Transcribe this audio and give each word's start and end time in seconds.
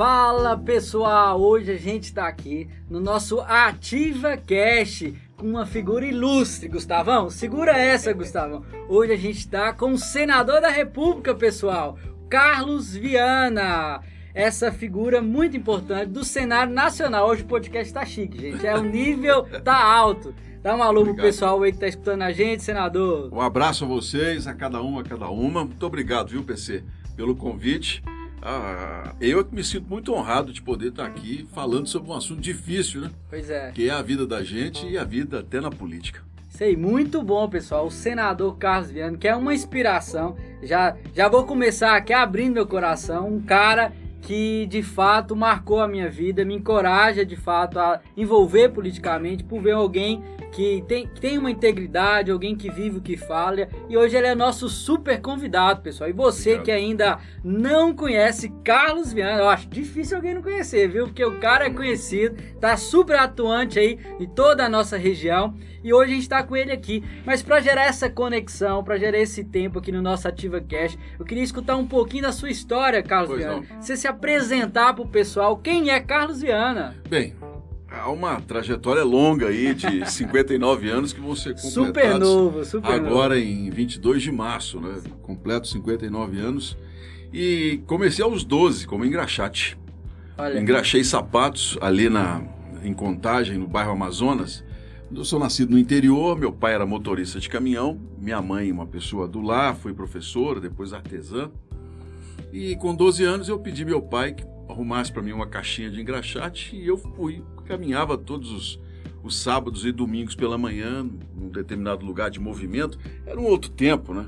Fala 0.00 0.56
pessoal, 0.56 1.38
hoje 1.38 1.72
a 1.72 1.76
gente 1.76 2.04
está 2.04 2.26
aqui 2.26 2.66
no 2.88 2.98
nosso 2.98 3.38
Ativa 3.40 4.34
Cash 4.34 5.12
com 5.36 5.46
uma 5.46 5.66
figura 5.66 6.06
ilustre, 6.06 6.68
Gustavão. 6.68 7.28
Segura 7.28 7.72
essa, 7.72 8.10
Gustavão. 8.14 8.64
Hoje 8.88 9.12
a 9.12 9.16
gente 9.16 9.40
está 9.40 9.74
com 9.74 9.92
o 9.92 9.98
senador 9.98 10.62
da 10.62 10.70
República, 10.70 11.34
pessoal, 11.34 11.98
Carlos 12.30 12.96
Viana. 12.96 14.00
Essa 14.32 14.72
figura 14.72 15.20
muito 15.20 15.54
importante 15.54 16.06
do 16.06 16.24
cenário 16.24 16.72
nacional. 16.72 17.28
Hoje 17.28 17.42
o 17.42 17.46
podcast 17.46 17.92
tá 17.92 18.02
chique, 18.06 18.40
gente. 18.40 18.66
É 18.66 18.74
o 18.74 18.82
nível 18.82 19.42
tá 19.62 19.84
alto. 19.84 20.34
Dá 20.62 20.74
um 20.74 20.82
alô 20.82 21.04
pro 21.04 21.14
pessoal 21.14 21.62
aí 21.62 21.72
que 21.72 21.78
tá 21.78 21.88
escutando 21.88 22.22
a 22.22 22.32
gente, 22.32 22.62
senador. 22.62 23.28
Um 23.30 23.40
abraço 23.42 23.84
a 23.84 23.88
vocês, 23.88 24.46
a 24.46 24.54
cada 24.54 24.82
um, 24.82 24.98
a 24.98 25.04
cada 25.04 25.28
uma. 25.28 25.62
Muito 25.66 25.84
obrigado, 25.84 26.30
viu, 26.30 26.42
PC, 26.42 26.82
pelo 27.14 27.36
convite. 27.36 28.02
Ah, 28.42 29.14
eu 29.20 29.40
é 29.40 29.44
que 29.44 29.54
me 29.54 29.62
sinto 29.62 29.88
muito 29.88 30.12
honrado 30.14 30.52
de 30.52 30.62
poder 30.62 30.88
estar 30.88 31.04
aqui 31.04 31.46
falando 31.52 31.86
sobre 31.86 32.10
um 32.10 32.14
assunto 32.14 32.40
difícil, 32.40 33.02
né? 33.02 33.10
Pois 33.28 33.50
é. 33.50 33.70
Que 33.72 33.88
é 33.88 33.92
a 33.92 34.02
vida 34.02 34.26
da 34.26 34.42
gente 34.42 34.86
e 34.86 34.96
a 34.96 35.04
vida 35.04 35.40
até 35.40 35.60
na 35.60 35.70
política. 35.70 36.22
Sei, 36.48 36.76
muito 36.76 37.22
bom, 37.22 37.48
pessoal. 37.48 37.86
O 37.86 37.90
senador 37.90 38.56
Carlos 38.56 38.90
Viana, 38.90 39.16
que 39.16 39.28
é 39.28 39.34
uma 39.34 39.54
inspiração. 39.54 40.36
Já, 40.62 40.96
já 41.14 41.28
vou 41.28 41.44
começar 41.44 41.96
aqui 41.96 42.12
abrindo 42.12 42.54
meu 42.54 42.66
coração. 42.66 43.28
Um 43.28 43.40
cara 43.40 43.92
que 44.22 44.66
de 44.66 44.82
fato 44.82 45.34
marcou 45.34 45.80
a 45.80 45.88
minha 45.88 46.10
vida, 46.10 46.44
me 46.44 46.54
encoraja 46.54 47.24
de 47.24 47.36
fato 47.36 47.78
a 47.78 48.00
envolver 48.16 48.68
politicamente 48.70 49.42
por 49.42 49.62
ver 49.62 49.72
alguém 49.72 50.22
que 50.52 50.84
tem, 50.86 51.06
que 51.06 51.20
tem 51.20 51.38
uma 51.38 51.50
integridade, 51.50 52.30
alguém 52.30 52.56
que 52.56 52.70
vive 52.70 52.98
o 52.98 53.00
que 53.00 53.16
fala. 53.16 53.68
E 53.88 53.96
hoje 53.96 54.16
ele 54.16 54.26
é 54.26 54.34
nosso 54.34 54.68
super 54.68 55.20
convidado, 55.20 55.80
pessoal. 55.80 56.10
E 56.10 56.12
você 56.12 56.50
Obrigado. 56.50 56.64
que 56.64 56.70
ainda 56.70 57.18
não 57.42 57.94
conhece 57.94 58.52
Carlos 58.64 59.12
Viana, 59.12 59.40
eu 59.40 59.48
acho 59.48 59.68
difícil 59.68 60.16
alguém 60.16 60.34
não 60.34 60.42
conhecer, 60.42 60.88
viu? 60.88 61.06
Porque 61.06 61.24
o 61.24 61.38
cara 61.38 61.66
é 61.66 61.70
conhecido, 61.70 62.36
tá 62.60 62.76
super 62.76 63.18
atuante 63.18 63.78
aí 63.78 63.98
em 64.18 64.26
toda 64.26 64.64
a 64.64 64.68
nossa 64.68 64.96
região. 64.96 65.54
E 65.82 65.94
hoje 65.94 66.10
a 66.10 66.14
gente 66.14 66.22
está 66.22 66.42
com 66.42 66.56
ele 66.56 66.72
aqui. 66.72 67.02
Mas 67.24 67.42
para 67.42 67.60
gerar 67.60 67.84
essa 67.86 68.10
conexão, 68.10 68.84
para 68.84 68.98
gerar 68.98 69.18
esse 69.18 69.44
tempo 69.44 69.78
aqui 69.78 69.90
no 69.90 70.02
nosso 70.02 70.28
Ativa 70.28 70.60
Cash, 70.60 70.98
eu 71.18 71.24
queria 71.24 71.42
escutar 71.42 71.76
um 71.76 71.86
pouquinho 71.86 72.24
da 72.24 72.32
sua 72.32 72.50
história, 72.50 73.02
Carlos 73.02 73.30
pois 73.30 73.40
Viana. 73.42 73.66
Não. 73.68 73.80
Você 73.80 73.96
se 73.96 74.06
apresentar 74.06 74.92
para 74.92 75.02
o 75.02 75.08
pessoal. 75.08 75.56
Quem 75.56 75.90
é 75.90 75.98
Carlos 76.00 76.42
Viana? 76.42 76.96
Bem, 77.08 77.34
há 78.00 78.10
uma 78.10 78.40
trajetória 78.40 79.04
longa 79.04 79.48
aí 79.48 79.74
de 79.74 80.04
59 80.10 80.88
anos 80.88 81.12
que 81.12 81.20
vão 81.20 81.36
ser 81.36 81.54
completados 81.54 81.86
super 81.86 82.18
novo, 82.18 82.64
super 82.64 82.90
agora 82.90 83.34
novo. 83.34 83.46
em 83.46 83.70
22 83.70 84.22
de 84.22 84.32
março, 84.32 84.80
né? 84.80 85.00
Completo 85.22 85.68
59 85.68 86.38
anos. 86.38 86.76
E 87.32 87.80
comecei 87.86 88.24
aos 88.24 88.42
12 88.42 88.86
como 88.86 89.04
engraxate. 89.04 89.78
Olha. 90.36 90.58
Engraxei 90.58 91.04
sapatos 91.04 91.78
ali 91.80 92.08
na, 92.08 92.42
em 92.82 92.92
Contagem, 92.92 93.58
no 93.58 93.68
bairro 93.68 93.92
Amazonas. 93.92 94.64
Eu 95.14 95.24
sou 95.24 95.38
nascido 95.38 95.70
no 95.70 95.78
interior, 95.78 96.38
meu 96.38 96.52
pai 96.52 96.72
era 96.74 96.86
motorista 96.86 97.40
de 97.40 97.48
caminhão, 97.48 98.00
minha 98.16 98.40
mãe 98.40 98.70
uma 98.70 98.86
pessoa 98.86 99.26
do 99.26 99.40
lar, 99.40 99.74
foi 99.74 99.92
professora, 99.92 100.60
depois 100.60 100.92
artesã. 100.92 101.50
E 102.52 102.76
com 102.76 102.94
12 102.94 103.24
anos 103.24 103.48
eu 103.48 103.58
pedi 103.58 103.84
meu 103.84 104.00
pai 104.00 104.32
que 104.32 104.44
arrumasse 104.68 105.12
para 105.12 105.20
mim 105.20 105.32
uma 105.32 105.46
caixinha 105.46 105.90
de 105.90 106.00
engraxate 106.00 106.76
e 106.76 106.86
eu 106.86 106.96
fui, 106.96 107.42
caminhava 107.70 108.18
todos 108.18 108.50
os, 108.50 108.80
os 109.22 109.40
sábados 109.40 109.84
e 109.84 109.92
domingos 109.92 110.34
pela 110.34 110.58
manhã, 110.58 111.08
num 111.34 111.48
determinado 111.48 112.04
lugar 112.04 112.30
de 112.30 112.40
movimento. 112.40 112.98
Era 113.24 113.38
um 113.38 113.44
outro 113.44 113.70
tempo, 113.70 114.12
né? 114.12 114.26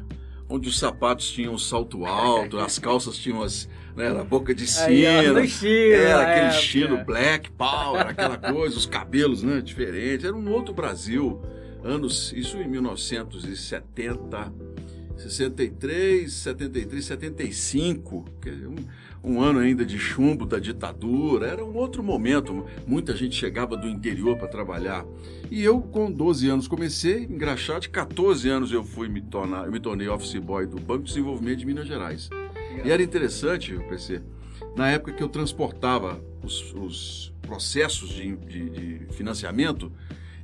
Onde 0.48 0.68
os 0.68 0.78
sapatos 0.78 1.30
tinham 1.30 1.58
salto 1.58 2.04
alto, 2.04 2.58
as 2.58 2.78
calças 2.80 3.16
tinham 3.16 3.42
as. 3.42 3.68
Né, 3.96 4.06
era 4.06 4.22
boca 4.22 4.54
de 4.54 4.66
sino. 4.66 4.86
Aí, 4.86 5.04
era 5.92 6.22
aquele 6.22 6.48
estilo 6.48 7.04
black 7.04 7.50
power, 7.52 8.06
aquela 8.06 8.38
coisa, 8.38 8.76
os 8.76 8.86
cabelos 8.86 9.42
né, 9.42 9.60
diferentes. 9.60 10.24
Era 10.24 10.36
um 10.36 10.50
outro 10.50 10.72
Brasil. 10.72 11.42
Anos, 11.84 12.32
isso 12.32 12.58
em 12.58 12.68
1970, 12.68 14.52
63, 15.22 16.32
73, 16.32 17.04
75. 17.04 18.24
Um, 19.24 19.32
um 19.34 19.40
ano 19.40 19.60
ainda 19.60 19.84
de 19.84 19.98
chumbo 19.98 20.44
da 20.44 20.58
ditadura, 20.58 21.46
era 21.46 21.64
um 21.64 21.74
outro 21.76 22.02
momento. 22.02 22.66
Muita 22.86 23.14
gente 23.14 23.36
chegava 23.36 23.76
do 23.76 23.88
interior 23.88 24.36
para 24.36 24.48
trabalhar. 24.48 25.04
E 25.50 25.62
eu, 25.62 25.80
com 25.80 26.10
12 26.10 26.48
anos, 26.48 26.68
comecei 26.68 27.26
De 27.26 27.88
14 27.88 28.48
anos 28.48 28.72
eu 28.72 28.82
fui 28.82 29.08
me 29.08 29.20
tornar, 29.20 29.66
eu 29.66 29.72
me 29.72 29.80
tornei 29.80 30.08
office 30.08 30.38
boy 30.38 30.66
do 30.66 30.80
Banco 30.80 31.04
de 31.04 31.10
Desenvolvimento 31.10 31.58
de 31.58 31.66
Minas 31.66 31.86
Gerais. 31.86 32.28
E 32.84 32.90
era 32.90 33.02
interessante, 33.02 33.72
eu 33.72 33.82
pensei, 33.84 34.20
na 34.74 34.90
época 34.90 35.12
que 35.12 35.22
eu 35.22 35.28
transportava 35.28 36.20
os, 36.42 36.72
os 36.74 37.32
processos 37.42 38.08
de, 38.10 38.34
de, 38.36 38.70
de 38.70 39.06
financiamento, 39.12 39.92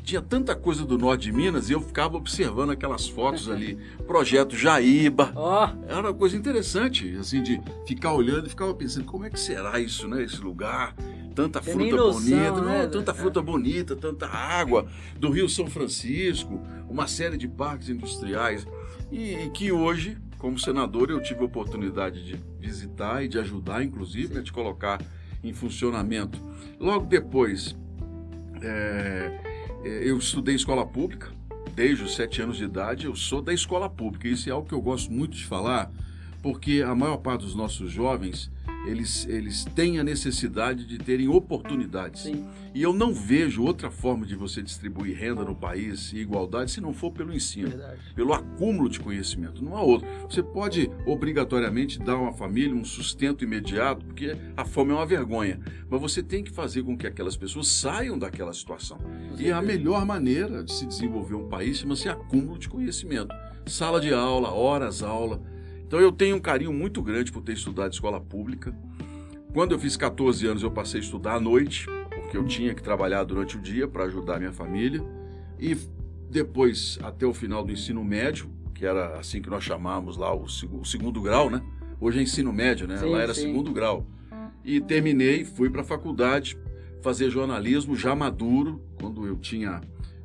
tinha 0.08 0.22
tanta 0.22 0.56
coisa 0.56 0.86
do 0.86 0.96
norte 0.96 1.24
de 1.24 1.32
Minas 1.32 1.68
e 1.68 1.74
eu 1.74 1.82
ficava 1.82 2.16
observando 2.16 2.70
aquelas 2.70 3.06
fotos 3.06 3.46
ali, 3.46 3.76
projeto 4.06 4.56
Jaíba. 4.56 5.34
Oh. 5.36 5.86
Era 5.86 6.00
uma 6.00 6.14
coisa 6.14 6.34
interessante, 6.34 7.14
assim, 7.20 7.42
de 7.42 7.60
ficar 7.86 8.14
olhando 8.14 8.46
e 8.46 8.48
ficava 8.48 8.72
pensando, 8.72 9.04
como 9.04 9.26
é 9.26 9.30
que 9.30 9.38
será 9.38 9.78
isso, 9.78 10.08
né, 10.08 10.22
esse 10.22 10.40
lugar? 10.40 10.94
Tanta 11.34 11.60
Tem 11.60 11.74
fruta 11.74 11.96
noção, 11.96 12.20
bonita, 12.22 12.60
né? 12.62 12.82
não, 12.84 12.90
tanta 12.90 13.12
fruta 13.12 13.42
bonita, 13.42 13.94
tanta 13.94 14.26
água, 14.26 14.88
do 15.18 15.28
Rio 15.28 15.46
São 15.46 15.66
Francisco, 15.66 16.58
uma 16.88 17.06
série 17.06 17.36
de 17.36 17.46
parques 17.46 17.90
industriais. 17.90 18.66
E, 19.12 19.34
e 19.34 19.50
que 19.50 19.70
hoje, 19.70 20.16
como 20.38 20.58
senador, 20.58 21.10
eu 21.10 21.20
tive 21.20 21.42
a 21.42 21.44
oportunidade 21.44 22.24
de 22.24 22.40
visitar 22.58 23.22
e 23.22 23.28
de 23.28 23.38
ajudar, 23.38 23.84
inclusive, 23.84 24.38
a 24.38 24.42
te 24.42 24.54
colocar 24.54 25.02
em 25.44 25.52
funcionamento. 25.52 26.40
Logo 26.80 27.04
depois, 27.04 27.76
é, 28.62 29.40
é, 29.44 29.47
eu 29.84 30.18
estudei 30.18 30.54
escola 30.54 30.86
pública, 30.86 31.30
desde 31.74 32.04
os 32.04 32.14
sete 32.14 32.42
anos 32.42 32.56
de 32.56 32.64
idade, 32.64 33.06
eu 33.06 33.14
sou 33.14 33.40
da 33.40 33.52
escola 33.54 33.88
pública. 33.88 34.26
Isso 34.26 34.48
é 34.48 34.52
algo 34.52 34.66
que 34.66 34.74
eu 34.74 34.80
gosto 34.80 35.12
muito 35.12 35.36
de 35.36 35.44
falar, 35.44 35.90
porque 36.42 36.82
a 36.82 36.94
maior 36.94 37.18
parte 37.18 37.42
dos 37.42 37.54
nossos 37.54 37.90
jovens 37.90 38.50
eles, 38.88 39.26
eles 39.28 39.64
têm 39.64 39.98
a 39.98 40.04
necessidade 40.04 40.86
de 40.86 40.98
terem 40.98 41.28
oportunidades. 41.28 42.22
Sim. 42.22 42.46
E 42.74 42.82
eu 42.82 42.92
não 42.92 43.12
vejo 43.12 43.62
outra 43.62 43.90
forma 43.90 44.24
de 44.24 44.34
você 44.34 44.62
distribuir 44.62 45.16
renda 45.16 45.44
no 45.44 45.54
país 45.54 46.12
e 46.12 46.18
igualdade 46.18 46.70
se 46.70 46.80
não 46.80 46.92
for 46.92 47.10
pelo 47.10 47.32
ensino, 47.34 47.68
Verdade. 47.68 48.00
pelo 48.14 48.32
acúmulo 48.32 48.88
de 48.88 49.00
conhecimento. 49.00 49.62
Não 49.62 49.76
há 49.76 49.82
outro. 49.82 50.08
Você 50.28 50.42
pode 50.42 50.90
obrigatoriamente 51.06 51.98
dar 51.98 52.12
a 52.12 52.20
uma 52.20 52.32
família 52.32 52.74
um 52.74 52.84
sustento 52.84 53.44
imediato, 53.44 54.04
porque 54.06 54.36
a 54.56 54.64
fome 54.64 54.92
é 54.92 54.94
uma 54.94 55.06
vergonha. 55.06 55.60
Mas 55.90 56.00
você 56.00 56.22
tem 56.22 56.42
que 56.42 56.50
fazer 56.50 56.82
com 56.82 56.96
que 56.96 57.06
aquelas 57.06 57.36
pessoas 57.36 57.68
saiam 57.68 58.18
daquela 58.18 58.52
situação. 58.52 58.98
E 59.38 59.50
a 59.50 59.60
melhor 59.60 60.04
maneira 60.06 60.64
de 60.64 60.72
se 60.72 60.86
desenvolver 60.86 61.34
um 61.34 61.48
país 61.48 61.78
chama-se 61.78 62.08
acúmulo 62.08 62.58
de 62.58 62.68
conhecimento. 62.68 63.34
Sala 63.66 64.00
de 64.00 64.14
aula, 64.14 64.50
horas 64.50 65.02
aula 65.02 65.42
então 65.88 65.98
eu 65.98 66.12
tenho 66.12 66.36
um 66.36 66.40
carinho 66.40 66.70
muito 66.70 67.00
grande 67.00 67.32
por 67.32 67.42
ter 67.42 67.54
estudado 67.54 67.94
escola 67.94 68.20
pública. 68.20 68.76
Quando 69.54 69.72
eu 69.72 69.78
fiz 69.78 69.96
14 69.96 70.46
anos, 70.46 70.62
eu 70.62 70.70
passei 70.70 71.00
a 71.00 71.02
estudar 71.02 71.36
à 71.36 71.40
noite, 71.40 71.86
porque 72.10 72.36
eu 72.36 72.44
tinha 72.44 72.74
que 72.74 72.82
trabalhar 72.82 73.24
durante 73.24 73.56
o 73.56 73.60
dia 73.60 73.88
para 73.88 74.04
ajudar 74.04 74.36
a 74.36 74.38
minha 74.38 74.52
família. 74.52 75.02
E 75.58 75.74
depois, 76.30 76.98
até 77.02 77.24
o 77.24 77.32
final 77.32 77.64
do 77.64 77.72
ensino 77.72 78.04
médio, 78.04 78.50
que 78.74 78.84
era 78.84 79.18
assim 79.18 79.40
que 79.40 79.48
nós 79.48 79.64
chamávamos 79.64 80.18
lá 80.18 80.32
o 80.34 80.46
segundo 80.84 81.22
grau, 81.22 81.48
né? 81.48 81.62
Hoje 81.98 82.18
é 82.18 82.22
ensino 82.22 82.52
médio, 82.52 82.86
né? 82.86 82.98
Sim, 82.98 83.06
lá 83.06 83.22
era 83.22 83.32
sim. 83.32 83.46
segundo 83.46 83.72
grau. 83.72 84.06
E 84.62 84.82
terminei, 84.82 85.42
fui 85.42 85.70
para 85.70 85.80
a 85.80 85.84
faculdade 85.84 86.58
fazer 87.00 87.30
jornalismo 87.30 87.96
já 87.96 88.14
maduro, 88.14 88.84
quando 89.00 89.26
eu 89.26 89.38
tinha 89.38 89.80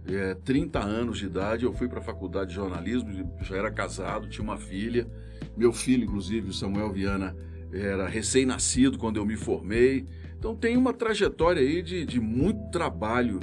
é, 0.06 0.34
30 0.34 0.80
anos 0.80 1.20
de 1.20 1.28
idade, 1.28 1.64
eu 1.64 1.72
fui 1.72 1.88
para 1.88 2.00
a 2.00 2.04
faculdade 2.04 2.50
de 2.50 2.56
jornalismo, 2.56 3.32
já 3.42 3.56
era 3.56 3.72
casado, 3.72 4.28
tinha 4.28 4.44
uma 4.44 4.58
filha. 4.58 5.08
Meu 5.56 5.72
filho, 5.72 6.04
inclusive, 6.04 6.50
o 6.50 6.54
Samuel 6.54 6.92
Viana, 6.92 7.36
era 7.72 8.08
recém-nascido 8.08 8.98
quando 8.98 9.18
eu 9.18 9.26
me 9.26 9.36
formei. 9.36 10.06
Então 10.38 10.56
tem 10.56 10.78
uma 10.78 10.94
trajetória 10.94 11.62
aí 11.62 11.82
de, 11.82 12.06
de 12.06 12.20
muito 12.20 12.70
trabalho, 12.70 13.40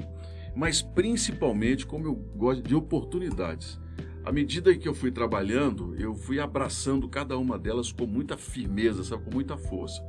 mas 0.54 0.82
principalmente, 0.82 1.86
como 1.86 2.06
eu 2.06 2.14
gosto, 2.14 2.62
de 2.62 2.74
oportunidades. 2.74 3.78
À 4.24 4.30
medida 4.30 4.74
que 4.76 4.86
eu 4.86 4.94
fui 4.94 5.10
trabalhando, 5.10 5.96
eu 5.96 6.14
fui 6.14 6.38
abraçando 6.38 7.08
cada 7.08 7.38
uma 7.38 7.58
delas 7.58 7.90
com 7.90 8.06
muita 8.06 8.36
firmeza, 8.36 9.02
sabe, 9.02 9.24
com 9.24 9.30
muita 9.30 9.56
força. 9.56 10.02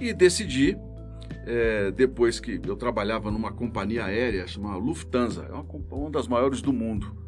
E 0.00 0.14
decidi, 0.14 0.76
é, 1.46 1.90
depois 1.90 2.40
que 2.40 2.60
eu 2.66 2.76
trabalhava 2.76 3.30
numa 3.30 3.52
companhia 3.52 4.06
aérea 4.06 4.46
chamada 4.46 4.78
Lufthansa, 4.78 5.42
é 5.42 5.52
uma, 5.52 5.66
uma 5.90 6.10
das 6.10 6.26
maiores 6.26 6.62
do 6.62 6.72
mundo. 6.72 7.21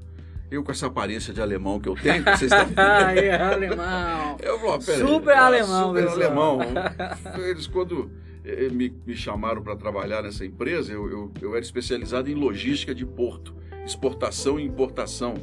Eu 0.55 0.63
com 0.63 0.71
essa 0.71 0.87
aparência 0.87 1.35
de 1.35 1.43
alemão 1.43 1.81
que 1.81 1.89
eu 1.89 1.97
tenho, 1.97 2.23
vocês 2.23 2.43
estão 2.43 2.69
Ai, 2.77 3.19
é 3.27 3.35
alemão. 3.35 4.37
Eu 4.41 4.57
vou, 4.61 4.81
super 4.81 5.33
aí, 5.33 5.37
alemão, 5.37 5.89
Super 5.89 6.05
pessoal. 6.05 6.23
alemão. 6.23 6.61
Eles 7.49 7.67
quando 7.67 8.09
eh, 8.45 8.69
me, 8.69 8.95
me 9.05 9.17
chamaram 9.17 9.63
para 9.63 9.75
trabalhar 9.75 10.23
nessa 10.23 10.45
empresa, 10.47 10.93
eu, 10.93 11.11
eu, 11.11 11.33
eu, 11.43 11.51
era 11.57 11.65
especializado 11.65 12.31
em 12.31 12.35
logística 12.35 12.95
de 12.95 13.05
porto, 13.05 13.53
exportação 13.85 14.61
e 14.61 14.63
importação. 14.63 15.35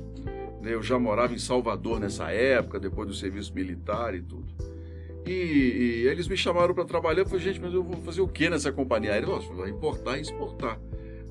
Eu 0.63 0.81
já 0.81 0.97
morava 0.97 1.33
em 1.33 1.39
Salvador 1.39 1.99
nessa 1.99 2.31
época, 2.31 2.79
depois 2.79 3.09
do 3.09 3.13
serviço 3.13 3.53
militar 3.53 4.15
e 4.15 4.21
tudo. 4.21 4.47
E, 5.25 5.31
e 5.31 6.07
eles 6.07 6.27
me 6.27 6.37
chamaram 6.37 6.73
para 6.73 6.85
trabalhar. 6.85 7.21
Eu 7.21 7.25
falei, 7.25 7.43
gente, 7.43 7.59
mas 7.59 7.73
eu 7.73 7.83
vou 7.83 8.01
fazer 8.01 8.21
o 8.21 8.27
que 8.29 8.49
nessa 8.49 8.71
companhia? 8.71 9.17
Ele 9.17 9.25
falou, 9.25 9.41
vai 9.57 9.69
importar 9.69 10.17
e 10.17 10.21
exportar. 10.21 10.79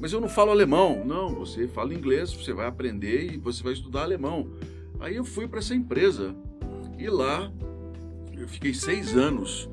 Mas 0.01 0.13
eu 0.13 0.21
não 0.21 0.29
falo 0.29 0.51
alemão. 0.51 1.05
Não, 1.05 1.35
você 1.35 1.69
fala 1.69 1.93
inglês, 1.93 2.33
você 2.33 2.53
vai 2.53 2.67
aprender 2.67 3.35
e 3.35 3.37
você 3.37 3.63
vai 3.63 3.75
estudar 3.75 4.03
alemão. 4.03 4.51
Aí 4.99 5.17
eu 5.17 5.25
fui 5.25 5.47
para 5.47 5.59
essa 5.59 5.75
empresa. 5.75 6.35
E 6.99 7.09
lá 7.09 7.53
eu 8.37 8.49
fiquei 8.49 8.73
seis 8.73 9.17
anos. 9.17 9.69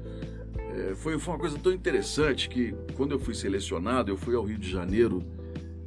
É, 0.76 0.94
foi, 0.96 1.18
foi 1.18 1.34
uma 1.34 1.40
coisa 1.40 1.58
tão 1.58 1.72
interessante 1.72 2.50
que 2.50 2.76
quando 2.96 3.14
eu 3.14 3.20
fui 3.20 3.34
selecionado, 3.34 4.12
eu 4.12 4.18
fui 4.18 4.36
ao 4.36 4.44
Rio 4.44 4.58
de 4.58 4.70
Janeiro 4.70 5.24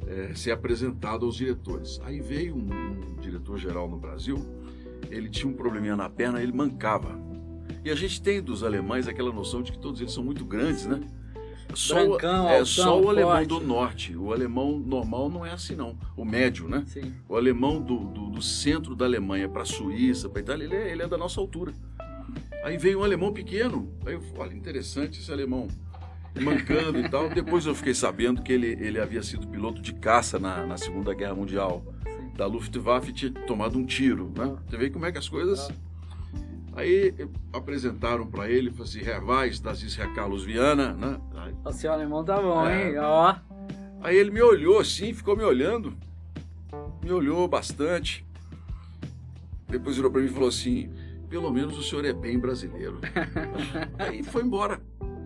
é, 0.07 0.33
ser 0.33 0.51
apresentado 0.51 1.25
aos 1.25 1.35
diretores. 1.35 1.99
Aí 2.03 2.19
veio 2.19 2.55
um, 2.55 2.69
um 2.69 3.15
diretor-geral 3.21 3.87
no 3.87 3.97
Brasil, 3.97 4.37
ele 5.09 5.29
tinha 5.29 5.49
um 5.49 5.55
probleminha 5.55 5.95
na 5.95 6.09
perna, 6.09 6.41
ele 6.41 6.51
mancava. 6.51 7.19
E 7.85 7.89
a 7.89 7.95
gente 7.95 8.21
tem 8.21 8.41
dos 8.41 8.63
alemães 8.63 9.07
aquela 9.07 9.31
noção 9.31 9.61
de 9.61 9.71
que 9.71 9.79
todos 9.79 10.01
eles 10.01 10.13
são 10.13 10.23
muito 10.23 10.43
grandes, 10.45 10.85
né? 10.85 10.99
Só, 11.75 11.95
Brancão, 11.95 12.47
é 12.47 12.59
altão, 12.59 12.65
só 12.65 13.01
o 13.01 13.09
alemão 13.09 13.31
forte. 13.31 13.47
do 13.47 13.59
norte. 13.59 14.17
O 14.17 14.33
alemão 14.33 14.79
normal 14.79 15.29
não 15.29 15.45
é 15.45 15.51
assim, 15.51 15.75
não. 15.75 15.97
O 16.15 16.25
médio, 16.25 16.67
né? 16.67 16.83
Sim. 16.87 17.13
O 17.27 17.35
alemão 17.35 17.81
do, 17.81 17.99
do, 17.99 18.29
do 18.29 18.41
centro 18.41 18.95
da 18.95 19.05
Alemanha 19.05 19.47
para 19.47 19.63
a 19.63 19.65
Suíça, 19.65 20.29
para 20.29 20.41
Itália, 20.41 20.65
ele 20.65 20.75
é, 20.75 20.91
ele 20.91 21.01
é 21.01 21.07
da 21.07 21.17
nossa 21.17 21.39
altura. 21.39 21.73
Aí 22.63 22.77
veio 22.77 22.99
um 22.99 23.03
alemão 23.03 23.33
pequeno. 23.33 23.91
Aí 24.05 24.13
eu 24.13 24.21
falei, 24.21 24.39
olha, 24.39 24.53
interessante 24.55 25.19
esse 25.19 25.31
alemão. 25.31 25.67
Mancando 26.39 26.99
e 26.99 27.09
tal. 27.09 27.29
Depois 27.29 27.65
eu 27.65 27.75
fiquei 27.75 27.93
sabendo 27.93 28.41
que 28.41 28.53
ele, 28.53 28.77
ele 28.79 28.99
havia 28.99 29.21
sido 29.23 29.47
piloto 29.47 29.81
de 29.81 29.93
caça 29.93 30.39
na, 30.39 30.65
na 30.65 30.77
Segunda 30.77 31.13
Guerra 31.13 31.35
Mundial. 31.35 31.83
Sim. 32.03 32.31
Da 32.35 32.45
Luftwaffe 32.45 33.11
tinha 33.11 33.31
tomado 33.31 33.77
um 33.77 33.85
tiro, 33.85 34.31
né? 34.37 34.55
Você 34.67 34.77
vê 34.77 34.89
como 34.89 35.05
é 35.05 35.11
que 35.11 35.17
as 35.17 35.27
coisas. 35.27 35.69
Aí 36.73 37.13
apresentaram 37.51 38.25
para 38.25 38.49
ele, 38.49 38.69
falaram 38.71 38.85
assim, 38.85 39.85
ist 39.85 39.97
Herr 39.99 40.13
Carlos 40.13 40.43
Viana, 40.45 40.93
né? 40.93 41.19
Aí, 41.35 41.53
O 41.65 41.71
seu 41.71 41.91
alemão 41.91 42.23
tá 42.23 42.41
bom, 42.41 42.65
É. 42.65 42.89
hein? 42.91 42.97
Ó. 42.99 43.35
aí 44.01 44.15
ele 44.15 44.31
me 44.31 44.41
olhou 44.41 44.79
assim, 44.79 45.13
ficou 45.13 45.35
me 45.35 45.43
olhando. 45.43 45.93
Me 47.03 47.11
olhou 47.11 47.47
bastante. 47.47 48.25
Depois 49.67 49.95
virou 49.95 50.11
para 50.11 50.21
mim 50.21 50.27
e 50.27 50.31
falou 50.31 50.49
assim: 50.49 50.89
pelo 51.29 51.51
menos 51.51 51.77
o 51.77 51.83
senhor 51.83 52.05
é 52.05 52.13
bem 52.13 52.37
brasileiro. 52.39 52.99
aí 53.99 54.23
foi 54.23 54.43
embora. 54.43 54.79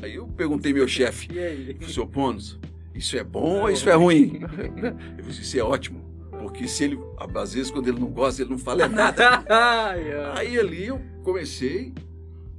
Aí 0.00 0.14
eu 0.14 0.28
perguntei 0.28 0.72
meu 0.72 0.86
chefe, 0.86 1.36
aí? 1.36 1.76
senhor 1.88 2.06
Pons, 2.06 2.56
isso 2.94 3.16
é 3.18 3.24
bom 3.24 3.62
ou 3.62 3.68
isso 3.70 3.90
é 3.90 3.94
ruim? 3.94 4.42
Eu 5.18 5.24
disse, 5.24 5.42
isso 5.42 5.58
é 5.58 5.62
ótimo. 5.62 6.07
Porque 6.48 6.66
se 6.66 6.84
ele, 6.84 6.98
às 7.34 7.52
vezes, 7.52 7.70
quando 7.70 7.88
ele 7.88 8.00
não 8.00 8.08
gosta, 8.10 8.40
ele 8.40 8.50
não 8.50 8.58
fala 8.58 8.84
é 8.84 8.88
nada. 8.88 9.44
Aí 10.34 10.58
ali 10.58 10.86
eu 10.86 10.98
comecei, 11.22 11.92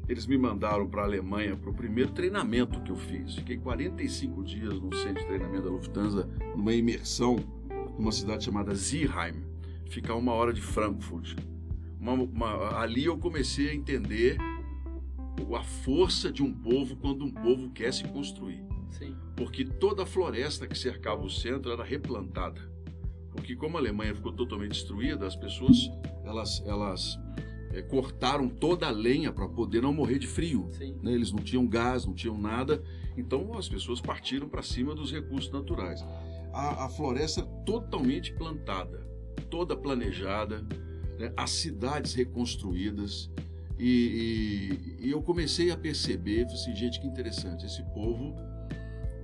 eles 0.07 0.27
me 0.27 0.37
mandaram 0.37 0.87
para 0.87 1.01
a 1.01 1.05
Alemanha 1.05 1.55
para 1.55 1.71
o 1.71 1.73
primeiro 1.73 2.11
treinamento 2.11 2.79
que 2.81 2.91
eu 2.91 2.95
fiz. 2.95 3.33
Fiquei 3.35 3.57
45 3.57 4.43
dias 4.43 4.73
no 4.79 4.93
centro 4.95 5.21
de 5.21 5.25
treinamento 5.25 5.63
da 5.63 5.69
Lufthansa, 5.71 6.29
numa 6.55 6.73
imersão 6.73 7.37
numa 7.97 8.11
cidade 8.11 8.45
chamada 8.45 8.73
Zierheim, 8.75 9.43
fica 9.89 10.13
a 10.13 10.15
uma 10.15 10.31
hora 10.33 10.53
de 10.53 10.61
Frankfurt. 10.61 11.35
Uma- 11.99 12.13
uma- 12.13 12.79
ali 12.79 13.05
eu 13.05 13.17
comecei 13.17 13.69
a 13.69 13.73
entender 13.75 14.37
a 15.57 15.63
força 15.63 16.31
de 16.31 16.41
um 16.43 16.53
povo 16.53 16.95
quando 16.95 17.25
um 17.25 17.31
povo 17.31 17.69
quer 17.71 17.91
se 17.93 18.03
construir 18.05 18.63
Sim. 18.89 19.15
porque 19.35 19.65
toda 19.65 20.03
a 20.03 20.05
floresta 20.05 20.65
que 20.67 20.77
cercava 20.77 21.23
o 21.23 21.29
centro 21.29 21.71
era 21.71 21.83
replantada. 21.83 22.61
Porque 23.49 23.55
como 23.59 23.77
a 23.77 23.79
Alemanha 23.79 24.13
ficou 24.13 24.31
totalmente 24.31 24.73
destruída, 24.73 25.25
as 25.25 25.35
pessoas 25.35 25.89
elas, 26.23 26.61
elas 26.67 27.19
eh, 27.73 27.81
cortaram 27.81 28.47
toda 28.47 28.85
a 28.85 28.91
lenha 28.91 29.33
para 29.33 29.49
poder 29.49 29.81
não 29.81 29.91
morrer 29.91 30.19
de 30.19 30.27
frio. 30.27 30.69
Né? 31.01 31.13
Eles 31.13 31.31
não 31.31 31.39
tinham 31.39 31.65
gás, 31.65 32.05
não 32.05 32.13
tinham 32.13 32.37
nada, 32.37 32.83
então 33.17 33.57
as 33.57 33.67
pessoas 33.67 33.99
partiram 33.99 34.47
para 34.47 34.61
cima 34.61 34.93
dos 34.93 35.11
recursos 35.11 35.51
naturais. 35.51 36.05
A, 36.53 36.85
a 36.85 36.89
floresta 36.89 37.41
totalmente 37.65 38.31
plantada, 38.33 38.99
toda 39.49 39.75
planejada, 39.75 40.63
né? 41.17 41.33
as 41.35 41.49
cidades 41.49 42.13
reconstruídas. 42.13 43.31
E, 43.79 44.99
e- 44.99 45.07
e 45.07 45.09
eu 45.09 45.23
comecei 45.23 45.71
a 45.71 45.77
perceber, 45.77 46.43
falei 46.45 46.53
assim, 46.53 46.75
gente, 46.75 46.99
que 46.99 47.07
interessante, 47.07 47.65
esse 47.65 47.81
povo 47.95 48.35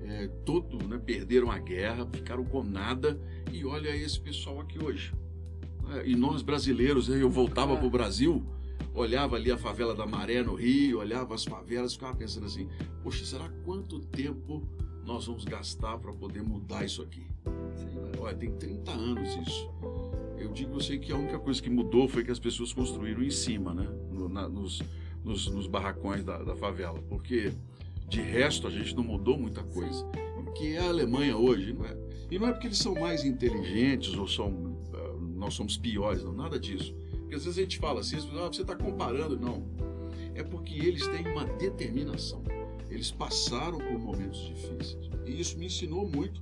é, 0.07 0.27
todo, 0.45 0.87
né, 0.87 0.99
perderam 1.03 1.49
a 1.51 1.57
guerra, 1.57 2.07
ficaram 2.11 2.43
com 2.45 2.63
nada, 2.63 3.19
e 3.51 3.65
olha 3.65 3.95
esse 3.95 4.19
pessoal 4.19 4.59
aqui 4.61 4.83
hoje. 4.83 5.13
É, 5.93 6.07
e 6.07 6.15
nós 6.15 6.41
brasileiros, 6.41 7.07
né, 7.07 7.21
eu 7.21 7.29
voltava 7.29 7.73
Ah. 7.73 7.77
para 7.77 7.85
o 7.87 7.89
Brasil, 7.89 8.43
olhava 8.93 9.35
ali 9.35 9.51
a 9.51 9.57
favela 9.57 9.93
da 9.93 10.05
Maré 10.05 10.41
no 10.41 10.55
Rio, 10.55 10.99
olhava 10.99 11.35
as 11.35 11.43
favelas, 11.43 11.93
ficava 11.93 12.15
pensando 12.15 12.45
assim, 12.45 12.67
poxa, 13.03 13.25
será 13.25 13.49
quanto 13.63 13.99
tempo 13.99 14.63
nós 15.05 15.25
vamos 15.27 15.45
gastar 15.45 15.97
para 15.99 16.11
poder 16.13 16.41
mudar 16.41 16.83
isso 16.85 17.01
aqui? 17.01 17.25
Olha, 18.19 18.35
tem 18.35 18.51
30 18.55 18.91
anos 18.91 19.29
isso. 19.47 19.69
Eu 20.37 20.51
digo 20.51 20.75
eu 20.75 20.79
sei 20.79 20.97
que 20.97 21.11
a 21.11 21.15
única 21.17 21.37
coisa 21.39 21.61
que 21.61 21.69
mudou 21.69 22.07
foi 22.07 22.23
que 22.23 22.31
as 22.31 22.39
pessoas 22.39 22.73
construíram 22.73 23.21
em 23.23 23.29
cima, 23.29 23.73
né? 23.73 23.87
No- 24.11 24.29
na- 24.29 24.47
nos, 24.49 24.81
nos- 25.23 25.47
nos 25.47 25.67
barracões 25.67 26.23
da, 26.23 26.41
da 26.41 26.55
favela. 26.55 26.99
Porque 27.09 27.51
de 28.07 28.21
resto 28.21 28.67
a 28.67 28.69
gente 28.69 28.95
não 28.95 29.03
mudou 29.03 29.37
muita 29.37 29.63
coisa. 29.63 30.05
Que 30.55 30.73
é 30.73 30.79
a 30.79 30.87
Alemanha 30.87 31.35
hoje, 31.35 31.73
não 31.73 31.85
é? 31.85 31.97
E 32.31 32.39
não 32.39 32.47
é 32.47 32.51
porque 32.51 32.67
eles 32.67 32.77
são 32.77 32.95
mais 32.95 33.25
inteligentes 33.25 34.15
ou 34.15 34.25
são, 34.25 34.77
ah, 34.93 35.17
nós 35.35 35.53
somos 35.53 35.75
piores, 35.75 36.23
não, 36.23 36.33
nada 36.33 36.57
disso. 36.57 36.95
Porque 37.11 37.35
às 37.35 37.43
vezes 37.43 37.59
a 37.59 37.61
gente 37.61 37.77
fala 37.77 37.99
assim, 37.99 38.15
ah, 38.15 38.47
você 38.47 38.61
está 38.61 38.75
comparando. 38.75 39.37
Não. 39.37 39.67
É 40.33 40.43
porque 40.43 40.75
eles 40.75 41.05
têm 41.07 41.27
uma 41.27 41.45
determinação. 41.45 42.41
Eles 42.89 43.11
passaram 43.11 43.79
por 43.79 43.99
momentos 43.99 44.39
difíceis. 44.45 45.09
E 45.25 45.39
isso 45.39 45.57
me 45.57 45.65
ensinou 45.65 46.07
muito. 46.07 46.41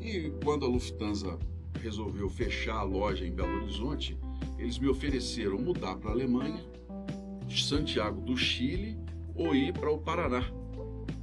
E 0.00 0.32
quando 0.44 0.64
a 0.64 0.68
Lufthansa 0.68 1.38
resolveu 1.82 2.28
fechar 2.28 2.76
a 2.76 2.82
loja 2.82 3.26
em 3.26 3.32
Belo 3.32 3.62
Horizonte, 3.62 4.16
eles 4.58 4.78
me 4.78 4.88
ofereceram 4.88 5.58
mudar 5.58 5.96
para 5.96 6.10
a 6.10 6.12
Alemanha, 6.12 6.64
Santiago 7.48 8.20
do 8.20 8.36
Chile, 8.36 8.96
ou 9.34 9.54
ir 9.54 9.72
para 9.72 9.90
o 9.90 9.98
Paraná, 9.98 10.44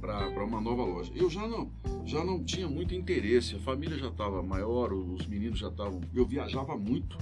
para 0.00 0.44
uma 0.44 0.60
nova 0.60 0.84
loja. 0.84 1.12
Eu 1.14 1.28
já 1.28 1.46
não, 1.46 1.70
já 2.04 2.24
não 2.24 2.42
tinha 2.44 2.68
muito 2.68 2.94
interesse, 2.94 3.56
a 3.56 3.58
família 3.58 3.96
já 3.98 4.08
estava 4.08 4.42
maior, 4.42 4.92
os 4.92 5.26
meninos 5.26 5.58
já 5.58 5.68
estavam. 5.68 6.00
Eu 6.14 6.24
viajava 6.26 6.76
muito. 6.76 7.18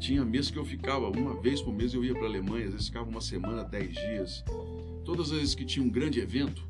Tinha 0.00 0.24
meses 0.24 0.50
que 0.50 0.58
eu 0.58 0.64
ficava, 0.64 1.08
uma 1.10 1.40
vez 1.40 1.60
por 1.62 1.72
mês 1.72 1.94
eu 1.94 2.04
ia 2.04 2.12
para 2.14 2.24
a 2.24 2.26
Alemanha, 2.28 2.66
às 2.66 2.72
vezes 2.72 2.86
ficava 2.88 3.08
uma 3.08 3.20
semana, 3.20 3.62
dez 3.64 3.92
dias. 3.94 4.44
Todas 5.04 5.30
as 5.30 5.38
vezes 5.38 5.54
que 5.54 5.64
tinha 5.64 5.84
um 5.84 5.90
grande 5.90 6.18
evento 6.20 6.66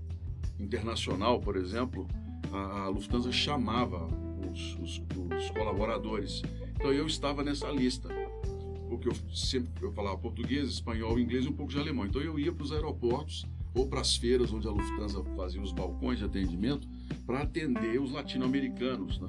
internacional, 0.61 1.41
por 1.41 1.57
exemplo, 1.57 2.07
a, 2.53 2.83
a 2.85 2.89
Lufthansa 2.89 3.33
chamava 3.33 4.07
os, 4.51 4.75
os- 4.81 5.03
os 5.39 5.51
colaboradores. 5.51 6.43
Então 6.75 6.93
eu 6.93 7.07
estava 7.07 7.43
nessa 7.43 7.71
lista, 7.71 8.09
porque 8.89 9.09
eu 9.09 9.15
sempre 9.35 9.71
eu 9.85 9.93
falava 9.93 10.19
português, 10.19 10.69
espanhol, 10.69 11.19
inglês 11.19 11.45
e 11.45 11.49
um 11.49 11.53
pouco 11.53 11.73
de 11.73 11.79
alemão. 11.79 12.05
Então 12.07 12.21
eu 12.21 12.39
ia 12.39 12.53
para 12.53 12.65
os 12.65 12.73
aeroportos 12.73 13.47
ou 13.75 13.87
para 13.89 14.01
as 14.01 14.17
feiras 14.17 14.53
onde 14.53 14.67
a 14.67 14.71
Lufthansa 14.71 15.23
fazia 15.37 15.61
os 15.63 15.73
balcões 15.73 16.19
de 16.19 16.25
atendimento 16.25 16.87
para 17.27 17.41
atender 17.43 18.01
os 18.01 18.13
latino-americanos. 18.13 19.19
Né? 19.21 19.29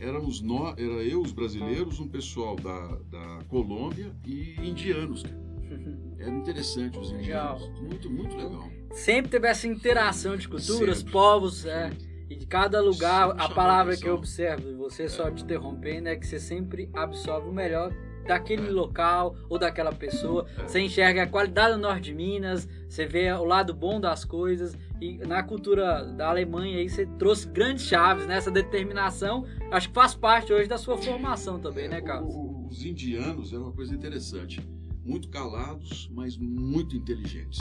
Éramos 0.00 0.40
nós, 0.40 0.76
era 0.78 1.02
eu, 1.04 1.20
os 1.22 1.32
brasileiros, 1.32 2.00
um 2.00 2.08
pessoal 2.08 2.56
da, 2.56 2.98
da 3.10 3.38
Colômbia 3.48 4.12
e 4.26 4.54
indianos. 4.62 5.22
cara. 5.22 5.46
Era 6.18 6.30
interessante 6.30 6.98
os 6.98 7.12
Legal. 7.12 7.56
indianos. 7.58 7.80
Muito, 7.80 8.10
muito 8.10 8.36
legal. 8.36 8.68
Sempre 8.92 9.30
teve 9.32 9.46
essa 9.48 9.68
interação 9.68 10.34
de 10.36 10.48
culturas, 10.48 10.98
Sempre. 10.98 11.12
povos, 11.12 11.66
é, 11.66 11.90
e 12.30 12.34
de 12.34 12.46
cada 12.46 12.80
lugar, 12.80 13.28
Sempre 13.28 13.44
a 13.44 13.48
palavra 13.50 13.92
atenção. 13.92 14.02
que 14.02 14.08
eu 14.08 14.14
observo, 14.14 14.68
e 14.70 14.74
você 14.74 15.08
só 15.08 15.30
te 15.30 15.44
interrompendo, 15.44 16.08
é 16.08 16.16
que 16.16 16.26
você 16.26 16.40
sempre 16.40 16.88
absorve 16.94 17.48
o 17.48 17.52
melhor 17.52 17.92
daquele 18.26 18.66
É. 18.68 18.70
local 18.70 19.36
ou 19.48 19.58
daquela 19.58 19.92
pessoa. 19.92 20.46
É. 20.58 20.62
Você 20.66 20.80
enxerga 20.80 21.22
a 21.22 21.26
qualidade 21.26 21.74
do 21.74 21.80
norte 21.80 22.02
de 22.04 22.14
Minas, 22.14 22.68
você 22.88 23.06
vê 23.06 23.30
o 23.32 23.44
lado 23.44 23.72
bom 23.74 24.00
das 24.00 24.24
coisas. 24.24 24.76
E 25.00 25.18
na 25.18 25.42
cultura 25.42 26.04
da 26.04 26.28
Alemanha 26.30 26.78
aí 26.78 26.88
você 26.88 27.04
trouxe 27.18 27.46
grandes 27.48 27.84
chaves, 27.84 28.26
né? 28.26 28.40
Determinação, 28.50 29.44
acho 29.70 29.88
que 29.88 29.94
faz 29.94 30.14
parte 30.14 30.52
hoje 30.52 30.68
da 30.68 30.78
sua 30.78 30.96
formação 30.96 31.58
também, 31.58 31.88
né, 31.88 31.98
É, 31.98 32.00
Carlos? 32.00 32.34
o- 32.34 32.38
o- 32.38 32.66
Os 32.68 32.84
indianos 32.84 33.52
eram 33.52 33.62
uma 33.64 33.72
coisa 33.72 33.94
interessante. 33.94 34.60
Muito 35.04 35.28
calados, 35.28 36.10
mas 36.12 36.36
muito 36.36 36.96
inteligentes. 36.96 37.60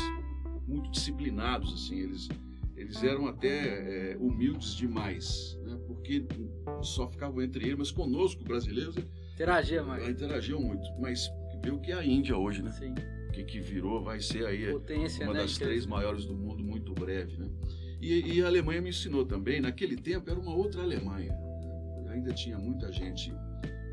Muito 0.68 0.90
disciplinados, 0.90 1.74
assim. 1.74 2.00
Eles, 2.00 2.28
eles 2.76 3.04
eram 3.04 3.28
até 3.28 4.14
é, 4.14 4.18
humildes 4.20 4.76
demais, 4.76 5.58
né? 5.64 5.78
Porque 5.88 6.26
só 6.82 7.08
ficavam 7.08 7.42
entre 7.44 7.66
eles, 7.66 7.78
mas 7.78 7.92
conosco, 7.92 8.44
brasileiros, 8.44 8.96
Interagia 9.36 9.84
mais. 9.84 10.08
interagiam 10.08 10.62
muito. 10.62 10.88
Mas 11.00 11.30
vê 11.62 11.70
o 11.70 11.80
que 11.80 11.92
é 11.92 11.96
a 11.96 12.06
Índia 12.06 12.38
hoje, 12.38 12.62
né? 12.64 12.72
Sim, 12.72 12.94
O 13.28 13.32
que, 13.32 13.44
que 13.44 13.60
virou, 13.60 14.02
vai 14.02 14.20
ser 14.22 14.46
aí 14.46 14.72
potência, 14.72 15.26
uma 15.26 15.34
né? 15.34 15.42
das 15.42 15.58
três 15.58 15.86
maiores 15.86 16.26
do 16.26 16.34
mundo 16.34 16.64
muito 16.64 16.94
breve, 16.94 17.38
né? 17.38 17.50
E, 18.02 18.36
e 18.36 18.42
a 18.42 18.48
Alemanha 18.48 18.82
me 18.82 18.90
ensinou 18.90 19.26
também. 19.26 19.60
Naquele 19.60 19.98
tempo 19.98 20.30
era 20.30 20.40
uma 20.40 20.56
outra 20.56 20.82
Alemanha. 20.82 21.38
Ainda 22.10 22.34
tinha 22.34 22.58
muita 22.58 22.90
gente 22.94 23.34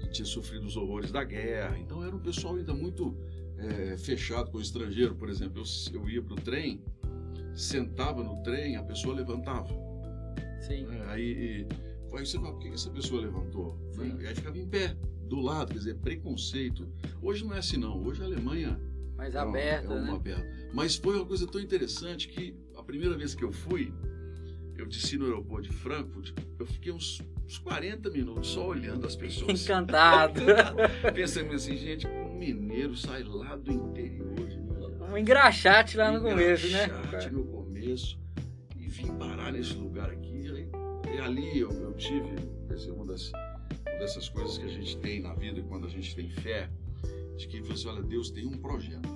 que 0.01 0.11
tinha 0.11 0.25
sofrido 0.27 0.65
os 0.65 0.77
horrores 0.77 1.11
da 1.11 1.25
guerra. 1.25 1.77
Então 1.77 2.05
era 2.05 2.15
um 2.15 2.21
pessoal 2.21 2.55
ainda 2.55 2.73
muito 2.73 3.17
é, 3.59 3.97
fechado 3.97 4.51
com 4.51 4.59
o 4.59 4.61
estrangeiro, 4.61 5.17
por 5.17 5.29
exemplo. 5.29 5.61
Eu, 5.93 6.01
eu 6.01 6.09
ia 6.09 6.23
para 6.23 6.35
o 6.35 6.37
trem, 6.37 6.85
sentava 7.55 8.23
no 8.23 8.41
trem, 8.45 8.77
a 8.77 8.83
pessoa 8.85 9.15
levantava. 9.15 9.69
Sim. 10.61 10.87
É, 10.93 11.05
aí, 11.11 11.67
aí 12.15 12.27
você 12.27 12.39
fala, 12.39 12.53
por 12.53 12.61
que 12.61 12.69
essa 12.69 12.91
pessoa 12.91 13.23
levantou? 13.23 13.77
Sim. 13.91 14.17
Aí 14.25 14.35
ficava 14.35 14.57
em 14.57 14.69
pé, 14.69 14.97
do 15.29 15.41
lado, 15.41 15.73
quer 15.73 15.79
dizer, 15.79 15.97
preconceito. 15.97 16.89
Hoje 17.21 17.45
não 17.45 17.55
é 17.55 17.59
assim 17.59 17.77
não, 17.77 18.03
hoje 18.05 18.23
a 18.23 18.25
Alemanha... 18.25 18.81
Mais 19.17 19.35
é 19.35 19.39
aberta, 19.39 19.89
uma, 19.89 19.95
é 19.95 19.99
uma 19.99 20.07
né? 20.07 20.17
Aberta. 20.17 20.71
Mas 20.73 20.97
foi 20.97 21.17
uma 21.17 21.27
coisa 21.27 21.47
tão 21.47 21.61
interessante 21.61 22.29
que 22.29 22.57
a 22.77 22.83
primeira 22.83 23.17
vez 23.17 23.35
que 23.35 23.45
eu 23.45 23.53
fui, 23.53 23.93
eu 24.77 24.87
desci 24.87 25.17
no 25.17 25.27
aeroporto 25.27 25.69
de 25.69 25.75
Frankfurt, 25.75 26.33
eu 26.59 26.67
fiquei 26.67 26.91
uns, 26.91 27.23
uns 27.45 27.59
40 27.59 28.11
minutos 28.11 28.51
só 28.51 28.67
olhando 28.67 29.07
as 29.07 29.15
pessoas. 29.15 29.63
Encantado. 29.63 30.41
Pensando 31.15 31.53
assim, 31.53 31.77
gente, 31.77 32.07
um 32.07 32.37
mineiro 32.37 32.97
sai 32.97 33.23
lá 33.23 33.55
do 33.57 33.71
interior. 33.71 34.33
Um 35.13 35.19
engraxate 35.19 35.97
lá 35.97 36.11
no 36.11 36.21
começo, 36.21 36.69
né? 36.69 36.87
Engraxate 36.87 37.31
no 37.31 37.45
começo. 37.45 38.19
E 38.77 38.89
vim 38.89 39.15
parar 39.19 39.53
nesse 39.53 39.75
lugar 39.75 40.11
aqui. 40.11 40.33
E, 41.15 41.19
ali 41.19 41.61
eu, 41.61 41.71
eu 41.71 41.93
tive, 41.93 42.35
dizer, 42.69 42.91
uma, 42.91 43.05
das, 43.05 43.31
dessas 44.03 44.29
coisas 44.29 44.59
que 44.59 44.65
a 44.65 44.69
gente 44.69 44.97
tem 44.97 45.21
na 45.21 45.33
vida 45.33 45.63
quando 45.69 45.87
a 45.87 45.89
gente 45.89 46.15
tem 46.17 46.29
fé, 46.29 46.69
de 47.37 47.47
que 47.47 47.61
você 47.61 47.87
olha, 47.87 48.03
Deus 48.03 48.31
tem 48.31 48.45
um 48.45 48.59
projeto. 48.59 49.09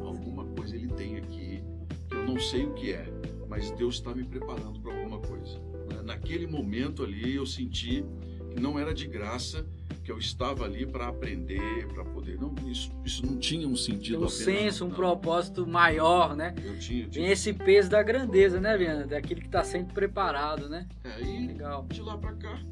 Alguma 0.00 0.44
coisa 0.44 0.76
ele 0.76 0.86
tem 0.88 1.16
aqui, 1.16 1.60
que 2.08 2.14
eu 2.14 2.24
não 2.24 2.38
sei 2.38 2.64
o 2.64 2.72
que 2.72 2.92
é, 2.92 3.04
mas 3.48 3.72
Deus 3.72 3.96
está 3.96 4.14
me 4.14 4.22
preparando 4.22 4.80
para 4.80 4.94
alguma 4.94 5.18
coisa. 5.18 5.58
Né? 5.58 6.02
Naquele 6.04 6.46
momento 6.46 7.02
ali 7.02 7.34
eu 7.34 7.44
senti 7.44 8.04
que 8.52 8.60
não 8.60 8.78
era 8.78 8.94
de 8.94 9.08
graça, 9.08 9.66
que 10.04 10.12
eu 10.12 10.18
estava 10.18 10.64
ali 10.64 10.86
para 10.86 11.08
aprender, 11.08 11.88
para 11.88 12.04
poder. 12.04 12.38
Não, 12.38 12.54
isso, 12.70 12.92
isso 13.04 13.26
não 13.26 13.38
tinha 13.38 13.66
um 13.66 13.74
sentido. 13.74 14.20
Um 14.20 14.26
apenas, 14.26 14.34
senso, 14.34 14.84
um 14.84 14.88
não. 14.88 14.94
propósito 14.94 15.66
maior, 15.66 16.36
né? 16.36 16.54
Eu 16.58 16.78
tinha. 16.78 17.08
tinha... 17.08 17.24
Tem 17.24 17.26
esse 17.26 17.52
peso 17.52 17.90
da 17.90 18.02
grandeza, 18.02 18.60
né, 18.60 18.76
Viana? 18.76 19.04
Daquele 19.04 19.40
que 19.40 19.46
está 19.46 19.64
sempre 19.64 19.92
preparado, 19.92 20.68
né? 20.68 20.86
É, 21.02 21.20
e 21.22 21.46
Legal. 21.48 21.86
de 21.88 22.00
lá 22.00 22.16
para 22.16 22.34
cá. 22.34 22.62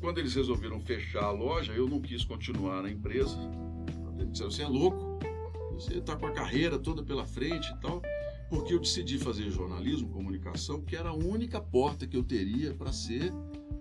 Quando 0.00 0.18
eles 0.18 0.34
resolveram 0.34 0.80
fechar 0.80 1.24
a 1.24 1.30
loja, 1.30 1.72
eu 1.72 1.88
não 1.88 2.00
quis 2.00 2.24
continuar 2.24 2.82
na 2.82 2.90
empresa. 2.90 3.36
Eles 4.18 4.32
disseram, 4.32 4.50
você 4.50 4.62
é 4.62 4.68
louco, 4.68 5.18
você 5.72 5.98
está 5.98 6.16
com 6.16 6.26
a 6.26 6.32
carreira 6.32 6.78
toda 6.78 7.02
pela 7.02 7.24
frente 7.24 7.72
e 7.72 7.80
tal. 7.80 8.02
Porque 8.48 8.72
eu 8.72 8.78
decidi 8.78 9.18
fazer 9.18 9.50
jornalismo, 9.50 10.08
comunicação, 10.08 10.80
que 10.80 10.94
era 10.94 11.08
a 11.08 11.14
única 11.14 11.60
porta 11.60 12.06
que 12.06 12.16
eu 12.16 12.22
teria 12.22 12.72
para 12.74 12.92
ser 12.92 13.32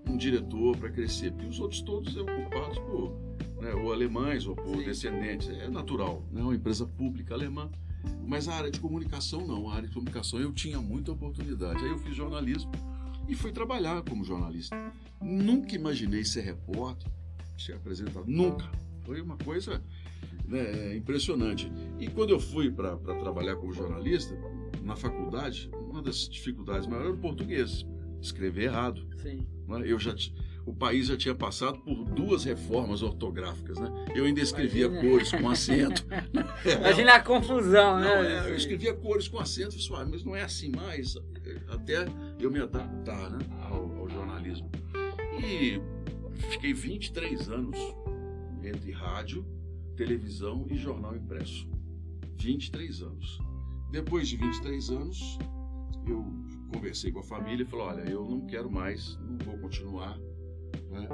um 0.10 0.18
diretor, 0.18 0.76
para 0.78 0.90
crescer. 0.90 1.32
Porque 1.32 1.48
os 1.48 1.60
outros 1.60 1.82
todos 1.82 2.16
eram 2.16 2.42
ocupados 2.42 2.80
por 2.80 3.14
né, 3.62 3.74
ou 3.74 3.94
alemães 3.94 4.48
ou 4.48 4.56
por 4.56 4.78
Sim. 4.78 4.84
descendentes. 4.84 5.50
É 5.50 5.70
natural, 5.70 6.24
né? 6.32 6.42
uma 6.42 6.56
empresa 6.56 6.86
pública 6.86 7.34
alemã. 7.36 7.70
Mas 8.26 8.48
a 8.48 8.56
área 8.56 8.72
de 8.72 8.80
comunicação 8.80 9.46
não. 9.46 9.70
A 9.70 9.76
área 9.76 9.88
de 9.88 9.94
comunicação 9.94 10.40
eu 10.40 10.52
tinha 10.52 10.80
muita 10.80 11.12
oportunidade. 11.12 11.84
Aí 11.84 11.90
eu 11.90 11.98
fiz 12.00 12.16
jornalismo 12.16 12.72
e 13.28 13.36
fui 13.36 13.52
trabalhar 13.52 14.02
como 14.04 14.24
jornalista. 14.24 14.76
Nunca 15.22 15.76
imaginei 15.76 16.24
ser 16.24 16.42
repórter, 16.42 17.12
ser 17.58 17.74
apresentador. 17.74 18.28
Nunca. 18.28 18.70
Foi 19.04 19.22
uma 19.22 19.38
coisa 19.38 19.84
né, 20.48 20.96
impressionante. 20.96 21.72
E 22.00 22.08
quando 22.08 22.32
eu 22.32 22.40
fui 22.40 22.72
para 22.72 22.98
trabalhar 22.98 23.56
como 23.56 23.74
jornalista, 23.74 24.36
na 24.84 24.96
faculdade, 24.96 25.70
uma 25.90 26.02
das 26.02 26.30
dificuldades 26.30 26.88
maiores 26.88 27.10
era 27.10 27.18
o 27.18 27.22
português. 27.22 27.86
Escrever 28.22 28.66
errado. 28.66 29.08
Sim. 29.18 29.46
né? 29.68 29.84
Eu 29.86 30.00
já, 30.00 30.16
o 30.66 30.74
país 30.74 31.08
já 31.08 31.16
tinha 31.16 31.36
passado 31.36 31.80
por 31.80 32.04
duas 32.06 32.44
reformas 32.44 33.02
ortográficas. 33.04 33.78
Né? 33.78 33.90
Eu 34.16 34.26
ainda 34.26 34.42
escrevia 34.42 34.86
Imagina. 34.86 35.10
cores 35.12 35.32
com 35.32 35.50
acento. 35.50 36.06
Imagina 36.80 37.14
a 37.16 37.20
confusão, 37.24 38.00
Não, 38.00 38.24
né? 38.24 38.48
é, 38.48 38.50
eu 38.50 38.56
escrevia 38.56 38.94
cores 38.94 39.28
com 39.28 39.40
acento, 39.40 39.76
"Ah, 39.94 40.06
mas 40.06 40.24
não 40.24 40.36
é 40.36 40.42
assim 40.42 40.72
mais. 40.76 41.16
Até 41.70 42.06
eu 42.40 42.50
me 42.50 42.60
adaptar 42.60 43.30
né, 43.30 43.40
ao, 43.70 44.00
ao 44.00 44.10
jornalismo. 44.10 44.70
E 45.40 45.80
fiquei 46.50 46.74
23 46.74 47.50
anos 47.50 47.78
entre 48.64 48.92
rádio, 48.92 49.46
televisão 49.96 50.66
e 50.70 50.76
jornal 50.76 51.16
impresso. 51.16 51.70
23 52.38 53.02
anos. 53.04 53.40
Depois 53.92 54.28
de 54.28 54.36
23 54.38 54.90
anos, 54.90 55.38
eu 56.08 56.26
conversei 56.74 57.12
com 57.12 57.20
a 57.20 57.24
família 57.24 57.64
e 57.64 57.66
falei, 57.68 57.86
olha, 57.86 58.10
eu 58.10 58.26
não 58.26 58.46
quero 58.48 58.70
mais, 58.72 59.18
não 59.22 59.38
vou 59.46 59.58
continuar. 59.60 60.18
Né, 61.02 61.08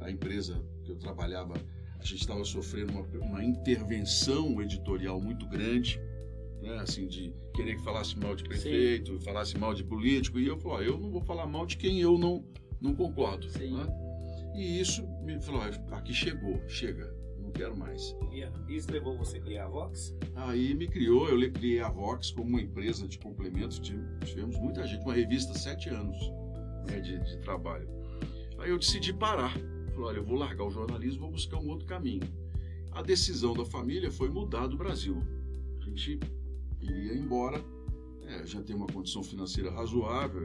é, 0.00 0.04
a 0.06 0.10
empresa 0.10 0.62
que 0.84 0.92
eu 0.92 0.96
trabalhava, 0.96 1.54
a 1.98 2.04
gente 2.04 2.20
estava 2.20 2.44
sofrendo 2.44 2.92
uma, 2.92 3.02
uma 3.26 3.44
intervenção 3.44 4.60
editorial 4.62 5.20
muito 5.20 5.46
grande, 5.48 6.00
né, 6.62 6.78
assim, 6.78 7.06
de 7.06 7.34
querer 7.54 7.76
que 7.76 7.82
falasse 7.82 8.18
mal 8.18 8.34
de 8.36 8.44
prefeito, 8.44 9.18
falasse 9.20 9.56
mal 9.58 9.74
de 9.74 9.84
político, 9.84 10.38
e 10.38 10.46
eu 10.46 10.58
falei, 10.58 10.88
ó, 10.88 10.92
eu 10.92 10.98
não 10.98 11.10
vou 11.10 11.20
falar 11.22 11.46
mal 11.46 11.66
de 11.66 11.76
quem 11.76 12.00
eu 12.00 12.18
não, 12.18 12.44
não 12.80 12.94
concordo. 12.94 13.48
Sim. 13.48 13.76
né? 13.76 13.86
E 14.54 14.80
isso 14.80 15.06
me 15.22 15.40
falou, 15.40 15.62
ó, 15.62 15.94
aqui 15.94 16.12
chegou, 16.12 16.60
chega, 16.68 17.14
não 17.38 17.50
quero 17.50 17.76
mais. 17.76 18.14
E 18.32 18.44
isso 18.74 18.90
levou 18.90 19.16
você 19.16 19.38
a 19.38 19.40
criar 19.40 19.64
a 19.66 19.68
Vox? 19.68 20.14
Aí 20.34 20.74
me 20.74 20.86
criou, 20.88 21.28
eu 21.28 21.52
criei 21.52 21.80
a 21.80 21.88
Vox 21.88 22.30
como 22.30 22.48
uma 22.48 22.60
empresa 22.60 23.06
de 23.06 23.18
complementos, 23.18 23.78
tive- 23.78 24.02
tivemos 24.24 24.58
muita 24.58 24.86
gente, 24.86 25.02
uma 25.02 25.14
revista 25.14 25.56
sete 25.56 25.88
anos 25.88 26.18
né, 26.88 27.00
de, 27.00 27.18
de 27.20 27.38
trabalho. 27.38 27.88
Aí 28.60 28.70
eu 28.70 28.78
decidi 28.78 29.12
parar, 29.12 29.52
falei, 29.52 30.00
olha, 30.00 30.16
eu 30.18 30.24
vou 30.24 30.36
largar 30.36 30.64
o 30.64 30.70
jornalismo, 30.70 31.20
vou 31.20 31.30
buscar 31.30 31.56
um 31.58 31.68
outro 31.68 31.86
caminho. 31.86 32.22
A 32.92 33.02
decisão 33.02 33.54
da 33.54 33.64
família 33.64 34.10
foi 34.10 34.28
mudar 34.28 34.66
do 34.66 34.76
Brasil. 34.76 35.22
A 35.80 35.84
gente 35.84 36.20
iria 36.80 37.14
embora, 37.14 37.64
é, 38.26 38.44
já 38.46 38.62
tem 38.62 38.76
uma 38.76 38.86
condição 38.86 39.22
financeira 39.22 39.70
razoável. 39.70 40.42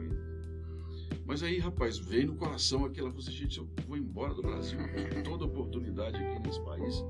Mas 1.26 1.42
aí, 1.42 1.58
rapaz, 1.58 1.98
veio 1.98 2.28
no 2.28 2.36
coração 2.36 2.84
aquela 2.84 3.12
coisa, 3.12 3.30
gente, 3.30 3.58
eu 3.58 3.68
vou 3.86 3.96
embora 3.96 4.32
do 4.32 4.42
Brasil, 4.42 4.78
toda 5.22 5.44
oportunidade 5.44 6.16
aqui 6.16 6.38
nesse 6.38 6.60
país. 6.64 7.04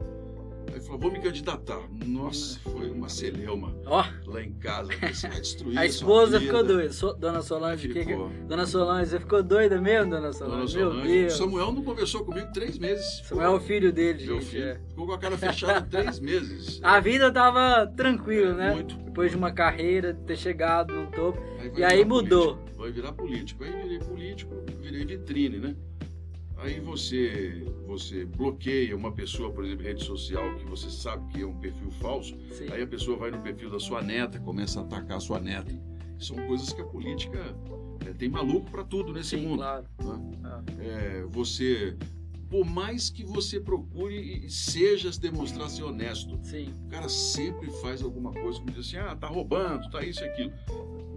Aí 0.73 0.81
falou, 0.81 1.01
vou 1.01 1.13
me 1.13 1.21
candidatar. 1.21 1.81
Nossa, 2.05 2.59
foi 2.61 2.91
uma 2.91 3.09
celeuma 3.09 3.75
Ó, 3.87 4.05
lá 4.27 4.43
em 4.43 4.53
casa. 4.55 4.91
Você 5.13 5.29
vai 5.29 5.41
destruir 5.41 5.79
a 5.79 5.87
esposa 5.87 6.41
ficou 6.41 6.63
doida. 6.63 6.93
So- 6.93 7.15
Dona 7.15 7.41
Solange, 7.43 7.89
que. 7.89 8.05
Dona 8.47 8.67
Solange, 8.67 9.11
você 9.11 9.21
ficou 9.21 9.43
doida 9.43 9.81
mesmo, 9.81 10.11
Dona 10.11 10.33
Solange? 10.33 10.75
Dona 10.77 10.85
Meu 10.85 10.93
Solange. 10.93 11.21
Deus. 11.21 11.33
Samuel 11.37 11.73
não 11.73 11.83
conversou 11.83 12.25
comigo 12.25 12.49
três 12.53 12.79
meses. 12.79 13.23
Samuel 13.25 13.53
é 13.53 13.55
o 13.57 13.61
filho 13.61 13.93
dele, 13.93 14.27
Meu 14.27 14.35
gente. 14.41 14.51
filho. 14.51 14.65
é. 14.65 14.81
Ficou 14.89 15.07
com 15.07 15.13
a 15.13 15.19
cara 15.19 15.39
fechada 15.39 15.81
três 15.87 16.19
meses. 16.21 16.81
A 16.85 17.01
vida 17.01 17.33
tava 17.33 17.87
tranquila, 17.97 18.53
né? 18.55 18.75
Muito. 18.75 18.97
Depois 18.97 19.31
de 19.31 19.37
uma 19.37 19.51
carreira, 19.53 20.13
ter 20.27 20.37
chegado 20.37 20.93
no 20.95 21.07
topo. 21.11 21.41
vai 21.57 21.73
E 21.77 21.85
aí 21.85 21.97
virar 21.99 22.09
mudou. 22.09 22.57
político. 22.57 22.77
Vai 22.79 22.91
virar 22.93 23.13
político. 23.13 23.65
Aí 23.65 23.73
virei 23.73 23.99
político, 23.99 24.55
virei 24.83 25.05
vitrine, 25.07 25.59
né? 25.59 25.77
Aí 26.59 26.81
você, 26.81 27.63
você 27.87 28.25
bloqueia 28.25 28.97
uma 28.97 29.13
pessoa, 29.13 29.51
por 29.53 29.65
exemplo, 29.65 29.85
em 29.85 29.89
rede 29.89 30.05
social, 30.05 30.55
que 30.57 30.65
você 30.65 30.91
sabe 30.91 31.31
que 31.33 31.43
é 31.43 31.47
um 31.47 31.59
perfil 31.59 31.91
falso. 31.93 32.37
Sim. 32.51 32.69
Aí 32.73 32.83
a 32.83 32.87
pessoa 32.87 33.17
vai 33.17 33.31
no 33.31 33.41
perfil 33.41 33.71
da 33.71 33.79
sua 33.79 34.03
neta, 34.03 34.39
começa 34.41 34.81
a 34.81 34.83
atacar 34.83 35.19
a 35.19 35.21
sua 35.21 35.39
neta. 35.39 35.75
São 36.19 36.37
coisas 36.47 36.73
que 36.73 36.81
a 36.81 36.85
política 36.85 37.55
é, 38.07 38.13
tem 38.15 38.29
maluco 38.29 38.71
para 38.71 38.85
tudo 38.85 39.13
nesse 39.13 39.37
Sim, 39.37 39.47
mundo. 39.47 39.59
claro. 39.59 39.85
né? 40.03 40.41
Ah. 40.45 40.63
É, 40.81 41.23
você, 41.29 41.95
por 42.49 42.65
mais 42.65 43.11
que 43.11 43.23
você 43.23 43.61
procure 43.61 44.47
e 44.47 44.51
seja 44.51 45.13
se 45.13 45.21
demonstrar 45.21 45.69
ser 45.69 45.83
honesto, 45.83 46.39
Sim. 46.43 46.73
o 46.87 46.89
cara 46.89 47.09
sempre 47.09 47.71
faz 47.83 48.03
alguma 48.03 48.33
coisa 48.33 48.59
como 48.59 48.71
diz 48.71 48.87
assim, 48.87 48.97
ah, 48.97 49.15
tá 49.15 49.27
roubando, 49.27 49.91
tá 49.91 50.03
isso 50.03 50.25
e 50.25 50.29
aquilo. 50.29 50.53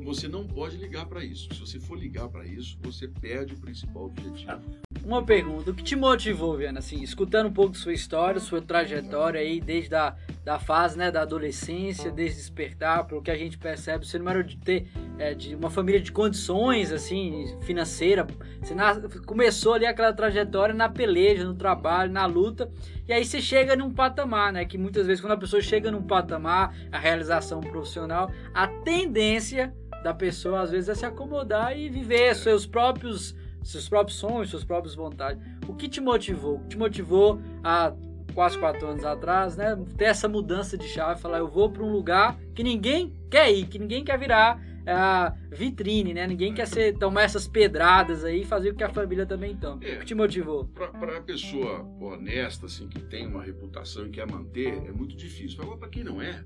Você 0.03 0.27
não 0.27 0.46
pode 0.46 0.77
ligar 0.77 1.06
para 1.06 1.24
isso. 1.24 1.48
Se 1.53 1.60
você 1.60 1.79
for 1.79 1.98
ligar 1.98 2.27
para 2.29 2.46
isso, 2.46 2.77
você 2.82 3.08
perde 3.08 3.53
o 3.53 3.58
principal 3.58 4.06
objetivo. 4.06 4.62
Uma 5.03 5.24
pergunta, 5.24 5.72
o 5.72 5.74
que 5.74 5.84
te 5.84 5.96
motivou, 5.96 6.58
Viana, 6.58 6.79
assim, 6.79 7.01
escutando 7.01 7.48
um 7.48 7.53
pouco 7.53 7.77
sua 7.77 7.94
história, 7.94 8.39
sua 8.39 8.62
trajetória 8.62 9.39
aí, 9.39 9.60
desde 9.60 9.96
a 9.96 10.15
da 10.50 10.58
fase, 10.58 10.98
né, 10.98 11.12
da 11.12 11.22
adolescência, 11.22 12.10
desde 12.10 12.38
despertar, 12.38 13.06
pelo 13.06 13.22
que 13.22 13.29
a 13.29 13.36
gente 13.36 13.56
percebe, 13.56 14.03
você 14.08 14.18
não 14.18 14.27
era 14.32 14.44
de 14.44 14.58
ter 14.58 14.88
é, 15.20 15.36
de 15.36 15.53
uma 15.53 15.70
família 15.70 16.01
de 16.01 16.12
condições, 16.12 16.91
assim, 16.91 17.56
financeira, 17.62 18.25
você 18.60 18.74
nas- 18.74 19.00
começou 19.27 19.75
ali 19.75 19.86
aquela 19.86 20.12
trajetória 20.12 20.74
na 20.74 20.89
peleja, 20.89 21.44
no 21.44 21.53
trabalho, 21.53 22.12
na 22.12 22.25
luta, 22.25 22.68
e 23.08 23.13
aí 23.13 23.24
você 23.24 23.39
chega 23.39 23.75
num 23.75 23.91
patamar, 23.94 24.51
né, 24.51 24.65
que 24.65 24.75
muitas 24.75 25.06
vezes 25.06 25.22
quando 25.22 25.34
a 25.34 25.38
pessoa 25.38 25.62
chega 25.62 25.91
num 25.91 26.01
patamar, 26.01 26.75
a 26.91 26.98
realização 26.98 27.62
profissional, 27.62 28.32
a 28.51 28.65
tendência 28.68 29.72
da 30.03 30.15
pessoa 30.15 30.62
às 30.62 30.72
vezes 30.72 30.89
é 30.89 30.96
se 30.96 31.06
acomodar 31.06 31.77
e 31.77 31.89
viver 31.89 32.34
seus 32.36 32.65
próprios 32.65 33.36
seus 33.62 33.88
próprios 33.88 34.18
sonhos, 34.18 34.50
suas 34.50 34.63
próprias 34.63 34.96
vontades. 34.96 35.39
O 35.68 35.75
que 35.75 35.88
te 35.89 36.00
motivou? 36.01 36.56
O 36.56 36.60
que 36.62 36.70
te 36.70 36.77
motivou 36.77 37.39
há 37.63 37.94
quase 38.33 38.57
quatro 38.57 38.88
anos 38.88 39.05
atrás, 39.05 39.55
né? 39.55 39.77
Ter 39.98 40.05
essa 40.05 40.27
mudança 40.27 40.77
de 40.77 40.88
chave, 40.88 41.21
falar 41.21 41.39
eu 41.39 41.48
vou 41.48 41.69
para 41.69 41.83
um 41.83 41.91
lugar 41.91 42.38
que 42.53 42.63
ninguém 42.63 43.13
quer 43.29 43.51
ir, 43.51 43.67
que 43.67 43.79
ninguém 43.79 44.03
quer 44.03 44.17
virar 44.17 44.59
é 44.86 44.91
a 44.91 45.36
vitrine, 45.51 46.13
né? 46.13 46.25
Ninguém 46.25 46.53
quer 46.53 46.67
ser, 46.67 46.98
tomar 46.98 47.21
essas 47.24 47.48
pedradas 47.48 48.24
aí 48.24 48.41
e 48.41 48.45
fazer 48.45 48.71
o 48.71 48.75
que 48.75 48.83
a 48.83 48.89
família 48.89 49.25
também 49.25 49.55
toma. 49.55 49.83
É, 49.83 49.98
o 49.98 50.00
que 50.00 50.05
te 50.05 50.15
motivou? 50.15 50.65
Para 50.65 51.17
a 51.17 51.21
pessoa 51.21 51.83
honesta, 52.01 52.65
assim, 52.65 52.88
que 52.88 53.00
tem 53.00 53.27
uma 53.27 53.43
reputação 53.43 54.07
e 54.07 54.09
quer 54.09 54.25
manter, 54.25 54.74
é 54.88 54.91
muito 54.91 55.15
difícil. 55.15 55.62
Agora, 55.62 55.77
para 55.77 55.89
quem 55.89 56.03
não 56.03 56.19
é, 56.19 56.41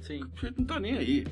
Sim. 0.00 0.20
não 0.56 0.64
tá 0.64 0.80
nem 0.80 0.96
aí. 0.96 1.24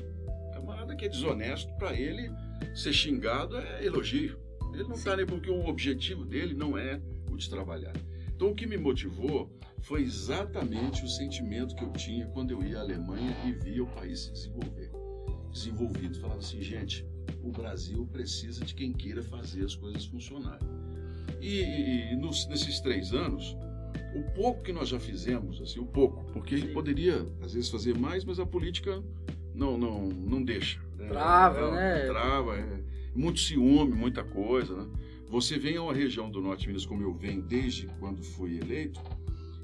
Camarada 0.53 0.95
que 0.95 1.05
é 1.05 1.09
desonesto, 1.09 1.73
para 1.77 1.93
ele, 1.93 2.31
ser 2.73 2.93
xingado 2.93 3.57
é 3.57 3.85
elogio. 3.85 4.39
Ele 4.73 4.83
não 4.83 4.95
está 4.95 5.15
nem 5.15 5.25
porque 5.25 5.49
o 5.49 5.67
objetivo 5.67 6.23
dele 6.25 6.53
não 6.53 6.77
é 6.77 7.01
o 7.29 7.35
de 7.35 7.49
trabalhar. 7.49 7.93
Então, 8.35 8.49
o 8.49 8.55
que 8.55 8.67
me 8.67 8.77
motivou 8.77 9.49
foi 9.81 10.01
exatamente 10.01 11.05
o 11.05 11.07
sentimento 11.07 11.75
que 11.75 11.83
eu 11.83 11.91
tinha 11.93 12.27
quando 12.27 12.51
eu 12.51 12.61
ia 12.63 12.79
à 12.79 12.81
Alemanha 12.81 13.35
e 13.45 13.51
via 13.53 13.83
o 13.83 13.87
país 13.87 14.21
se 14.21 14.31
desenvolver. 14.33 14.91
Desenvolvido. 15.51 16.19
Falava 16.19 16.39
assim, 16.39 16.61
gente, 16.61 17.05
o 17.41 17.49
Brasil 17.49 18.05
precisa 18.11 18.65
de 18.65 18.75
quem 18.75 18.91
queira 18.91 19.23
fazer 19.23 19.63
as 19.63 19.75
coisas 19.75 20.05
funcionarem. 20.05 20.67
E, 21.39 22.11
e 22.11 22.15
nos, 22.17 22.47
nesses 22.47 22.79
três 22.81 23.13
anos, 23.13 23.55
o 24.15 24.23
pouco 24.33 24.63
que 24.63 24.73
nós 24.73 24.89
já 24.89 24.99
fizemos, 24.99 25.61
assim, 25.61 25.79
o 25.79 25.85
pouco, 25.85 26.25
porque 26.33 26.57
Sim. 26.57 26.73
poderia 26.73 27.25
às 27.41 27.53
vezes 27.53 27.69
fazer 27.69 27.97
mais, 27.97 28.25
mas 28.25 28.39
a 28.39 28.45
política 28.45 29.01
não 29.53 29.77
não 29.77 30.09
não 30.09 30.43
deixa. 30.43 30.79
Né? 30.97 31.07
Trava, 31.07 31.59
é, 31.59 31.71
né? 31.71 32.05
Trava, 32.07 32.57
é, 32.57 32.79
muito 33.13 33.39
ciúme, 33.39 33.93
muita 33.93 34.23
coisa, 34.23 34.75
né? 34.75 34.89
Você 35.29 35.57
vem 35.57 35.77
a 35.77 35.83
uma 35.83 35.93
região 35.93 36.29
do 36.29 36.41
Norte 36.41 36.61
de 36.61 36.67
Minas, 36.67 36.85
como 36.85 37.01
eu 37.01 37.13
venho 37.13 37.41
desde 37.41 37.87
quando 37.99 38.23
fui 38.23 38.57
eleito, 38.57 39.01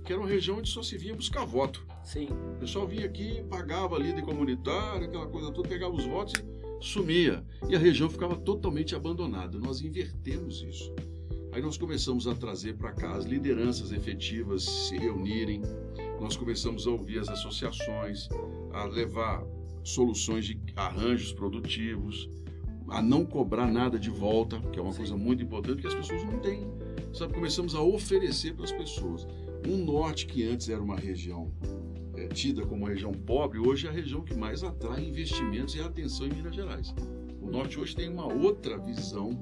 que 0.04 0.12
era 0.12 0.22
uma 0.22 0.30
região 0.30 0.58
onde 0.58 0.70
só 0.70 0.82
se 0.82 0.98
vinha 0.98 1.16
buscar 1.16 1.46
voto. 1.46 1.86
Sim. 2.04 2.28
O 2.56 2.60
pessoal 2.60 2.88
vinha 2.88 3.06
aqui, 3.06 3.44
pagava 3.50 3.96
a 3.96 4.00
líder 4.00 4.24
comunitária, 4.24 5.08
aquela 5.08 5.28
coisa 5.28 5.52
toda, 5.52 5.70
pegava 5.70 5.94
os 5.94 6.06
votos 6.06 6.34
e 6.34 6.84
sumia. 6.84 7.46
E 7.70 7.76
a 7.76 7.80
região 7.80 8.10
ficava 8.10 8.36
totalmente 8.36 8.96
abandonada. 8.96 9.60
Nós 9.60 9.82
invertemos 9.82 10.64
isso. 10.64 10.94
Aí 11.54 11.62
nós 11.62 11.78
começamos 11.78 12.28
a 12.28 12.34
trazer 12.34 12.78
para 12.78 12.94
cá 12.94 13.12
as 13.12 13.26
lideranças 13.26 13.92
efetivas 13.92 14.64
se 14.64 14.98
reunirem, 14.98 15.62
nós 16.20 16.38
começamos 16.38 16.88
a 16.88 16.92
ouvir 16.92 17.20
as 17.20 17.28
associações, 17.28 18.30
a 18.72 18.86
levar 18.86 19.44
soluções 19.84 20.46
de 20.46 20.58
arranjos 20.78 21.34
produtivos, 21.34 22.30
a 22.92 23.02
não 23.02 23.26
cobrar 23.26 23.72
nada 23.72 23.98
de 23.98 24.10
volta, 24.10 24.60
que 24.60 24.78
é 24.78 24.82
uma 24.82 24.94
coisa 24.94 25.16
muito 25.16 25.42
importante 25.42 25.82
que 25.82 25.88
as 25.88 25.96
pessoas 25.96 26.26
não 26.26 26.40
têm. 26.40 26.68
Sabe, 27.14 27.34
começamos 27.34 27.74
a 27.74 27.82
oferecer 27.82 28.54
para 28.54 28.66
as 28.66 28.72
pessoas. 28.72 29.26
Um 29.66 29.78
norte 29.78 30.26
que 30.26 30.46
antes 30.46 30.68
era 30.68 30.82
uma 30.82 30.98
região 30.98 31.50
é, 32.16 32.28
tida 32.28 32.66
como 32.66 32.84
uma 32.84 32.90
região 32.90 33.14
pobre, 33.14 33.60
hoje 33.60 33.88
é 33.88 33.90
a 33.90 33.94
região 33.94 34.22
que 34.22 34.36
mais 34.36 34.62
atrai 34.62 35.06
investimentos 35.06 35.74
e 35.76 35.82
atenção 35.82 36.28
em 36.28 36.34
Minas 36.34 36.54
Gerais. 36.54 36.94
O 37.42 37.50
norte 37.50 37.80
hoje 37.80 37.96
tem 37.96 38.10
uma 38.10 38.26
outra 38.32 38.78
visão 38.78 39.40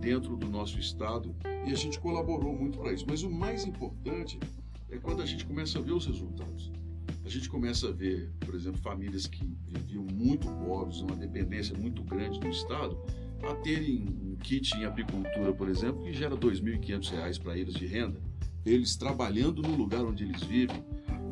dentro 0.00 0.36
do 0.36 0.48
nosso 0.48 0.78
estado 0.78 1.34
e 1.66 1.72
a 1.72 1.76
gente 1.76 1.98
colaborou 1.98 2.54
muito 2.54 2.78
para 2.78 2.92
isso. 2.92 3.04
Mas 3.08 3.24
o 3.24 3.30
mais 3.30 3.64
importante 3.64 4.38
é 4.88 4.96
quando 4.96 5.22
a 5.22 5.26
gente 5.26 5.44
começa 5.44 5.78
a 5.78 5.82
ver 5.82 5.92
os 5.92 6.06
resultados. 6.06 6.71
Gente 7.32 7.48
começa 7.48 7.88
a 7.88 7.90
ver, 7.90 8.30
por 8.40 8.54
exemplo, 8.54 8.78
famílias 8.78 9.26
que 9.26 9.42
viviam 9.66 10.04
muito 10.04 10.46
pobres, 10.66 10.98
uma 10.98 11.16
dependência 11.16 11.74
muito 11.74 12.04
grande 12.04 12.38
do 12.38 12.46
Estado, 12.46 12.94
a 13.42 13.54
terem 13.54 14.04
um 14.22 14.36
kit 14.36 14.76
em 14.76 14.84
apicultura, 14.84 15.50
por 15.50 15.66
exemplo, 15.70 16.02
que 16.02 16.12
gera 16.12 16.34
R$ 16.34 16.40
2.500 16.42 17.40
para 17.42 17.56
eles 17.56 17.72
de 17.72 17.86
renda, 17.86 18.20
eles 18.66 18.96
trabalhando 18.96 19.62
no 19.62 19.74
lugar 19.74 20.04
onde 20.04 20.24
eles 20.24 20.42
vivem. 20.42 20.84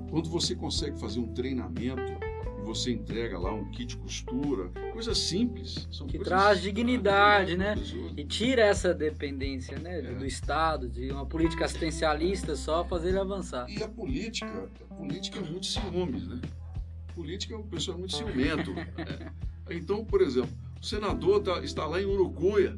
Quando 0.09 0.31
você 0.31 0.55
consegue 0.55 0.99
fazer 0.99 1.21
um 1.21 1.35
treinamento 1.35 2.30
você 2.75 2.93
entrega 2.93 3.39
lá 3.39 3.53
um 3.53 3.69
kit 3.71 3.97
costura, 3.97 4.69
coisas 4.93 5.19
simples. 5.19 5.89
São 5.91 6.07
que 6.07 6.19
traz 6.19 6.63
dignidade, 6.63 7.57
né? 7.57 7.75
E 8.17 8.25
tira 8.25 8.63
essa 8.63 8.95
dependência 8.95 9.79
né, 9.79 9.99
é. 9.99 10.15
do 10.15 10.25
Estado, 10.25 10.89
de 10.89 11.11
uma 11.11 11.27
política 11.27 11.65
assistencialista 11.65 12.55
só 12.55 12.85
fazer 12.85 13.09
ele 13.09 13.19
avançar. 13.19 13.69
E 13.69 13.83
a 13.83 13.89
política, 13.89 14.71
a 14.89 14.95
política 14.95 15.39
é 15.41 15.43
muito 15.43 15.67
ciúmes, 15.67 16.29
né? 16.29 16.41
A 17.09 17.13
política 17.13 17.55
é 17.55 17.59
um 17.59 17.67
pessoal 17.67 17.99
muito 17.99 18.15
ciumento. 18.15 18.73
é. 18.79 19.75
Então, 19.75 20.05
por 20.05 20.21
exemplo, 20.21 20.51
o 20.81 20.85
senador 20.85 21.43
tá, 21.43 21.61
está 21.61 21.87
lá 21.87 22.01
em 22.01 22.05
Urucuia, 22.05 22.77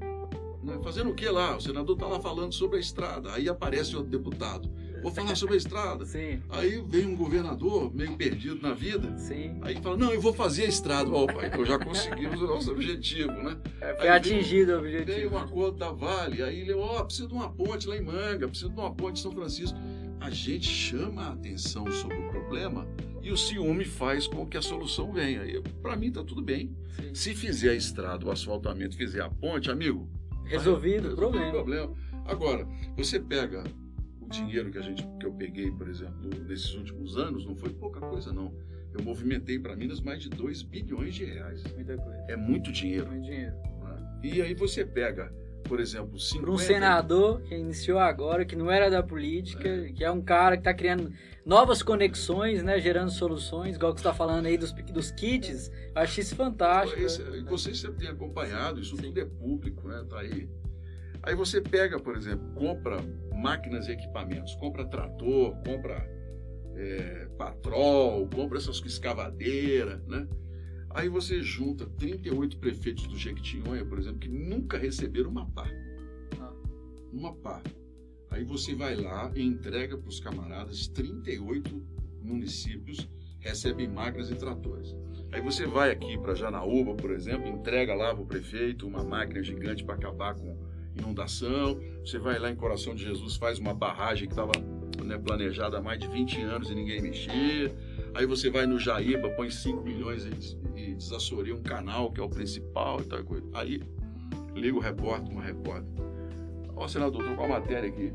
né, 0.63 0.79
fazendo 0.83 1.11
o 1.11 1.15
que 1.15 1.29
lá? 1.29 1.57
O 1.57 1.61
senador 1.61 1.97
está 1.97 2.07
lá 2.07 2.21
falando 2.21 2.53
sobre 2.53 2.79
a 2.79 2.81
estrada, 2.81 3.33
aí 3.33 3.49
aparece 3.49 3.95
outro 3.97 4.11
deputado 4.11 4.71
vou 5.03 5.13
falar 5.13 5.35
sobre 5.35 5.55
a 5.55 5.59
estrada. 5.59 6.05
Sim. 6.05 6.41
Aí 6.49 6.83
vem 6.87 7.07
um 7.07 7.17
governador 7.17 7.93
meio 7.95 8.17
perdido 8.17 8.61
na 8.63 8.73
vida. 8.73 9.17
Sim. 9.19 9.59
Aí 9.63 9.81
fala, 9.83 9.97
não, 9.97 10.13
eu 10.13 10.21
vou 10.21 10.33
fazer 10.33 10.65
a 10.65 10.69
estrada. 10.69 11.11
Ó, 11.11 11.27
pai, 11.27 11.49
então 11.49 11.65
já 11.65 11.79
conseguimos 11.79 12.41
o 12.41 12.47
nosso 12.47 12.71
objetivo, 12.71 13.33
né? 13.33 13.57
É, 13.81 13.95
foi 13.95 14.09
aí 14.09 14.17
atingido 14.17 14.67
vem, 14.67 14.75
o 14.75 14.79
objetivo. 14.79 15.07
Tem 15.07 15.27
um 15.27 15.39
acordo 15.39 15.79
da 15.79 15.91
Vale, 15.91 16.43
aí 16.43 16.61
ele, 16.61 16.73
ó, 16.73 17.01
oh, 17.01 17.05
precisa 17.05 17.29
de 17.29 17.35
uma 17.35 17.51
ponte 17.51 17.87
lá 17.87 17.97
em 17.97 18.03
Manga, 18.03 18.49
precisa 18.49 18.71
de 18.71 18.79
uma 18.79 18.95
ponte 18.95 19.19
em 19.19 19.23
São 19.23 19.33
Francisco. 19.33 19.79
A 20.21 20.31
gente 20.31 20.69
chama 20.69 21.23
a 21.23 21.33
atenção 21.33 21.91
sobre 21.91 22.17
o 22.17 22.31
problema 22.31 22.87
e 23.21 23.31
o 23.31 23.37
ciúme 23.37 23.85
faz 23.85 24.27
com 24.27 24.47
que 24.47 24.57
a 24.57 24.63
solução 24.63 25.13
venha. 25.13 25.43
Para 25.83 25.97
mim 25.97 26.13
tá 26.13 26.23
tudo 26.23 26.41
bem. 26.41 26.75
Sim. 26.97 27.15
Se 27.15 27.35
fizer 27.35 27.71
a 27.71 27.75
estrada, 27.75 28.27
o 28.27 28.31
asfaltamento, 28.31 28.97
fizer 28.97 29.21
a 29.21 29.29
ponte, 29.29 29.71
amigo, 29.71 30.09
resolvido 30.45 31.13
o 31.13 31.17
problema. 31.17 31.51
problema. 31.51 31.93
Agora, 32.25 32.67
você 32.97 33.19
pega 33.19 33.65
dinheiro 34.33 34.71
que 34.71 34.79
a 34.79 34.83
gente 34.83 35.07
que 35.19 35.27
eu 35.27 35.33
peguei, 35.33 35.71
por 35.71 35.89
exemplo, 35.89 36.31
nesses 36.47 36.75
últimos 36.75 37.17
anos, 37.17 37.45
não 37.47 37.55
foi 37.55 37.71
pouca 37.71 38.01
coisa 38.01 38.33
não. 38.33 38.53
Eu 38.93 39.03
movimentei 39.03 39.59
para 39.59 39.75
Minas 39.75 40.01
mais 40.01 40.23
de 40.23 40.29
2 40.29 40.63
bilhões 40.63 41.15
de 41.15 41.25
reais. 41.25 41.63
Muita 41.75 41.97
coisa. 41.97 42.25
É 42.29 42.37
muito 42.37 42.71
dinheiro. 42.71 43.07
Muito 43.07 43.25
dinheiro. 43.25 43.55
Né? 43.83 44.21
E 44.23 44.43
aí 44.43 44.55
você 44.55 44.85
pega, 44.85 45.33
por 45.65 45.81
exemplo, 45.81 46.19
50... 46.19 46.43
Para 46.43 46.55
um 46.55 46.59
senador 46.59 47.41
que 47.41 47.55
iniciou 47.55 47.99
agora, 47.99 48.45
que 48.45 48.55
não 48.55 48.71
era 48.71 48.91
da 48.91 49.03
política, 49.03 49.67
é. 49.67 49.93
que 49.93 50.05
é 50.05 50.11
um 50.11 50.21
cara 50.21 50.57
que 50.57 50.61
está 50.61 50.75
criando 50.75 51.11
novas 51.45 51.83
conexões, 51.83 52.63
né, 52.63 52.79
gerando 52.79 53.11
soluções, 53.11 53.77
igual 53.77 53.95
que 53.95 54.01
você 54.01 54.09
está 54.09 54.15
falando 54.15 54.47
aí 54.47 54.57
dos, 54.57 54.73
dos 54.73 55.11
kits, 55.11 55.71
eu 55.95 56.03
achei 56.03 56.23
isso 56.23 56.37
fantástico. 56.37 57.01
Esse, 57.01 57.23
né? 57.23 57.45
Vocês 57.49 57.79
sempre 57.79 57.99
têm 57.99 58.09
acompanhado, 58.09 58.81
isso 58.81 58.97
Sim. 58.97 59.05
tudo 59.05 59.21
é 59.21 59.25
público, 59.25 59.89
né? 59.89 60.05
Tá 60.09 60.21
aí 60.21 60.49
Aí 61.23 61.35
você 61.35 61.61
pega, 61.61 61.99
por 61.99 62.17
exemplo, 62.17 62.53
compra 62.55 62.97
máquinas 63.35 63.87
e 63.89 63.93
equipamentos, 63.93 64.55
compra 64.57 64.85
trator, 64.87 65.55
compra 65.65 66.09
é, 66.77 67.29
patrol, 67.39 68.29
compra 68.29 68.59
essas 68.59 68.83
escavadeiras, 68.85 70.05
né? 70.07 70.27
Aí 70.91 71.09
você 71.09 71.43
junta 71.43 71.87
38 71.87 72.59
prefeitos 72.59 73.07
do 73.07 73.17
Jequitinhonha, 73.17 73.85
por 73.85 73.99
exemplo, 73.99 74.19
que 74.19 74.29
nunca 74.29 74.77
receberam 74.77 75.31
uma 75.31 75.47
pá. 75.47 75.67
Ah. 76.41 76.53
Uma 77.13 77.35
pá. 77.35 77.63
Aí 78.31 78.45
você 78.45 78.75
vai 78.75 78.97
lá 78.97 79.31
e 79.35 79.43
entrega 79.43 79.97
para 79.97 80.09
os 80.09 80.21
camaradas 80.21 80.89
38 80.89 81.83
municípios 82.21 83.09
recebem 83.43 83.89
máquinas 83.89 84.31
e 84.31 84.35
tratores. 84.35 84.95
Aí 85.33 85.41
você 85.41 85.67
vai 85.67 85.91
aqui 85.91 86.17
para 86.19 86.35
Janaúba, 86.35 86.95
por 86.95 87.11
exemplo, 87.11 87.49
entrega 87.49 87.95
lá 87.95 88.15
para 88.15 88.23
o 88.23 88.27
prefeito 88.27 88.87
uma 88.87 89.03
máquina 89.03 89.43
gigante 89.43 89.85
para 89.85 89.95
acabar 89.95 90.35
com 90.35 90.57
inundação. 90.97 91.79
Você 92.05 92.19
vai 92.19 92.39
lá 92.39 92.51
em 92.51 92.57
Coração 92.57 92.95
de 92.95 93.05
Jesus, 93.05 93.37
faz 93.37 93.59
uma 93.59 93.75
barragem 93.75 94.27
que 94.27 94.33
estava 94.33 94.53
né, 95.05 95.19
planejada 95.19 95.79
há 95.79 95.83
mais 95.83 95.99
de 95.99 96.07
20 96.09 96.41
anos 96.43 96.71
e 96.71 96.75
ninguém 96.75 97.01
mexia. 97.01 97.75
Aí 98.15 98.27
você 98.27 98.51
vai 98.51 98.67
no 98.67 98.79
Jaíba, 98.79 99.31
põe 99.31 99.51
5 99.51 99.83
milhões 99.83 100.25
e, 100.25 100.81
e 100.81 100.95
desassoria 100.95 101.55
um 101.55 101.63
canal 101.63 102.13
que 102.13 102.21
é 102.21 102.23
o 102.23 102.29
principal 102.29 103.01
e 103.01 103.05
tal 103.05 103.25
coisa. 103.25 103.47
Aí 103.55 103.83
liga 104.55 104.77
o 104.77 104.81
repórter, 104.81 105.31
uma 105.31 105.43
repórter. 105.43 105.89
Ó, 106.77 106.89
senador, 106.89 107.21
estou 107.21 107.37
com 107.37 107.45
a 107.45 107.49
matéria 107.49 107.89
aqui, 107.89 108.13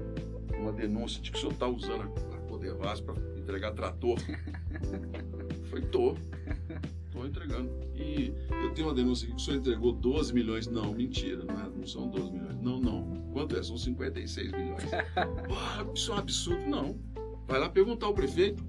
uma 0.58 0.72
denúncia 0.72 1.22
de 1.22 1.32
que 1.32 1.38
o 1.38 1.40
senhor 1.40 1.54
está 1.54 1.68
usando 1.68 2.04
a 2.04 2.38
Codevas 2.50 3.02
para 3.02 3.16
entregar 3.38 3.72
trator. 3.72 4.18
Foi, 5.70 5.82
tô. 5.82 6.16
Entregando. 7.28 7.70
E 7.96 8.34
eu 8.50 8.74
tenho 8.74 8.88
uma 8.88 8.94
denúncia 8.94 9.26
aqui 9.26 9.36
que 9.36 9.42
o 9.42 9.46
senhor 9.46 9.58
entregou 9.58 9.92
12 9.92 10.34
milhões. 10.34 10.68
Não, 10.68 10.94
mentira, 10.94 11.44
não, 11.44 11.60
é, 11.60 11.70
não 11.70 11.86
são 11.86 12.10
12 12.10 12.32
milhões. 12.32 12.62
Não, 12.62 12.80
não. 12.80 13.30
Quanto 13.34 13.58
é? 13.58 13.64
São 13.64 13.78
56 13.78 14.52
milhões. 14.52 14.84
Pô, 15.48 15.94
isso 15.94 16.12
é 16.12 16.16
um 16.16 16.18
absurdo. 16.18 16.66
Não. 16.68 17.00
Vai 17.48 17.60
lá 17.60 17.70
perguntar 17.70 18.08
ao 18.08 18.14
prefeito. 18.14 18.64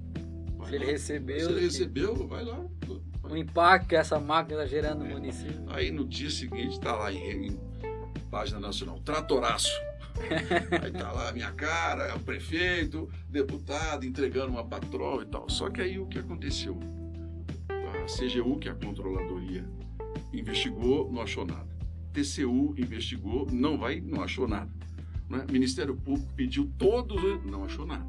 Vai 0.57 0.71
se 0.71 0.77
lá. 0.77 0.83
ele 0.83 0.91
recebeu. 0.91 1.39
Se 1.39 1.51
ele 1.51 1.61
recebeu, 1.61 2.27
vai 2.27 2.43
lá. 2.43 2.65
O 3.23 3.35
impacto 3.35 3.87
que 3.87 3.95
essa 3.95 4.19
máquina 4.19 4.63
está 4.63 4.75
gerando 4.75 4.99
no 4.99 5.11
é. 5.11 5.13
município. 5.13 5.63
Aí 5.67 5.91
no 5.91 6.05
dia 6.05 6.29
seguinte 6.29 6.73
está 6.73 6.95
lá 6.95 7.11
em, 7.11 7.47
em 7.47 7.59
página 8.29 8.59
nacional, 8.59 8.99
tratoraço. 8.99 9.69
aí 10.83 10.91
tá 10.91 11.11
lá 11.11 11.29
a 11.29 11.31
minha 11.31 11.51
cara, 11.51 12.15
o 12.15 12.19
prefeito, 12.19 13.09
deputado, 13.29 14.05
entregando 14.05 14.51
uma 14.51 14.65
patrol 14.65 15.21
e 15.21 15.25
tal. 15.25 15.49
Só 15.49 15.69
que 15.69 15.81
aí 15.81 15.99
o 15.99 16.07
que 16.07 16.19
aconteceu? 16.19 16.79
CGU, 18.09 18.57
que 18.57 18.67
é 18.67 18.71
a 18.71 18.75
controladoria, 18.75 19.65
investigou, 20.33 21.11
não 21.11 21.21
achou 21.21 21.45
nada. 21.45 21.69
TCU 22.11 22.73
investigou, 22.77 23.47
não 23.51 23.77
vai, 23.77 24.01
não 24.01 24.21
achou 24.21 24.47
nada. 24.47 24.71
Né? 25.29 25.45
Ministério 25.51 25.95
Público 25.95 26.33
pediu 26.35 26.71
todos, 26.77 27.21
não 27.45 27.63
achou 27.63 27.85
nada. 27.85 28.05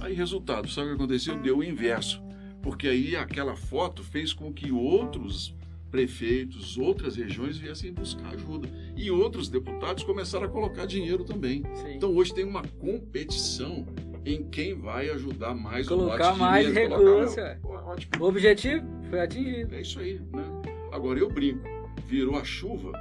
Aí, 0.00 0.14
resultado, 0.14 0.68
sabe 0.68 0.88
o 0.88 0.90
que 0.90 1.02
aconteceu? 1.02 1.40
Deu 1.40 1.58
o 1.58 1.64
inverso. 1.64 2.22
Porque 2.62 2.88
aí 2.88 3.16
aquela 3.16 3.56
foto 3.56 4.02
fez 4.02 4.32
com 4.32 4.52
que 4.52 4.70
outros 4.70 5.54
prefeitos, 5.90 6.76
outras 6.76 7.14
regiões 7.14 7.56
viessem 7.56 7.92
buscar 7.92 8.34
ajuda. 8.34 8.68
E 8.96 9.10
outros 9.10 9.48
deputados 9.48 10.02
começaram 10.02 10.46
a 10.46 10.48
colocar 10.48 10.86
dinheiro 10.86 11.24
também. 11.24 11.62
Sim. 11.74 11.94
Então 11.94 12.14
hoje 12.14 12.34
tem 12.34 12.44
uma 12.44 12.62
competição 12.62 13.86
em 14.24 14.48
quem 14.48 14.74
vai 14.74 15.10
ajudar 15.10 15.54
mais 15.54 15.86
colocar 15.86 16.34
mais 16.34 16.66
dinheiro, 16.66 16.96
recursos. 16.96 17.36
Colocar... 17.60 17.96
O 18.20 18.24
objetivo 18.24 18.86
foi 19.10 19.20
atingido. 19.20 19.74
É 19.74 19.80
isso 19.80 20.00
aí, 20.00 20.20
né? 20.32 20.44
Agora 20.92 21.18
eu 21.18 21.30
brinco, 21.30 21.62
virou 22.06 22.36
a 22.36 22.44
chuva 22.44 22.92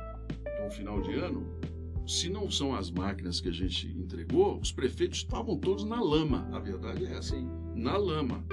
no 0.63 0.69
final 0.71 1.01
de 1.01 1.13
ano, 1.13 1.45
se 2.07 2.29
não 2.29 2.49
são 2.49 2.75
as 2.75 2.91
máquinas 2.91 3.39
que 3.39 3.49
a 3.49 3.51
gente 3.51 3.87
entregou, 3.87 4.59
os 4.59 4.71
prefeitos 4.71 5.19
estavam 5.19 5.57
todos 5.57 5.85
na 5.85 6.01
lama. 6.01 6.49
A 6.51 6.59
verdade 6.59 7.05
é 7.05 7.11
essa. 7.11 7.35
Sim. 7.35 7.49
Na 7.75 7.95
lama. 7.95 8.43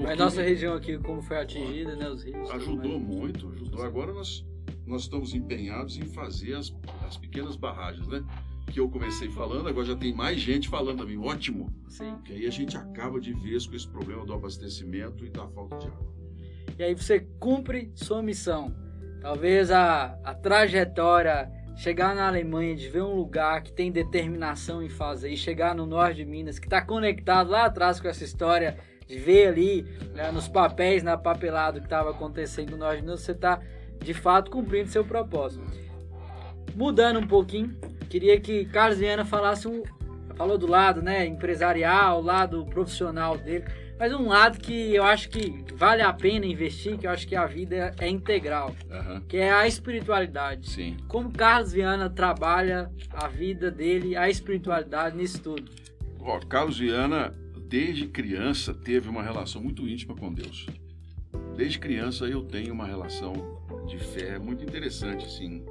Mas 0.00 0.18
nossa 0.18 0.42
região 0.42 0.74
aqui, 0.74 0.98
como 0.98 1.20
foi 1.22 1.38
atingida, 1.38 1.96
né? 1.96 2.08
Os 2.08 2.22
rios. 2.22 2.50
Ajudou 2.50 3.00
muito, 3.00 3.48
ajudou. 3.48 3.82
Agora 3.82 4.12
nós, 4.12 4.46
nós 4.86 5.02
estamos 5.02 5.34
empenhados 5.34 5.96
em 5.96 6.06
fazer 6.06 6.54
as, 6.54 6.72
as 7.06 7.16
pequenas 7.16 7.56
barragens, 7.56 8.06
né? 8.06 8.22
Que 8.70 8.80
eu 8.80 8.88
comecei 8.88 9.30
falando, 9.30 9.68
agora 9.68 9.86
já 9.86 9.96
tem 9.96 10.14
mais 10.14 10.38
gente 10.38 10.68
falando 10.68 10.98
também. 10.98 11.18
Ótimo. 11.18 11.72
Sim. 11.88 12.16
Que 12.24 12.34
aí 12.34 12.46
a 12.46 12.50
gente 12.50 12.76
acaba 12.76 13.20
de 13.20 13.32
vez 13.32 13.66
com 13.66 13.74
esse 13.74 13.88
problema 13.88 14.24
do 14.24 14.32
abastecimento 14.32 15.24
e 15.24 15.30
da 15.30 15.46
falta 15.48 15.76
de 15.78 15.86
água. 15.86 16.14
E 16.78 16.82
aí 16.82 16.94
você 16.94 17.20
cumpre 17.40 17.90
sua 17.94 18.22
missão. 18.22 18.74
Talvez 19.20 19.70
a, 19.70 20.18
a 20.22 20.34
trajetória 20.34 21.50
chegar 21.78 22.14
na 22.14 22.26
Alemanha, 22.26 22.74
de 22.74 22.88
ver 22.88 23.02
um 23.02 23.14
lugar 23.14 23.62
que 23.62 23.72
tem 23.72 23.90
determinação 23.90 24.82
em 24.82 24.88
fazer, 24.88 25.30
e 25.30 25.36
chegar 25.36 25.76
no 25.76 25.86
norte 25.86 26.16
de 26.16 26.24
Minas, 26.24 26.58
que 26.58 26.66
está 26.66 26.82
conectado 26.82 27.50
lá 27.50 27.66
atrás 27.66 28.00
com 28.00 28.08
essa 28.08 28.24
história, 28.24 28.78
de 29.06 29.16
ver 29.16 29.46
ali 29.46 29.82
né, 30.12 30.30
nos 30.32 30.48
papéis, 30.48 31.04
na 31.04 31.16
papelada 31.16 31.78
que 31.78 31.86
estava 31.86 32.10
acontecendo 32.10 32.72
no 32.72 32.78
norte 32.78 32.96
de 32.96 33.02
Minas, 33.02 33.20
você 33.20 33.30
está 33.30 33.60
de 34.02 34.12
fato 34.12 34.50
cumprindo 34.50 34.88
seu 34.88 35.04
propósito. 35.04 35.64
Mudando 36.74 37.20
um 37.20 37.26
pouquinho, 37.26 37.76
queria 38.08 38.40
que 38.40 38.64
Carlos 38.66 38.98
Viana 38.98 39.24
falasse 39.24 39.68
um. 39.68 39.82
Falou 40.36 40.56
do 40.56 40.68
lado 40.68 41.02
né, 41.02 41.26
empresarial, 41.26 42.22
lado 42.22 42.64
profissional 42.66 43.36
dele 43.36 43.64
mas 43.98 44.14
um 44.14 44.28
lado 44.28 44.58
que 44.60 44.94
eu 44.94 45.02
acho 45.02 45.28
que 45.28 45.64
vale 45.74 46.02
a 46.02 46.12
pena 46.12 46.46
investir, 46.46 46.96
que 46.96 47.06
eu 47.06 47.10
acho 47.10 47.26
que 47.26 47.34
a 47.34 47.46
vida 47.46 47.92
é 47.98 48.08
integral, 48.08 48.74
uhum. 48.88 49.20
que 49.22 49.36
é 49.36 49.50
a 49.50 49.66
espiritualidade. 49.66 50.70
Sim. 50.70 50.96
Como 51.08 51.32
Carlos 51.32 51.72
Viana 51.72 52.08
trabalha 52.08 52.90
a 53.10 53.26
vida 53.26 53.70
dele, 53.70 54.16
a 54.16 54.30
espiritualidade 54.30 55.16
nisso 55.16 55.42
tudo. 55.42 55.68
Ó, 56.20 56.38
Carlos 56.38 56.78
Viana, 56.78 57.34
desde 57.68 58.06
criança, 58.06 58.72
teve 58.72 59.08
uma 59.08 59.22
relação 59.22 59.60
muito 59.60 59.88
íntima 59.88 60.14
com 60.14 60.32
Deus. 60.32 60.66
Desde 61.56 61.80
criança 61.80 62.24
eu 62.26 62.42
tenho 62.42 62.72
uma 62.72 62.86
relação 62.86 63.32
de 63.88 63.98
fé 63.98 64.38
muito 64.38 64.62
interessante, 64.62 65.26
assim, 65.26 65.66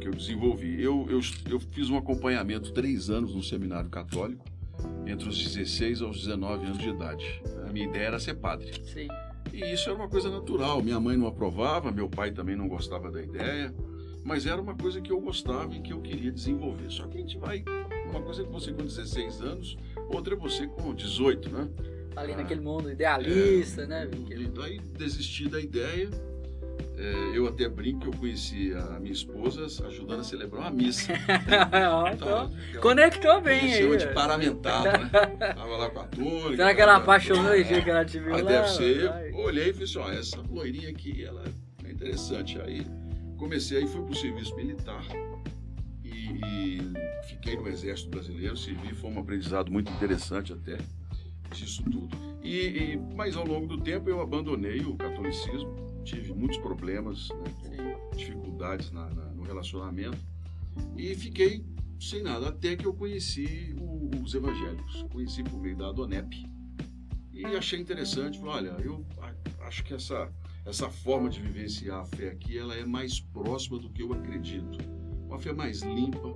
que 0.00 0.08
eu 0.08 0.12
desenvolvi. 0.12 0.82
Eu, 0.82 1.06
eu, 1.08 1.20
eu 1.50 1.60
fiz 1.60 1.90
um 1.90 1.96
acompanhamento 1.96 2.72
três 2.72 3.10
anos 3.10 3.34
no 3.34 3.42
seminário 3.42 3.88
católico 3.90 4.44
entre 5.06 5.28
os 5.28 5.42
16 5.42 6.02
aos 6.02 6.20
19 6.20 6.66
anos 6.66 6.78
de 6.78 6.88
idade. 6.88 7.42
A 7.66 7.72
minha 7.72 7.86
ideia 7.86 8.06
era 8.06 8.18
ser 8.18 8.34
padre. 8.34 8.72
Sim. 8.84 9.08
E 9.52 9.72
isso 9.72 9.88
era 9.88 9.98
uma 9.98 10.08
coisa 10.08 10.28
natural. 10.28 10.82
Minha 10.82 11.00
mãe 11.00 11.16
não 11.16 11.26
aprovava, 11.26 11.90
meu 11.90 12.08
pai 12.08 12.30
também 12.30 12.56
não 12.56 12.68
gostava 12.68 13.10
da 13.10 13.22
ideia, 13.22 13.74
mas 14.24 14.44
era 14.46 14.60
uma 14.60 14.74
coisa 14.74 15.00
que 15.00 15.10
eu 15.10 15.20
gostava 15.20 15.74
e 15.74 15.80
que 15.80 15.92
eu 15.92 16.00
queria 16.00 16.30
desenvolver. 16.30 16.90
Só 16.90 17.06
que 17.06 17.16
a 17.16 17.20
gente 17.20 17.38
vai. 17.38 17.64
Uma 18.10 18.20
coisa 18.20 18.42
é 18.42 18.44
você 18.44 18.72
com 18.72 18.84
16 18.84 19.40
anos, 19.40 19.76
outra 20.08 20.34
é 20.34 20.36
você 20.36 20.66
com 20.66 20.94
18, 20.94 21.50
né? 21.50 21.68
Ali 22.14 22.32
ah, 22.32 22.36
naquele 22.36 22.60
mundo 22.60 22.90
idealista, 22.90 23.82
é, 23.82 23.86
né? 23.86 24.10
E 24.30 24.46
daí 24.46 24.78
desisti 24.78 25.48
da 25.48 25.60
ideia 25.60 26.08
é, 26.08 26.35
eu 27.36 27.46
até 27.46 27.68
brinco 27.68 28.00
que 28.00 28.06
eu 28.08 28.12
conheci 28.12 28.72
a 28.72 28.98
minha 28.98 29.12
esposa 29.12 29.66
ajudando 29.86 30.20
a 30.20 30.24
celebrar 30.24 30.62
uma 30.62 30.70
missa. 30.70 31.12
então, 32.14 32.50
Conectou 32.80 33.40
bem 33.40 33.60
aí. 33.60 33.82
Chama 33.82 33.96
de 33.96 34.06
paramentado, 34.08 34.84
né? 34.84 35.08
Tava 35.54 35.76
lá 35.76 35.90
com 35.90 36.00
a 36.00 36.04
túnica. 36.04 36.56
Será 36.56 36.74
que 36.74 36.80
ela 36.80 36.96
apaixonou 36.96 37.62
dia 37.62 37.82
que 37.82 37.90
ela 37.90 38.04
te 38.04 38.18
viu 38.18 38.32
lá? 38.32 38.40
Deve 38.40 38.68
ser. 38.68 39.34
Olhei 39.34 39.68
e 39.68 39.72
falei 39.72 39.84
assim, 39.84 39.98
ó, 39.98 40.10
essa 40.10 40.42
loirinha 40.50 40.88
aqui, 40.88 41.24
ela 41.24 41.44
é 41.84 41.90
interessante. 41.90 42.58
Aí 42.60 42.86
comecei, 43.36 43.78
aí 43.78 43.86
fui 43.86 44.02
pro 44.02 44.14
serviço 44.14 44.56
militar. 44.56 45.04
E, 46.02 46.08
e 46.08 46.92
fiquei 47.28 47.56
no 47.56 47.68
Exército 47.68 48.08
Brasileiro, 48.08 48.56
servi, 48.56 48.94
foi 48.94 49.10
um 49.10 49.20
aprendizado 49.20 49.70
muito 49.70 49.92
interessante 49.92 50.52
até 50.52 50.78
disso 51.50 51.82
tudo. 51.84 52.16
E, 52.42 52.94
e, 52.94 52.96
mas 53.14 53.36
ao 53.36 53.46
longo 53.46 53.66
do 53.66 53.78
tempo 53.78 54.08
eu 54.08 54.20
abandonei 54.20 54.80
o 54.80 54.96
catolicismo 54.96 55.85
tive 56.06 56.32
muitos 56.32 56.56
problemas, 56.58 57.28
né, 57.64 57.98
dificuldades 58.16 58.90
na, 58.90 59.10
na, 59.10 59.24
no 59.34 59.42
relacionamento 59.42 60.18
e 60.96 61.14
fiquei 61.14 61.64
sem 62.00 62.22
nada 62.22 62.48
até 62.48 62.76
que 62.76 62.86
eu 62.86 62.94
conheci 62.94 63.74
o, 63.80 64.22
os 64.22 64.34
evangélicos, 64.34 65.02
conheci 65.10 65.42
por 65.42 65.60
meio 65.60 65.76
da 65.76 65.88
Adonep 65.88 66.46
e 67.32 67.44
achei 67.44 67.80
interessante, 67.80 68.38
falei, 68.38 68.70
olha, 68.70 68.82
eu 68.82 69.04
acho 69.60 69.84
que 69.84 69.92
essa 69.92 70.32
essa 70.64 70.90
forma 70.90 71.30
de 71.30 71.40
vivenciar 71.40 72.00
a 72.00 72.04
fé 72.04 72.30
aqui, 72.30 72.58
ela 72.58 72.74
é 72.74 72.84
mais 72.84 73.20
próxima 73.20 73.78
do 73.78 73.88
que 73.88 74.02
eu 74.02 74.12
acredito. 74.12 74.78
Uma 75.24 75.38
fé 75.38 75.52
mais 75.52 75.80
limpa, 75.82 76.28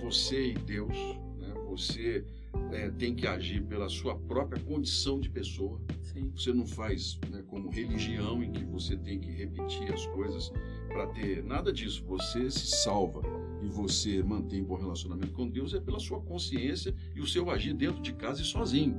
você 0.00 0.52
e 0.52 0.54
Deus, 0.54 0.96
né? 1.36 1.52
você 1.68 2.24
é, 2.72 2.90
tem 2.90 3.14
que 3.14 3.26
agir 3.26 3.62
pela 3.62 3.88
sua 3.88 4.16
própria 4.16 4.62
condição 4.62 5.20
de 5.20 5.28
pessoa. 5.28 5.80
Sim. 6.02 6.30
Você 6.34 6.52
não 6.52 6.66
faz 6.66 7.18
né, 7.30 7.42
como 7.46 7.70
religião 7.70 8.42
em 8.42 8.52
que 8.52 8.64
você 8.64 8.96
tem 8.96 9.18
que 9.18 9.30
repetir 9.30 9.92
as 9.92 10.06
coisas 10.06 10.52
para 10.88 11.06
ter 11.08 11.42
nada 11.44 11.72
disso. 11.72 12.04
Você 12.06 12.50
se 12.50 12.66
salva 12.82 13.22
e 13.62 13.68
você 13.68 14.22
mantém 14.22 14.62
bom 14.62 14.76
relacionamento 14.76 15.32
com 15.32 15.48
Deus 15.48 15.74
é 15.74 15.80
pela 15.80 15.98
sua 15.98 16.20
consciência 16.20 16.94
e 17.14 17.20
o 17.20 17.26
seu 17.26 17.50
agir 17.50 17.74
dentro 17.74 18.00
de 18.02 18.12
casa 18.12 18.42
e 18.42 18.44
sozinho. 18.44 18.94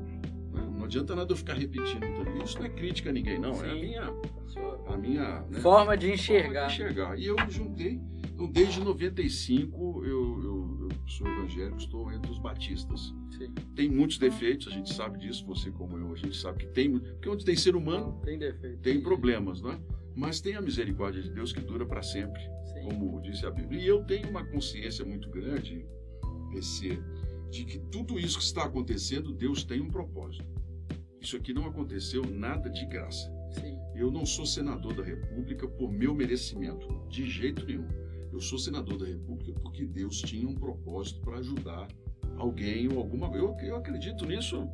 Né? 0.52 0.68
Não 0.76 0.86
adianta 0.86 1.16
nada 1.16 1.32
eu 1.32 1.38
ficar 1.38 1.54
repetindo 1.54 2.06
tudo 2.16 2.44
isso. 2.44 2.58
Não 2.58 2.66
é 2.66 2.70
crítica 2.70 3.10
a 3.10 3.14
ninguém, 3.14 3.40
não. 3.40 3.56
Sim. 3.56 3.66
É 3.66 3.70
a 3.70 3.76
minha, 3.76 4.14
a 4.88 4.98
minha 4.98 5.42
né, 5.50 5.60
forma 5.60 5.96
de 5.96 6.12
enxergar. 6.12 6.44
Forma 6.46 6.68
de 6.68 6.74
enxergar. 6.74 7.20
E 7.20 7.26
eu 7.26 7.36
juntei. 7.50 8.02
Então, 8.34 8.48
desde 8.48 8.80
95 8.82 10.06
eu, 10.06 10.10
eu, 10.10 10.44
eu 10.44 10.57
sou 11.08 11.28
evangélico, 11.28 11.78
estou 11.78 12.12
entre 12.12 12.32
os 12.32 12.40
batistas. 12.40 13.14
Sim. 13.38 13.54
Tem 13.76 13.90
muitos 13.90 14.18
defeitos, 14.18 14.68
a 14.68 14.72
gente 14.72 14.94
sabe 14.94 15.20
disso, 15.20 15.46
você 15.46 15.72
como 15.72 15.98
eu, 15.98 16.14
a 16.14 16.16
gente 16.16 16.36
sabe 16.36 16.60
que 16.60 16.68
tem, 16.68 17.00
porque 17.00 17.30
onde 17.30 17.46
tem 17.46 17.56
ser 17.56 17.76
humano, 17.76 18.20
tem 18.24 18.38
defeito, 18.38 18.80
tem 18.82 19.02
problemas, 19.02 19.62
não 19.62 19.72
é? 19.72 19.80
Mas 20.16 20.42
tem 20.42 20.56
a 20.56 20.62
misericórdia 20.62 21.22
de 21.22 21.30
Deus 21.30 21.54
que 21.54 21.62
dura 21.62 21.86
para 21.86 22.02
sempre, 22.02 22.42
Sim. 22.74 22.86
como 22.86 23.22
disse 23.22 23.46
a 23.46 23.52
Bíblia. 23.52 23.82
E 23.82 23.88
eu 23.88 24.04
tenho 24.04 24.30
uma 24.30 24.44
consciência 24.46 25.06
muito 25.06 25.30
grande, 25.30 25.86
PC, 26.52 27.00
de 27.52 27.66
que 27.66 27.80
tudo 27.92 28.20
isso 28.20 28.38
que 28.38 28.44
está 28.44 28.64
acontecendo, 28.64 29.32
Deus 29.32 29.64
tem 29.64 29.80
um 29.80 29.90
propósito. 29.90 30.46
Isso 31.22 31.38
aqui 31.38 31.54
não 31.54 31.66
aconteceu 31.66 32.24
nada 32.26 32.70
de 32.70 32.86
graça. 32.86 33.32
Sim. 33.52 33.78
Eu 33.96 34.12
não 34.12 34.26
sou 34.26 34.46
senador 34.46 34.94
da 34.94 35.04
República 35.04 35.68
por 35.68 35.92
meu 35.92 36.14
merecimento, 36.14 36.88
de 37.10 37.30
jeito 37.30 37.66
nenhum. 37.66 37.88
Eu 38.32 38.40
sou 38.40 38.58
senador 38.58 38.98
da 38.98 39.06
República 39.06 39.54
porque 39.62 39.86
Deus 39.86 40.22
tinha 40.22 40.48
um 40.48 40.56
propósito 40.56 41.22
para 41.22 41.38
ajudar 41.38 41.88
alguém 42.38 42.92
ou 42.92 43.00
alguma. 43.00 43.28
Eu, 43.36 43.56
eu 43.62 43.76
acredito 43.76 44.26
nisso. 44.26 44.68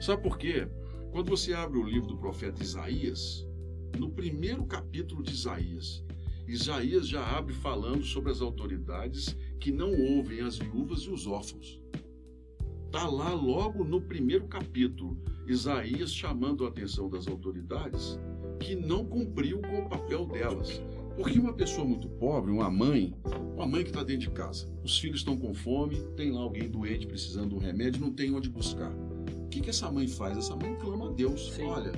Sabe 0.00 0.22
por 0.22 0.38
quê? 0.38 0.68
Quando 1.12 1.30
você 1.30 1.52
abre 1.52 1.78
o 1.78 1.84
livro 1.84 2.08
do 2.08 2.18
profeta 2.18 2.62
Isaías, 2.62 3.46
no 3.98 4.10
primeiro 4.10 4.64
capítulo 4.66 5.22
de 5.22 5.32
Isaías, 5.32 6.04
Isaías 6.46 7.08
já 7.08 7.24
abre 7.24 7.54
falando 7.54 8.02
sobre 8.02 8.30
as 8.30 8.40
autoridades 8.40 9.36
que 9.60 9.70
não 9.70 9.92
ouvem 9.92 10.40
as 10.40 10.58
viúvas 10.58 11.00
e 11.00 11.10
os 11.10 11.26
órfãos. 11.26 11.80
Está 12.86 13.08
lá 13.08 13.32
logo 13.32 13.82
no 13.82 14.00
primeiro 14.00 14.46
capítulo, 14.46 15.16
Isaías 15.46 16.12
chamando 16.12 16.64
a 16.64 16.68
atenção 16.68 17.08
das 17.08 17.26
autoridades 17.26 18.18
que 18.60 18.74
não 18.74 19.04
cumpriu 19.04 19.60
com 19.62 19.80
o 19.80 19.88
papel 19.88 20.26
delas. 20.26 20.80
Porque 21.16 21.38
uma 21.38 21.52
pessoa 21.52 21.86
muito 21.86 22.08
pobre, 22.08 22.50
uma 22.50 22.70
mãe, 22.70 23.14
uma 23.54 23.66
mãe 23.66 23.82
que 23.82 23.90
está 23.90 24.02
dentro 24.02 24.28
de 24.28 24.30
casa, 24.30 24.66
os 24.82 24.98
filhos 24.98 25.18
estão 25.18 25.36
com 25.36 25.54
fome, 25.54 25.96
tem 26.16 26.32
lá 26.32 26.40
alguém 26.40 26.68
doente 26.68 27.06
precisando 27.06 27.50
de 27.50 27.54
um 27.54 27.58
remédio, 27.58 28.00
não 28.00 28.12
tem 28.12 28.34
onde 28.34 28.48
buscar. 28.48 28.90
O 28.90 29.48
que, 29.48 29.60
que 29.60 29.70
essa 29.70 29.90
mãe 29.90 30.08
faz? 30.08 30.36
Essa 30.36 30.56
mãe 30.56 30.74
clama 30.76 31.10
a 31.10 31.12
Deus. 31.12 31.52
Sim. 31.52 31.64
Olha, 31.64 31.92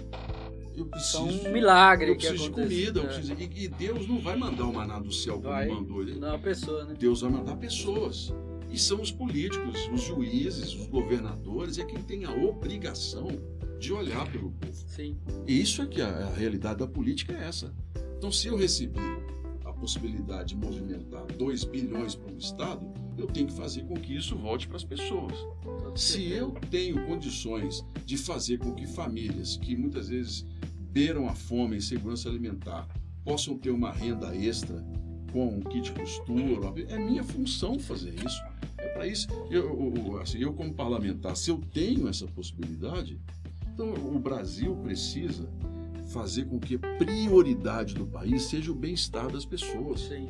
eu 0.77 0.85
preciso. 0.85 1.19
É 1.19 1.49
um 1.49 1.53
milagre 1.53 2.11
eu 2.11 2.17
preciso 2.17 2.43
de 2.43 2.51
comida. 2.51 3.01
Eu 3.01 3.05
preciso, 3.07 3.33
e, 3.39 3.65
e, 3.65 3.69
Deus 3.69 4.07
não 4.07 4.19
vai 4.19 4.37
mandar 4.37 4.67
o 4.67 4.75
maná 4.75 4.99
do 4.99 5.11
céu 5.11 5.37
como 5.37 5.49
vai, 5.49 5.69
mandou 5.69 6.03
ele. 6.03 6.19
Não, 6.19 6.35
a 6.35 6.39
pessoa, 6.39 6.85
né? 6.85 6.95
Deus 6.99 7.23
vai 7.23 7.31
mandar 7.31 7.57
pessoas. 7.57 8.33
E 8.71 8.79
são 8.79 9.01
os 9.01 9.11
políticos, 9.11 9.89
os 9.93 10.03
juízes, 10.03 10.75
os 10.75 10.87
governadores, 10.87 11.79
é 11.79 11.85
quem 11.85 12.03
tem 12.03 12.25
a 12.25 12.33
obrigação 12.33 13.29
de 13.79 13.93
olhar 13.93 14.31
pelo 14.31 14.51
povo. 14.51 14.73
Sim. 14.89 15.17
E 15.47 15.61
isso 15.61 15.81
é 15.81 15.87
que 15.87 16.03
a, 16.03 16.09
a 16.09 16.35
realidade 16.35 16.81
da 16.81 16.87
política 16.87 17.33
é 17.33 17.49
essa. 17.49 17.73
Então, 18.17 18.33
se 18.33 18.49
eu 18.49 18.57
recebi 18.57 19.01
a 19.65 19.73
possibilidade 19.73 20.51
de 20.51 20.57
movimentar 20.57 21.27
2 21.27 21.65
bilhões 21.65 22.15
para 22.15 22.33
o 22.33 22.39
Estado, 22.39 22.87
eu 23.19 23.27
tenho 23.27 23.47
que 23.47 23.55
fazer 23.55 23.85
com 23.85 23.95
que 23.95 24.17
isso 24.17 24.37
volte 24.37 24.67
para 24.67 24.77
as 24.77 24.85
pessoas. 24.85 25.35
Se 25.95 26.31
eu 26.31 26.53
tenho 26.71 27.07
condições 27.07 27.85
de 28.05 28.17
fazer 28.17 28.59
com 28.59 28.75
que 28.75 28.87
famílias 28.87 29.57
que 29.57 29.77
muitas 29.77 30.09
vezes 30.09 30.45
beiram 30.91 31.29
a 31.29 31.35
fome 31.35 31.77
e 31.77 31.83
segurança 31.83 32.29
alimentar 32.29 32.89
possam 33.25 33.57
ter 33.59 33.71
uma 33.71 33.93
renda 33.93 34.35
extra 34.35 34.85
com 35.33 35.49
um 35.49 35.61
kit 35.61 35.93
costura. 35.93 36.73
É 36.89 36.99
minha 36.99 37.25
função 37.25 37.79
fazer 37.79 38.15
isso. 38.25 38.43
É 38.79 38.89
para 38.89 39.07
isso. 39.07 39.27
Eu, 39.51 39.93
eu, 39.95 40.21
assim, 40.21 40.39
eu, 40.39 40.53
como 40.53 40.73
parlamentar, 40.73 41.37
se 41.37 41.51
eu 41.51 41.61
tenho 41.73 42.09
essa 42.09 42.27
possibilidade, 42.27 43.21
então 43.75 43.93
o 43.93 44.19
Brasil 44.19 44.75
precisa 44.77 45.51
fazer 46.07 46.45
com 46.47 46.59
que 46.59 46.77
a 46.77 46.79
prioridade 46.79 47.95
do 47.95 48.07
país 48.07 48.45
seja 48.45 48.71
o 48.71 48.75
bem-estar 48.75 49.31
das 49.31 49.45
pessoas. 49.45 50.01
Sim. 50.01 50.29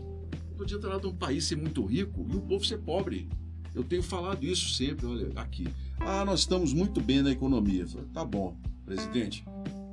Não 0.57 0.63
adianta 0.63 0.89
nada 0.89 1.07
um 1.07 1.15
país 1.15 1.45
ser 1.45 1.57
muito 1.57 1.85
rico 1.85 2.27
e 2.33 2.37
o 2.37 2.41
povo 2.41 2.65
ser 2.65 2.79
pobre. 2.79 3.29
Eu 3.75 3.85
tenho 3.85 4.03
falado 4.03 4.45
isso 4.45 4.71
sempre, 4.71 5.05
olha, 5.05 5.29
aqui. 5.37 5.69
Ah, 6.01 6.25
nós 6.25 6.41
estamos 6.41 6.73
muito 6.73 7.01
bem 7.01 7.21
na 7.21 7.31
economia. 7.31 7.87
Falo, 7.87 8.07
tá 8.07 8.25
bom, 8.25 8.57
presidente, 8.87 9.45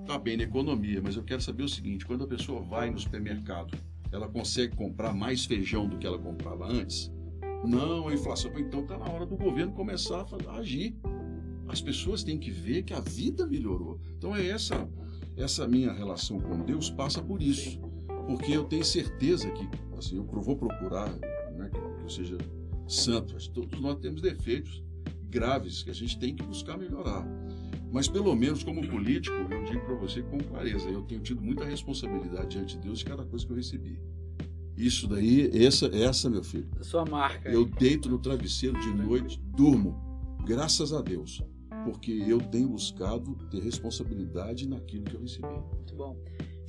tá 0.05 0.17
bem 0.17 0.37
na 0.37 0.43
economia, 0.43 1.01
mas 1.03 1.17
eu 1.17 1.23
quero 1.23 1.41
saber 1.41 1.63
o 1.63 1.69
seguinte: 1.69 2.05
quando 2.05 2.23
a 2.23 2.27
pessoa 2.27 2.61
vai 2.61 2.89
no 2.89 2.97
supermercado, 2.97 3.77
ela 4.09 4.29
consegue 4.29 4.75
comprar 4.75 5.13
mais 5.13 5.43
feijão 5.43 5.87
do 5.87 5.97
que 5.97 6.07
ela 6.07 6.17
comprava 6.17 6.65
antes? 6.65 7.11
Não, 7.65 8.07
a 8.07 8.13
inflação. 8.13 8.51
Então 8.57 8.85
tá 8.85 8.97
na 8.97 9.09
hora 9.09 9.25
do 9.25 9.35
governo 9.35 9.73
começar 9.73 10.25
a 10.47 10.57
agir. 10.57 10.95
As 11.67 11.81
pessoas 11.81 12.23
têm 12.23 12.37
que 12.37 12.51
ver 12.51 12.83
que 12.83 12.93
a 12.93 12.99
vida 12.99 13.47
melhorou. 13.47 13.99
Então 14.17 14.35
é 14.35 14.47
essa 14.47 14.87
essa 15.35 15.67
minha 15.67 15.91
relação 15.91 16.39
com 16.39 16.63
Deus 16.63 16.89
passa 16.89 17.21
por 17.21 17.41
isso. 17.41 17.79
Porque 18.27 18.51
eu 18.51 18.63
tenho 18.63 18.83
certeza 18.83 19.49
que, 19.51 19.67
assim, 19.97 20.17
eu 20.17 20.23
vou 20.23 20.55
procurar 20.55 21.09
né, 21.55 21.69
que 21.69 22.03
eu 22.03 22.09
seja 22.09 22.37
santo. 22.87 23.35
Todos 23.51 23.79
nós 23.81 23.99
temos 23.99 24.21
defeitos 24.21 24.83
graves 25.29 25.83
que 25.83 25.89
a 25.89 25.93
gente 25.93 26.17
tem 26.19 26.35
que 26.35 26.43
buscar 26.43 26.77
melhorar. 26.77 27.27
Mas 27.91 28.07
pelo 28.07 28.35
menos 28.35 28.63
como 28.63 28.87
político, 28.87 29.35
eu 29.51 29.63
digo 29.65 29.85
para 29.85 29.95
você 29.95 30.21
com 30.23 30.39
clareza, 30.39 30.89
eu 30.89 31.03
tenho 31.03 31.21
tido 31.21 31.41
muita 31.41 31.63
responsabilidade 31.63 32.49
diante 32.49 32.75
de 32.75 32.83
Deus 32.83 32.99
de 32.99 33.05
cada 33.05 33.23
coisa 33.23 33.45
que 33.45 33.51
eu 33.51 33.57
recebi. 33.57 33.99
Isso 34.75 35.07
daí, 35.07 35.49
essa, 35.53 35.85
essa 35.87 36.29
meu 36.29 36.43
filho. 36.43 36.67
A 36.79 36.83
sua 36.83 37.05
marca. 37.05 37.49
Eu 37.49 37.65
deito 37.65 38.09
no 38.09 38.17
travesseiro 38.17 38.79
de 38.79 38.91
noite, 38.91 39.39
durmo, 39.55 39.95
graças 40.43 40.91
a 40.91 41.01
Deus, 41.01 41.43
porque 41.83 42.11
eu 42.11 42.39
tenho 42.39 42.69
buscado 42.69 43.35
ter 43.49 43.61
responsabilidade 43.61 44.67
naquilo 44.67 45.05
que 45.05 45.15
eu 45.15 45.21
recebi. 45.21 45.47
Muito 45.47 45.95
bom. 45.95 46.17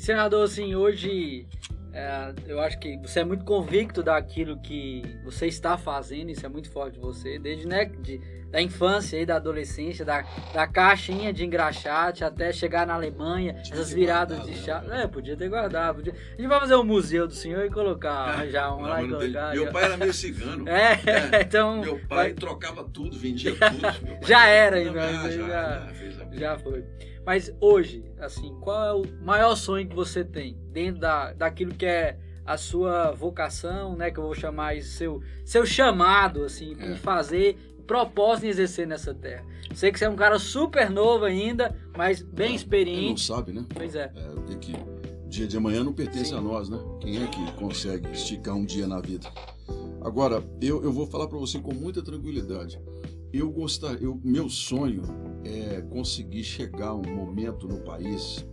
Senador, 0.05 0.45
assim, 0.45 0.75
hoje 0.75 1.47
é, 1.91 2.35
eu 2.47 2.61
acho 2.61 2.79
que 2.79 2.99
você 2.99 3.21
é 3.21 3.25
muito 3.25 3.43
convicto 3.43 4.03
daquilo 4.03 4.61
que 4.61 5.03
você 5.25 5.47
está 5.47 5.79
fazendo, 5.79 6.31
isso 6.31 6.45
é 6.45 6.49
muito 6.51 6.71
forte 6.71 6.97
de 6.97 7.01
você, 7.01 7.39
desde 7.39 7.67
né, 7.67 7.87
de, 7.87 8.21
da 8.51 8.61
infância 8.61 9.17
e 9.19 9.25
da 9.25 9.37
adolescência, 9.37 10.05
da, 10.05 10.21
da 10.53 10.67
caixinha 10.67 11.33
de 11.33 11.47
engraxate 11.47 12.23
até 12.23 12.53
chegar 12.53 12.87
na 12.87 12.93
Alemanha, 12.93 13.57
essas 13.63 13.95
viradas 13.95 14.45
de 14.45 14.53
chá. 14.57 14.85
É, 14.91 15.07
podia 15.07 15.39
ter 15.39 15.49
guardado. 15.49 15.97
Podia... 15.97 16.13
A 16.13 16.37
gente 16.37 16.49
vai 16.49 16.61
fazer 16.61 16.75
um 16.75 16.85
museu 16.85 17.27
do 17.27 17.33
senhor 17.33 17.65
e 17.65 17.71
colocar, 17.71 18.45
já 18.53 18.75
um 18.75 18.83
lá 18.83 19.03
e 19.03 19.09
colocar. 19.09 19.55
Meu 19.55 19.73
pai 19.73 19.85
era 19.85 19.97
meio 19.97 20.13
cigano. 20.13 20.67
É, 20.69 21.01
é. 21.39 21.41
então. 21.41 21.81
Meu 21.81 21.99
pai 22.01 22.27
vai... 22.27 22.33
trocava 22.35 22.85
tudo, 22.85 23.19
vendia 23.19 23.53
tudo. 23.53 24.21
já 24.29 24.47
era, 24.49 24.83
então, 24.83 24.95
já, 24.95 25.31
já, 25.31 25.39
já, 25.41 26.29
já 26.31 26.59
foi. 26.59 26.85
Mas 27.25 27.55
hoje, 27.61 28.05
assim, 28.19 28.55
qual 28.61 28.85
é 28.85 28.93
o 28.93 29.25
maior 29.25 29.57
sonho 29.57 29.89
que 29.89 29.95
você 29.95 30.25
tem 30.25 30.59
dentro 30.71 31.01
da, 31.01 31.33
daquilo 31.33 31.75
que 31.75 31.87
é 31.87 32.19
a 32.45 32.59
sua 32.59 33.13
vocação, 33.13 33.97
né? 33.97 34.11
Que 34.11 34.19
eu 34.19 34.25
vou 34.25 34.35
chamar 34.35 34.77
isso 34.77 34.97
seu, 34.97 35.23
seu 35.45 35.65
chamado, 35.65 36.45
assim, 36.45 36.77
é. 36.79 36.95
fazer, 36.97 37.57
propósito 37.87 38.47
em 38.47 38.49
exercer 38.49 38.87
nessa 38.87 39.15
terra. 39.15 39.45
Sei 39.75 39.91
que 39.91 39.99
você 39.99 40.05
é 40.05 40.11
um 40.11 40.17
cara 40.17 40.39
super 40.39 40.91
novo 40.91 41.25
ainda, 41.25 41.75
mas 41.97 42.23
bem 42.23 42.53
é, 42.53 42.57
experiente. 42.57 43.09
Não 43.09 43.17
sabe, 43.17 43.53
né? 43.53 43.65
Pois 43.75 43.95
é. 43.95 44.13
é 44.51 44.55
que 44.57 44.75
dia 45.29 45.47
de 45.47 45.57
amanhã 45.57 45.83
não 45.83 45.93
pertence 45.93 46.31
Sim. 46.31 46.37
a 46.37 46.41
nós, 46.41 46.69
né? 46.69 46.79
Quem 47.01 47.23
é 47.23 47.27
que 47.27 47.53
consegue 47.53 48.11
esticar 48.13 48.55
um 48.55 48.65
dia 48.65 48.87
na 48.87 49.01
vida? 49.01 49.29
Agora, 50.03 50.45
eu, 50.61 50.85
eu 50.85 50.93
vou 50.93 51.07
falar 51.07 51.27
para 51.27 51.39
você 51.39 51.59
com 51.59 51.73
muita 51.73 52.03
tranquilidade 52.03 52.79
eu 53.37 53.51
gostar, 53.51 54.01
eu, 54.01 54.21
meu 54.23 54.49
sonho 54.49 55.03
é 55.45 55.81
conseguir 55.83 56.45
chegar 56.45 56.89
a 56.89 56.95
um 56.95 57.15
momento 57.15 57.67
no 57.67 57.81
país 57.81 58.47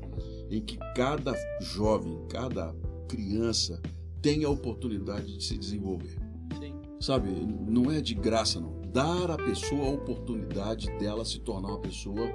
em 0.49 0.59
que 0.59 0.77
cada 0.95 1.33
jovem, 1.61 2.19
cada 2.27 2.75
criança 3.07 3.79
tenha 4.21 4.47
a 4.47 4.49
oportunidade 4.49 5.37
de 5.37 5.43
se 5.43 5.57
desenvolver. 5.57 6.17
Sim. 6.59 6.73
Sabe, 6.99 7.29
não 7.29 7.91
é 7.91 8.01
de 8.01 8.15
graça 8.15 8.59
não. 8.59 8.81
Dar 8.91 9.31
à 9.31 9.37
pessoa 9.37 9.87
a 9.87 9.91
oportunidade 9.91 10.87
dela 10.97 11.23
se 11.23 11.39
tornar 11.39 11.69
uma 11.69 11.79
pessoa 11.79 12.27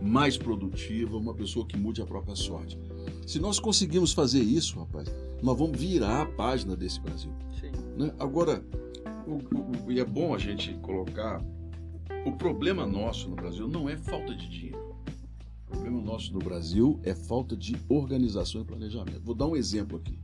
mais 0.00 0.36
produtiva, 0.36 1.16
uma 1.16 1.34
pessoa 1.34 1.66
que 1.66 1.76
mude 1.76 2.02
a 2.02 2.06
própria 2.06 2.36
sorte. 2.36 2.78
Se 3.26 3.40
nós 3.40 3.58
conseguirmos 3.58 4.12
fazer 4.12 4.40
isso, 4.40 4.78
rapaz, 4.78 5.08
nós 5.42 5.58
vamos 5.58 5.80
virar 5.80 6.22
a 6.22 6.26
página 6.26 6.76
desse 6.76 7.00
Brasil. 7.00 7.32
Sim. 7.58 7.72
Né? 7.98 8.14
Agora, 8.18 8.62
o, 9.26 9.86
o, 9.86 9.90
e 9.90 9.98
é 9.98 10.04
bom 10.04 10.34
a 10.34 10.38
gente 10.38 10.74
colocar 10.74 11.42
o 12.24 12.32
problema 12.32 12.86
nosso 12.86 13.28
no 13.28 13.36
Brasil 13.36 13.68
não 13.68 13.88
é 13.88 13.96
falta 13.96 14.34
de 14.34 14.48
dinheiro. 14.48 14.94
O 15.66 15.70
problema 15.70 16.00
nosso 16.00 16.32
no 16.32 16.38
Brasil 16.38 16.98
é 17.02 17.14
falta 17.14 17.56
de 17.56 17.76
organização 17.88 18.62
e 18.62 18.64
planejamento. 18.64 19.20
Vou 19.22 19.34
dar 19.34 19.46
um 19.46 19.56
exemplo 19.56 19.98
aqui. 19.98 20.18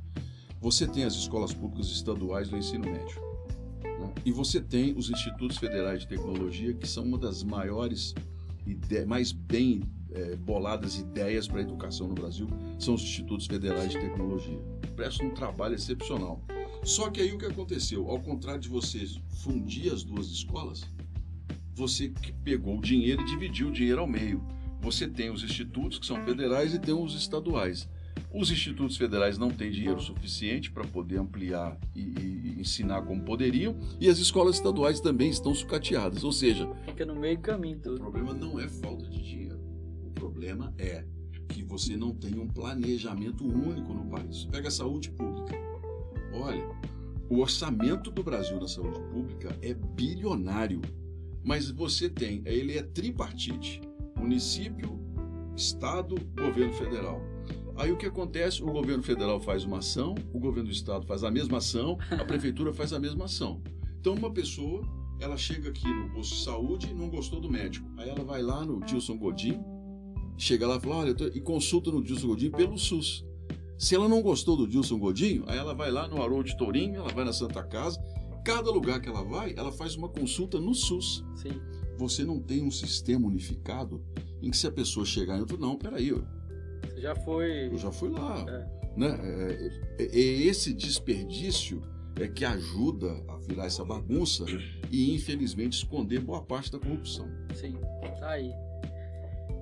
Você 0.60 0.86
tem 0.86 1.04
as 1.04 1.14
escolas 1.14 1.52
públicas 1.52 1.90
estaduais 1.90 2.48
do 2.48 2.56
ensino 2.56 2.84
médio. 2.84 3.20
Né? 3.82 4.14
E 4.24 4.32
você 4.32 4.60
tem 4.60 4.96
os 4.96 5.10
institutos 5.10 5.58
federais 5.58 6.00
de 6.00 6.08
tecnologia, 6.08 6.72
que 6.72 6.86
são 6.86 7.04
uma 7.04 7.18
das 7.18 7.42
maiores, 7.42 8.14
mais 9.06 9.32
bem 9.32 9.82
é, 10.12 10.36
boladas 10.36 10.98
ideias 10.98 11.46
para 11.46 11.58
a 11.58 11.62
educação 11.62 12.08
no 12.08 12.14
Brasil, 12.14 12.46
são 12.78 12.94
os 12.94 13.02
institutos 13.02 13.46
federais 13.46 13.90
de 13.90 13.98
tecnologia. 13.98 14.58
Prestam 14.96 15.28
um 15.28 15.34
trabalho 15.34 15.74
excepcional. 15.74 16.42
Só 16.82 17.10
que 17.10 17.20
aí 17.20 17.32
o 17.32 17.38
que 17.38 17.46
aconteceu? 17.46 18.08
Ao 18.08 18.20
contrário 18.20 18.60
de 18.60 18.68
vocês 18.68 19.20
fundir 19.28 19.92
as 19.92 20.02
duas 20.02 20.28
escolas, 20.28 20.84
você 21.80 22.12
pegou 22.44 22.76
o 22.78 22.80
dinheiro 22.80 23.22
e 23.22 23.24
dividiu 23.24 23.68
o 23.68 23.72
dinheiro 23.72 24.02
ao 24.02 24.06
meio. 24.06 24.46
Você 24.82 25.08
tem 25.08 25.30
os 25.30 25.42
institutos 25.42 25.98
que 25.98 26.06
são 26.06 26.22
federais 26.24 26.74
e 26.74 26.78
tem 26.78 26.94
os 26.94 27.14
estaduais. 27.14 27.88
Os 28.32 28.50
institutos 28.50 28.96
federais 28.96 29.38
não 29.38 29.50
têm 29.50 29.70
dinheiro 29.70 30.00
suficiente 30.00 30.70
para 30.70 30.84
poder 30.84 31.18
ampliar 31.18 31.78
e, 31.94 32.00
e, 32.00 32.60
ensinar 32.60 33.02
como 33.02 33.22
poderiam, 33.22 33.76
e 33.98 34.08
as 34.08 34.18
escolas 34.18 34.56
estaduais 34.56 35.00
também 35.00 35.30
estão 35.30 35.54
sucateadas, 35.54 36.22
ou 36.22 36.32
seja, 36.32 36.70
fica 36.86 37.06
no 37.06 37.16
meio 37.16 37.38
do 37.38 37.42
caminho 37.42 37.78
tudo. 37.78 37.96
O 37.96 37.98
problema 37.98 38.34
não 38.34 38.60
é 38.60 38.68
falta 38.68 39.08
de 39.08 39.22
dinheiro. 39.22 39.58
O 40.04 40.10
problema 40.10 40.72
é 40.78 41.04
que 41.48 41.62
você 41.62 41.96
não 41.96 42.14
tem 42.14 42.38
um 42.38 42.46
planejamento 42.46 43.44
único 43.44 43.92
no 43.92 44.04
país. 44.06 44.44
Pega 44.44 44.68
a 44.68 44.70
saúde 44.70 45.10
pública. 45.10 45.56
Olha, 46.32 46.64
o 47.28 47.38
orçamento 47.38 48.10
do 48.10 48.22
Brasil 48.22 48.60
na 48.60 48.68
saúde 48.68 49.00
pública 49.12 49.56
é 49.62 49.72
bilionário. 49.72 50.80
Mas 51.44 51.70
você 51.70 52.09
tem, 52.09 52.42
ele 52.44 52.76
é 52.76 52.83
tripartite: 52.83 53.81
município, 54.16 54.98
estado, 55.57 56.16
governo 56.37 56.72
federal. 56.74 57.20
Aí 57.76 57.90
o 57.90 57.96
que 57.96 58.07
acontece? 58.07 58.62
O 58.62 58.72
governo 58.72 59.03
federal 59.03 59.40
faz 59.40 59.64
uma 59.64 59.79
ação, 59.79 60.14
o 60.35 60.38
governo 60.38 60.68
do 60.68 60.74
estado 60.74 61.07
faz 61.07 61.24
a 61.24 61.31
mesma 61.31 61.59
ação, 61.59 61.98
a 62.11 62.24
prefeitura 62.26 62.72
faz 62.72 62.92
a 62.92 63.00
mesma 63.00 63.24
ação. 63.24 63.62
Então 63.98 64.14
uma 64.14 64.31
pessoa, 64.31 64.83
ela 65.18 65.37
chega 65.37 65.70
aqui 65.70 65.88
no 65.88 66.11
posto 66.11 66.35
de 66.35 66.42
saúde 66.42 66.90
e 66.90 66.94
não 66.94 67.09
gostou 67.09 67.40
do 67.40 67.50
médico. 67.50 67.88
Aí 67.96 68.09
ela 68.09 68.22
vai 68.22 68.42
lá 68.42 68.64
no 68.64 68.81
Dilson 68.81 69.16
Godin, 69.16 69.61
chega 70.37 70.66
lá 70.66 70.76
e 70.76 70.81
fala, 70.81 70.96
olha, 70.96 71.16
e 71.35 71.40
consulta 71.40 71.90
no 71.90 72.03
Dilson 72.03 72.29
Godin 72.29 72.50
pelo 72.50 72.79
SUS. 72.79 73.24
Se 73.79 73.94
ela 73.94 74.07
não 74.07 74.20
gostou 74.20 74.59
do 74.59 74.68
Dilson 74.68 74.98
Godinho, 74.98 75.44
aí 75.46 75.57
ela 75.57 75.74
vai 75.74 75.90
lá 75.90 76.07
no 76.07 76.22
Haroldo 76.22 76.55
Tourinho, 76.59 76.96
ela 76.96 77.09
vai 77.09 77.24
na 77.24 77.33
Santa 77.33 77.62
Casa 77.62 77.98
Cada 78.44 78.70
lugar 78.70 79.00
que 79.00 79.09
ela 79.09 79.22
vai, 79.22 79.55
ela 79.57 79.72
faz 79.72 79.94
uma 79.96 80.09
consulta 80.09 80.59
no 80.59 80.74
SUS. 80.74 81.24
Sim. 81.35 81.61
Você 81.98 82.24
não 82.24 82.40
tem 82.40 82.62
um 82.62 82.70
sistema 82.70 83.26
unificado 83.26 84.03
em 84.42 84.50
que 84.50 84.57
se 84.57 84.66
a 84.66 84.72
pessoa 84.72 85.05
chegar 85.05 85.37
e 85.37 85.40
outro, 85.40 85.59
não, 85.59 85.76
peraí. 85.76 86.11
Você 86.11 87.00
já 87.00 87.14
foi. 87.14 87.68
Eu 87.68 87.76
já 87.76 87.92
fui 87.92 88.09
lá. 88.09 88.44
É. 88.48 88.81
Né? 88.96 89.18
É, 89.22 90.03
é, 90.03 90.05
é, 90.05 90.18
esse 90.46 90.72
desperdício 90.72 91.83
é 92.16 92.26
que 92.26 92.44
ajuda 92.44 93.22
a 93.29 93.37
virar 93.37 93.66
essa 93.66 93.85
bagunça 93.85 94.44
e, 94.90 95.14
infelizmente, 95.14 95.74
esconder 95.74 96.20
boa 96.20 96.42
parte 96.42 96.72
da 96.72 96.79
corrupção. 96.79 97.29
Sim, 97.55 97.79
tá 98.18 98.31
aí. 98.31 98.53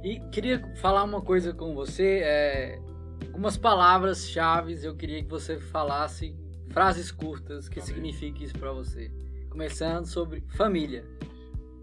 E 0.02 0.20
queria 0.30 0.62
falar 0.76 1.04
uma 1.04 1.20
coisa 1.20 1.52
com 1.52 1.74
você, 1.74 2.20
é, 2.22 2.80
algumas 3.26 3.56
palavras-chave 3.56 4.84
eu 4.84 4.94
queria 4.94 5.22
que 5.22 5.28
você 5.28 5.58
falasse 5.58 6.34
frases 6.70 7.10
curtas 7.10 7.68
que 7.68 7.80
signifique 7.80 8.44
isso 8.44 8.58
para 8.58 8.72
você. 8.72 9.10
Começando 9.50 10.06
sobre 10.06 10.42
família. 10.56 11.04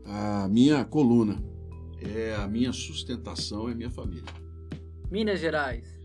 A 0.05 0.47
minha 0.47 0.85
coluna 0.85 1.41
é 2.01 2.35
a 2.35 2.47
minha 2.47 2.71
sustentação, 2.71 3.69
é 3.69 3.73
minha 3.73 3.89
família. 3.89 4.31
Minas 5.09 5.39
Gerais. 5.39 5.99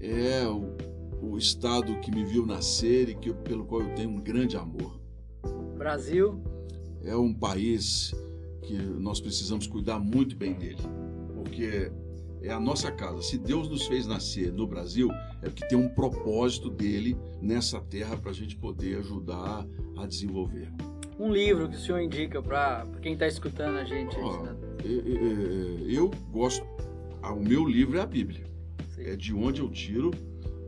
É 0.00 0.46
o, 0.46 0.76
o 1.22 1.38
estado 1.38 1.98
que 2.00 2.10
me 2.10 2.24
viu 2.24 2.44
nascer 2.44 3.08
e 3.08 3.14
que, 3.14 3.32
pelo 3.32 3.64
qual 3.64 3.82
eu 3.82 3.94
tenho 3.94 4.10
um 4.10 4.20
grande 4.20 4.56
amor. 4.56 5.00
Brasil. 5.76 6.42
É 7.02 7.16
um 7.16 7.32
país 7.32 8.12
que 8.62 8.76
nós 8.76 9.20
precisamos 9.20 9.66
cuidar 9.66 10.00
muito 10.00 10.36
bem 10.36 10.54
dele, 10.54 10.82
porque 11.34 11.92
é 12.46 12.52
a 12.52 12.60
nossa 12.60 12.90
casa. 12.92 13.20
Se 13.22 13.36
Deus 13.36 13.68
nos 13.68 13.86
fez 13.86 14.06
nascer 14.06 14.52
no 14.52 14.66
Brasil, 14.66 15.10
é 15.42 15.48
porque 15.48 15.66
tem 15.66 15.76
um 15.76 15.88
propósito 15.88 16.70
dele 16.70 17.16
nessa 17.42 17.80
terra 17.80 18.16
para 18.16 18.30
a 18.30 18.34
gente 18.34 18.56
poder 18.56 18.98
ajudar 18.98 19.66
a 19.96 20.06
desenvolver. 20.06 20.72
Um 21.18 21.32
livro 21.32 21.68
que 21.68 21.76
o 21.76 21.80
senhor 21.80 22.00
indica 22.00 22.40
para 22.42 22.86
quem 23.02 23.14
está 23.14 23.26
escutando 23.26 23.76
a 23.78 23.84
gente? 23.84 24.16
Oh, 24.18 24.46
eu, 24.84 25.88
eu 25.88 26.10
gosto. 26.30 26.64
O 27.22 27.40
meu 27.40 27.66
livro 27.66 27.98
é 27.98 28.02
a 28.02 28.06
Bíblia. 28.06 28.44
Sim. 28.94 29.02
É 29.02 29.16
de 29.16 29.34
onde 29.34 29.60
eu 29.60 29.68
tiro 29.68 30.12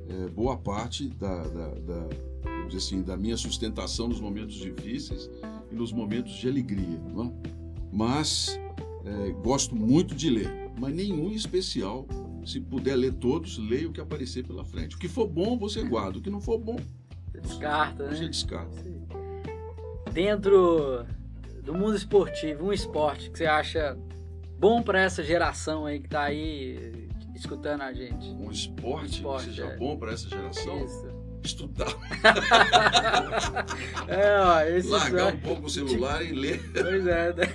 é, 0.08 0.28
boa 0.30 0.56
parte 0.56 1.08
da, 1.08 1.42
da, 1.42 1.68
da, 1.74 2.08
assim, 2.74 3.02
da 3.02 3.16
minha 3.16 3.36
sustentação 3.36 4.08
nos 4.08 4.20
momentos 4.20 4.54
difíceis 4.54 5.30
e 5.70 5.74
nos 5.74 5.92
momentos 5.92 6.32
de 6.34 6.48
alegria. 6.48 6.98
Não 7.14 7.26
é? 7.26 7.32
Mas 7.92 8.58
é, 9.08 9.30
gosto 9.42 9.74
muito 9.74 10.14
de 10.14 10.28
ler, 10.28 10.70
mas 10.78 10.94
nenhum 10.94 11.30
especial. 11.32 12.06
Se 12.44 12.60
puder 12.60 12.96
ler 12.96 13.12
todos, 13.14 13.58
leia 13.58 13.88
o 13.88 13.92
que 13.92 14.00
aparecer 14.00 14.46
pela 14.46 14.64
frente. 14.64 14.96
O 14.96 14.98
que 14.98 15.08
for 15.08 15.26
bom, 15.26 15.58
você 15.58 15.82
guarda. 15.82 16.18
O 16.18 16.22
que 16.22 16.30
não 16.30 16.40
for 16.40 16.58
bom, 16.58 16.76
você 17.30 17.40
descarta, 17.40 18.06
né? 18.06 18.16
Você 18.16 18.28
descarta. 18.28 18.82
Sim. 18.82 19.02
Dentro 20.12 21.04
do 21.62 21.74
mundo 21.74 21.94
esportivo, 21.94 22.66
um 22.66 22.72
esporte 22.72 23.30
que 23.30 23.38
você 23.38 23.46
acha 23.46 23.98
bom 24.58 24.82
para 24.82 25.00
essa 25.00 25.22
geração 25.22 25.84
aí 25.84 26.00
que 26.00 26.06
está 26.06 26.22
aí 26.22 27.08
escutando 27.34 27.82
a 27.82 27.92
gente? 27.92 28.30
Um 28.30 28.50
esporte, 28.50 29.04
um 29.04 29.06
esporte 29.06 29.48
que 29.48 29.50
seja 29.50 29.66
é. 29.66 29.76
bom 29.76 29.96
para 29.96 30.12
essa 30.12 30.28
geração? 30.28 30.84
Isso. 30.84 31.07
Estudar. 31.44 31.86
é, 34.08 34.40
ó, 34.40 34.60
esse 34.62 34.88
Largar 34.88 35.34
um 35.34 35.38
pouco 35.38 35.66
o 35.66 35.70
celular 35.70 36.22
e 36.22 36.32
ler. 36.32 36.60
Pois 36.72 37.06
é. 37.06 37.32
Né? 37.32 37.46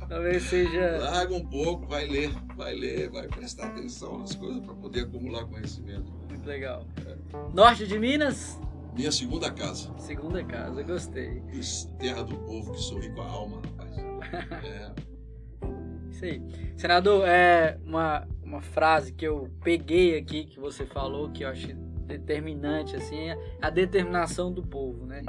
Talvez 0.08 0.42
seja. 0.44 0.98
Larga 0.98 1.34
um 1.34 1.46
pouco, 1.46 1.86
vai 1.86 2.06
ler, 2.06 2.30
vai 2.56 2.74
ler, 2.74 3.10
vai 3.10 3.28
prestar 3.28 3.66
atenção 3.66 4.18
nas 4.18 4.34
coisas 4.34 4.64
para 4.64 4.74
poder 4.74 5.02
acumular 5.02 5.44
conhecimento. 5.44 6.12
Muito 6.28 6.46
legal. 6.46 6.86
É. 7.06 7.16
Norte 7.54 7.86
de 7.86 7.98
Minas? 7.98 8.58
Minha 8.94 9.10
segunda 9.10 9.50
casa. 9.50 9.92
Segunda 9.98 10.44
casa, 10.44 10.82
gostei. 10.82 11.42
Terra 11.98 12.22
do 12.22 12.36
povo 12.36 12.72
que 12.72 12.80
sorri 12.80 13.12
com 13.12 13.22
a 13.22 13.26
alma, 13.26 13.56
rapaz. 13.56 13.94
É. 14.64 14.90
Isso 16.10 16.24
aí. 16.24 16.42
Senador, 16.76 17.26
é 17.26 17.78
uma, 17.84 18.26
uma 18.42 18.60
frase 18.60 19.12
que 19.12 19.26
eu 19.26 19.50
peguei 19.62 20.16
aqui 20.16 20.44
que 20.44 20.60
você 20.60 20.86
falou 20.86 21.30
que 21.30 21.42
eu 21.42 21.48
acho 21.48 21.68
determinante 22.04 22.96
assim, 22.96 23.30
é 23.30 23.38
a 23.60 23.70
determinação 23.70 24.52
do 24.52 24.62
povo, 24.62 25.06
né? 25.06 25.22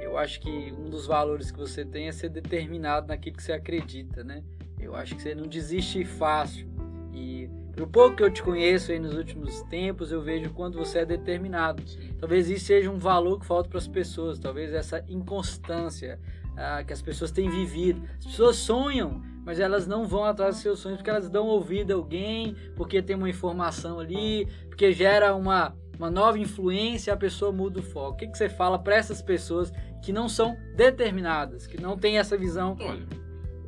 Eu 0.00 0.16
acho 0.16 0.40
que 0.40 0.72
um 0.72 0.88
dos 0.88 1.06
valores 1.06 1.50
que 1.50 1.58
você 1.58 1.84
tem 1.84 2.08
é 2.08 2.12
ser 2.12 2.28
determinado 2.28 3.08
naquilo 3.08 3.36
que 3.36 3.42
você 3.42 3.52
acredita, 3.52 4.22
né? 4.22 4.42
Eu 4.80 4.94
acho 4.94 5.16
que 5.16 5.22
você 5.22 5.34
não 5.34 5.46
desiste 5.46 6.04
fácil. 6.04 6.68
E 7.12 7.50
pelo 7.72 7.86
pouco 7.88 8.16
que 8.16 8.22
eu 8.22 8.30
te 8.30 8.42
conheço 8.42 8.90
aí 8.90 8.98
nos 8.98 9.14
últimos 9.14 9.62
tempos, 9.62 10.10
eu 10.10 10.22
vejo 10.22 10.50
quando 10.50 10.78
você 10.78 11.00
é 11.00 11.04
determinado. 11.04 11.82
Talvez 12.18 12.48
isso 12.48 12.66
seja 12.66 12.90
um 12.90 12.98
valor 12.98 13.40
que 13.40 13.46
falta 13.46 13.68
para 13.68 13.78
as 13.78 13.88
pessoas, 13.88 14.38
talvez 14.38 14.72
essa 14.72 15.04
inconstância 15.08 16.18
ah, 16.56 16.82
que 16.82 16.92
as 16.92 17.00
pessoas 17.00 17.30
têm 17.30 17.48
vivido. 17.48 18.02
As 18.18 18.26
pessoas 18.26 18.56
sonham, 18.56 19.22
mas 19.44 19.60
elas 19.60 19.86
não 19.86 20.06
vão 20.06 20.24
atrás 20.24 20.56
dos 20.56 20.62
seus 20.62 20.80
sonhos 20.80 20.98
porque 20.98 21.10
elas 21.10 21.30
dão 21.30 21.46
ouvido 21.46 21.92
a 21.92 21.94
alguém, 21.94 22.56
porque 22.74 23.00
tem 23.00 23.14
uma 23.14 23.30
informação 23.30 24.00
ali, 24.00 24.48
porque 24.68 24.92
gera 24.92 25.34
uma, 25.34 25.76
uma 25.98 26.10
nova 26.10 26.38
influência, 26.38 27.12
a 27.12 27.16
pessoa 27.16 27.50
muda 27.50 27.80
o 27.80 27.82
foco. 27.82 28.14
O 28.14 28.16
que, 28.16 28.28
que 28.28 28.38
você 28.38 28.48
fala 28.48 28.78
para 28.78 28.96
essas 28.96 29.20
pessoas 29.20 29.72
que 30.02 30.12
não 30.12 30.28
são 30.28 30.56
determinadas, 30.76 31.66
que 31.66 31.80
não 31.80 31.98
têm 31.98 32.18
essa 32.18 32.38
visão? 32.38 32.76
Olha, 32.80 33.04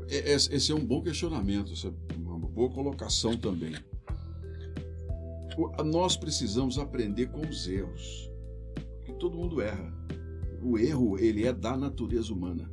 esse 0.08 0.70
é 0.70 0.74
um 0.74 0.84
bom 0.84 1.02
questionamento, 1.02 1.72
uma 2.16 2.38
boa 2.48 2.70
colocação 2.70 3.36
também. 3.36 3.74
Nós 5.84 6.16
precisamos 6.16 6.78
aprender 6.78 7.26
com 7.26 7.40
os 7.40 7.66
erros, 7.66 8.30
porque 8.96 9.12
todo 9.14 9.36
mundo 9.36 9.60
erra. 9.60 9.92
O 10.62 10.78
erro 10.78 11.18
ele 11.18 11.44
é 11.44 11.52
da 11.52 11.76
natureza 11.76 12.32
humana. 12.32 12.70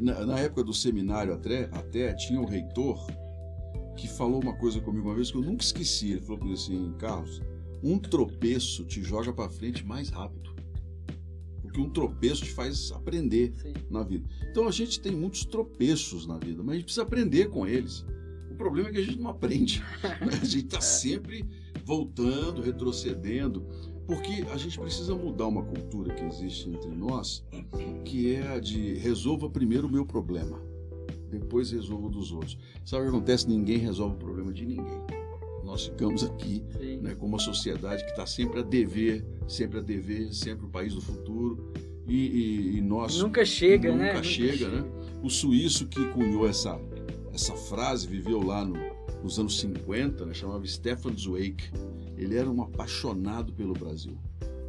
Na, 0.00 0.38
época 0.38 0.64
do 0.64 0.72
seminário 0.72 1.34
até, 1.34 1.64
até 1.72 2.14
tinha 2.14 2.40
o 2.40 2.46
reitor 2.46 3.04
que 3.96 4.08
falou 4.08 4.40
uma 4.40 4.56
coisa 4.56 4.80
comigo 4.80 5.08
uma 5.08 5.14
vez 5.14 5.30
que 5.30 5.36
eu 5.36 5.42
nunca 5.42 5.62
esqueci. 5.62 6.12
Ele 6.12 6.20
falou 6.20 6.38
comigo 6.38 6.56
assim, 6.56 6.94
Carlos, 6.98 7.42
um 7.82 7.98
tropeço 7.98 8.84
te 8.84 9.02
joga 9.02 9.32
para 9.32 9.50
frente 9.50 9.84
mais 9.84 10.08
rápido. 10.08 10.54
Porque 11.62 11.80
um 11.80 11.90
tropeço 11.90 12.44
te 12.44 12.50
faz 12.50 12.92
aprender 12.92 13.52
Sim. 13.56 13.72
na 13.90 14.02
vida. 14.02 14.28
Então 14.50 14.68
a 14.68 14.70
gente 14.70 15.00
tem 15.00 15.12
muitos 15.12 15.44
tropeços 15.44 16.26
na 16.26 16.38
vida, 16.38 16.62
mas 16.62 16.70
a 16.70 16.74
gente 16.74 16.84
precisa 16.84 17.02
aprender 17.02 17.48
com 17.48 17.66
eles. 17.66 18.04
O 18.50 18.54
problema 18.54 18.90
é 18.90 18.92
que 18.92 18.98
a 18.98 19.02
gente 19.02 19.18
não 19.18 19.30
aprende. 19.30 19.82
A 20.02 20.44
gente 20.44 20.66
está 20.66 20.80
sempre 20.82 21.44
voltando, 21.84 22.60
retrocedendo. 22.60 23.66
Porque 24.06 24.44
a 24.52 24.56
gente 24.56 24.78
precisa 24.78 25.14
mudar 25.14 25.46
uma 25.46 25.62
cultura 25.62 26.12
que 26.12 26.24
existe 26.24 26.68
entre 26.68 26.90
nós, 26.90 27.44
que 28.04 28.34
é 28.34 28.48
a 28.48 28.58
de 28.58 28.94
resolva 28.94 29.48
primeiro 29.48 29.86
o 29.86 29.90
meu 29.90 30.04
problema, 30.04 30.60
depois 31.30 31.70
resolva 31.70 32.08
o 32.08 32.10
dos 32.10 32.32
outros. 32.32 32.58
Sabe 32.84 33.04
o 33.04 33.10
que 33.10 33.16
acontece? 33.16 33.48
Ninguém 33.48 33.78
resolve 33.78 34.16
o 34.16 34.18
problema 34.18 34.52
de 34.52 34.66
ninguém. 34.66 35.00
Nós 35.64 35.86
ficamos 35.86 36.24
aqui 36.24 36.62
né, 37.00 37.14
com 37.14 37.26
uma 37.26 37.38
sociedade 37.38 38.04
que 38.04 38.10
está 38.10 38.26
sempre 38.26 38.60
a 38.60 38.62
dever, 38.62 39.24
sempre 39.48 39.78
a 39.78 39.82
dever, 39.82 40.32
sempre 40.34 40.66
o 40.66 40.68
país 40.68 40.94
do 40.94 41.00
futuro. 41.00 41.72
E, 42.06 42.16
e, 42.16 42.76
e 42.78 42.80
nós. 42.80 43.16
Nunca 43.18 43.44
chega, 43.44 43.90
nunca 43.90 44.02
né? 44.02 44.12
Nunca 44.14 44.24
chega, 44.24 44.68
né? 44.68 44.84
O 45.22 45.30
suíço 45.30 45.86
que 45.86 46.04
cunhou 46.08 46.48
essa, 46.48 46.80
essa 47.32 47.54
frase 47.54 48.08
viveu 48.08 48.44
lá 48.44 48.64
no, 48.64 48.76
nos 49.22 49.38
anos 49.38 49.60
50, 49.60 50.26
né, 50.26 50.34
chamava 50.34 50.66
Stefan 50.66 51.16
Zweig. 51.16 51.62
Ele 52.16 52.36
era 52.36 52.50
um 52.50 52.62
apaixonado 52.62 53.52
pelo 53.52 53.72
Brasil. 53.72 54.18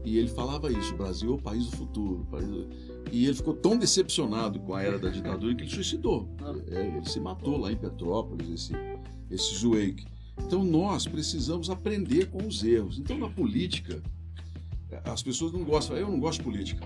E 0.05 0.17
ele 0.17 0.27
falava 0.27 0.71
isso: 0.71 0.93
o 0.93 0.97
Brasil 0.97 1.31
é 1.31 1.35
o 1.35 1.41
país 1.41 1.65
do 1.65 1.77
futuro. 1.77 2.27
País 2.29 2.47
do... 2.47 2.67
E 3.11 3.25
ele 3.25 3.35
ficou 3.35 3.53
tão 3.53 3.77
decepcionado 3.77 4.59
com 4.59 4.73
a 4.73 4.81
era 4.81 4.99
da 4.99 5.09
ditadura 5.09 5.55
que 5.55 5.63
ele 5.63 5.71
suicidou. 5.71 6.29
É, 6.69 6.87
ele 6.87 7.07
se 7.07 7.19
matou 7.19 7.57
lá 7.57 7.71
em 7.71 7.77
Petrópolis, 7.77 8.49
esse, 8.49 8.73
esse 9.29 9.55
Zweig. 9.55 10.05
Então 10.37 10.63
nós 10.63 11.07
precisamos 11.07 11.69
aprender 11.69 12.29
com 12.29 12.45
os 12.45 12.63
erros. 12.63 12.97
Então 12.97 13.17
na 13.17 13.29
política, 13.29 14.01
as 15.05 15.21
pessoas 15.21 15.51
não 15.51 15.63
gostam. 15.63 15.95
Eu 15.95 16.09
não 16.09 16.19
gosto 16.19 16.39
de 16.39 16.43
política. 16.45 16.85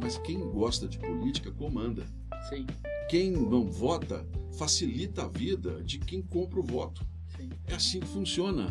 Mas 0.00 0.18
quem 0.18 0.38
gosta 0.38 0.88
de 0.88 0.98
política 0.98 1.50
comanda. 1.52 2.04
Sim. 2.48 2.66
Quem 3.08 3.30
não 3.30 3.66
vota 3.66 4.26
facilita 4.56 5.24
a 5.24 5.28
vida 5.28 5.82
de 5.84 5.98
quem 5.98 6.22
compra 6.22 6.60
o 6.60 6.62
voto. 6.62 7.04
Sim. 7.36 7.50
É 7.66 7.74
assim 7.74 8.00
que 8.00 8.08
funciona. 8.08 8.66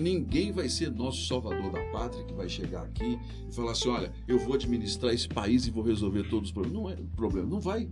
ninguém 0.00 0.52
vai 0.52 0.68
ser 0.68 0.90
nosso 0.90 1.26
salvador 1.26 1.72
da 1.72 1.82
pátria 1.90 2.24
que 2.24 2.32
vai 2.32 2.48
chegar 2.48 2.82
aqui 2.82 3.18
e 3.48 3.54
falar 3.54 3.72
assim: 3.72 3.88
olha, 3.88 4.12
eu 4.26 4.38
vou 4.38 4.54
administrar 4.54 5.12
esse 5.12 5.28
país 5.28 5.66
e 5.66 5.70
vou 5.70 5.82
resolver 5.82 6.24
todos 6.28 6.48
os 6.48 6.52
problemas. 6.52 6.82
Não 6.82 6.90
é 6.90 6.96
problema, 7.16 7.48
não 7.48 7.60
vai. 7.60 7.88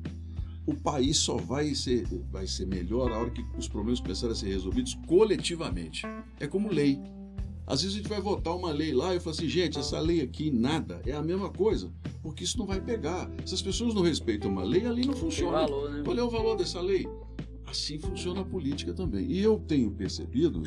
O 0.65 0.75
país 0.75 1.17
só 1.19 1.37
vai 1.37 1.75
ser, 1.75 2.07
vai 2.31 2.47
ser 2.47 2.67
melhor 2.67 3.11
a 3.11 3.19
hora 3.19 3.31
que 3.31 3.45
os 3.59 3.67
problemas 3.67 4.01
começarem 4.01 4.33
a 4.33 4.37
ser 4.37 4.49
resolvidos 4.49 4.95
coletivamente. 5.07 6.03
É 6.39 6.47
como 6.47 6.71
lei. 6.71 7.01
Às 7.67 7.83
vezes 7.83 7.97
a 7.97 7.99
gente 8.01 8.09
vai 8.09 8.21
votar 8.21 8.55
uma 8.57 8.71
lei 8.71 8.93
lá 8.93 9.13
e 9.13 9.17
eu 9.17 9.21
falo 9.21 9.35
assim, 9.35 9.49
gente, 9.49 9.79
essa 9.79 9.99
lei 9.99 10.21
aqui 10.21 10.51
nada, 10.51 11.01
é 11.07 11.13
a 11.13 11.23
mesma 11.23 11.51
coisa, 11.51 11.93
porque 12.21 12.45
isso 12.45 12.59
não 12.59 12.67
vai 12.67 12.81
pegar. 12.81 13.31
Se 13.47 13.55
as 13.55 13.63
pessoas 13.63 13.95
não 13.95 14.03
respeitam 14.03 14.51
uma 14.51 14.63
lei, 14.65 14.87
a 14.87 14.91
lei 14.91 15.05
não 15.05 15.15
funciona. 15.15 15.59
Valor, 15.59 15.91
né? 15.91 16.03
Qual 16.05 16.17
é 16.17 16.23
o 16.23 16.31
valor 16.31 16.57
dessa 16.57 16.81
lei? 16.81 17.09
Assim 17.67 17.99
funciona 17.99 18.43
a 18.43 18.45
política 18.45 18.93
também. 18.93 19.27
E 19.31 19.41
eu 19.41 19.59
tenho 19.59 19.91
percebido 19.91 20.63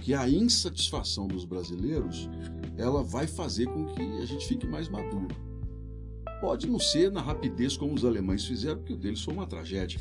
que 0.00 0.14
a 0.14 0.28
insatisfação 0.28 1.26
dos 1.26 1.44
brasileiros, 1.44 2.28
ela 2.76 3.02
vai 3.02 3.26
fazer 3.26 3.66
com 3.66 3.86
que 3.86 4.02
a 4.02 4.24
gente 4.24 4.46
fique 4.46 4.66
mais 4.66 4.88
maduro. 4.88 5.28
Pode 6.40 6.66
não 6.66 6.78
ser 6.78 7.10
na 7.12 7.20
rapidez 7.20 7.76
como 7.76 7.94
os 7.94 8.04
alemães 8.04 8.46
fizeram, 8.46 8.78
porque 8.78 8.94
o 8.94 8.96
deles 8.96 9.22
foi 9.22 9.34
uma 9.34 9.46
tragédia. 9.46 10.00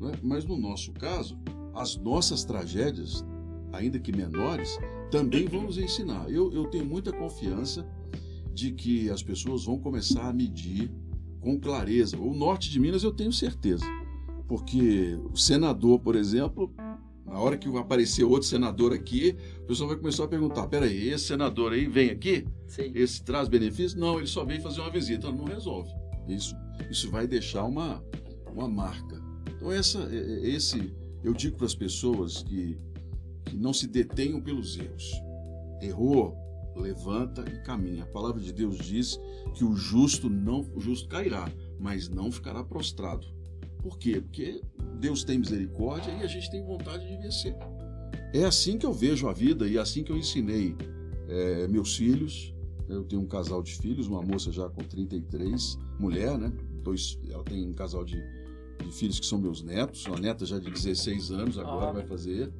Né? 0.00 0.12
Mas 0.22 0.44
no 0.44 0.56
nosso 0.56 0.92
caso, 0.92 1.38
as 1.74 1.96
nossas 1.96 2.44
tragédias, 2.44 3.24
ainda 3.72 3.98
que 3.98 4.12
menores, 4.12 4.78
também 5.10 5.46
vão 5.46 5.62
nos 5.62 5.78
ensinar. 5.78 6.30
Eu, 6.30 6.52
eu 6.52 6.66
tenho 6.66 6.84
muita 6.84 7.12
confiança 7.12 7.86
de 8.52 8.72
que 8.72 9.10
as 9.10 9.22
pessoas 9.22 9.64
vão 9.64 9.78
começar 9.78 10.28
a 10.28 10.32
medir 10.32 10.90
com 11.40 11.58
clareza. 11.58 12.18
O 12.18 12.34
norte 12.34 12.70
de 12.70 12.78
Minas 12.78 13.02
eu 13.02 13.12
tenho 13.12 13.32
certeza, 13.32 13.84
porque 14.46 15.18
o 15.32 15.36
senador, 15.36 15.98
por 16.00 16.14
exemplo, 16.14 16.72
na 17.30 17.38
hora 17.38 17.56
que 17.56 17.68
aparecer 17.78 18.24
outro 18.24 18.48
senador 18.48 18.92
aqui, 18.92 19.36
o 19.60 19.66
pessoal 19.66 19.88
vai 19.88 19.96
começar 19.96 20.24
a 20.24 20.28
perguntar: 20.28 20.66
peraí, 20.66 21.08
esse 21.08 21.26
senador 21.26 21.72
aí 21.72 21.86
vem 21.86 22.10
aqui? 22.10 22.44
Sim. 22.66 22.92
Esse 22.94 23.24
traz 23.24 23.48
benefícios? 23.48 23.94
Não, 23.94 24.18
ele 24.18 24.26
só 24.26 24.44
vem 24.44 24.60
fazer 24.60 24.80
uma 24.80 24.90
visita, 24.90 25.30
não 25.30 25.44
resolve. 25.44 25.90
Isso, 26.28 26.54
isso 26.90 27.10
vai 27.10 27.26
deixar 27.26 27.64
uma, 27.64 28.04
uma 28.52 28.68
marca. 28.68 29.18
Então, 29.56 29.70
essa, 29.72 30.00
é, 30.10 30.16
é, 30.16 30.48
esse, 30.50 30.92
eu 31.22 31.32
digo 31.32 31.56
para 31.56 31.66
as 31.66 31.74
pessoas 31.74 32.42
que 32.42 32.78
que 33.50 33.56
não 33.56 33.72
se 33.72 33.86
detenham 33.86 34.40
pelos 34.40 34.78
erros. 34.78 35.12
Errou, 35.82 36.36
levanta 36.76 37.44
e 37.48 37.62
caminha. 37.64 38.04
A 38.04 38.06
palavra 38.06 38.40
de 38.40 38.52
Deus 38.52 38.78
diz 38.78 39.18
que 39.54 39.64
o 39.64 39.74
justo 39.74 40.30
não, 40.30 40.60
o 40.74 40.80
justo 40.80 41.08
cairá, 41.08 41.50
mas 41.78 42.08
não 42.08 42.30
ficará 42.30 42.62
prostrado. 42.62 43.26
Por 43.82 43.98
quê? 43.98 44.20
Porque 44.20 44.60
Deus 44.98 45.24
tem 45.24 45.38
misericórdia 45.38 46.12
e 46.12 46.22
a 46.22 46.26
gente 46.26 46.50
tem 46.50 46.62
vontade 46.64 47.06
de 47.06 47.16
vencer. 47.16 47.56
É 48.32 48.44
assim 48.44 48.78
que 48.78 48.86
eu 48.86 48.92
vejo 48.92 49.28
a 49.28 49.32
vida 49.32 49.66
e 49.66 49.76
é 49.76 49.80
assim 49.80 50.04
que 50.04 50.12
eu 50.12 50.16
ensinei 50.16 50.76
é, 51.28 51.66
meus 51.68 51.96
filhos. 51.96 52.54
Eu 52.88 53.04
tenho 53.04 53.22
um 53.22 53.26
casal 53.26 53.62
de 53.62 53.74
filhos, 53.76 54.08
uma 54.08 54.20
moça 54.20 54.50
já 54.50 54.68
com 54.68 54.82
33, 54.82 55.78
mulher, 55.98 56.36
né? 56.36 56.52
Dois, 56.82 57.18
ela 57.30 57.44
tem 57.44 57.66
um 57.68 57.72
casal 57.72 58.04
de, 58.04 58.20
de 58.84 58.92
filhos 58.92 59.20
que 59.20 59.26
são 59.26 59.38
meus 59.38 59.62
netos, 59.62 60.06
uma 60.06 60.18
neta 60.18 60.44
já 60.44 60.58
de 60.58 60.70
16 60.70 61.30
anos 61.30 61.58
agora 61.58 61.90
oh. 61.90 61.94
vai 61.94 62.06
fazer. 62.06 62.52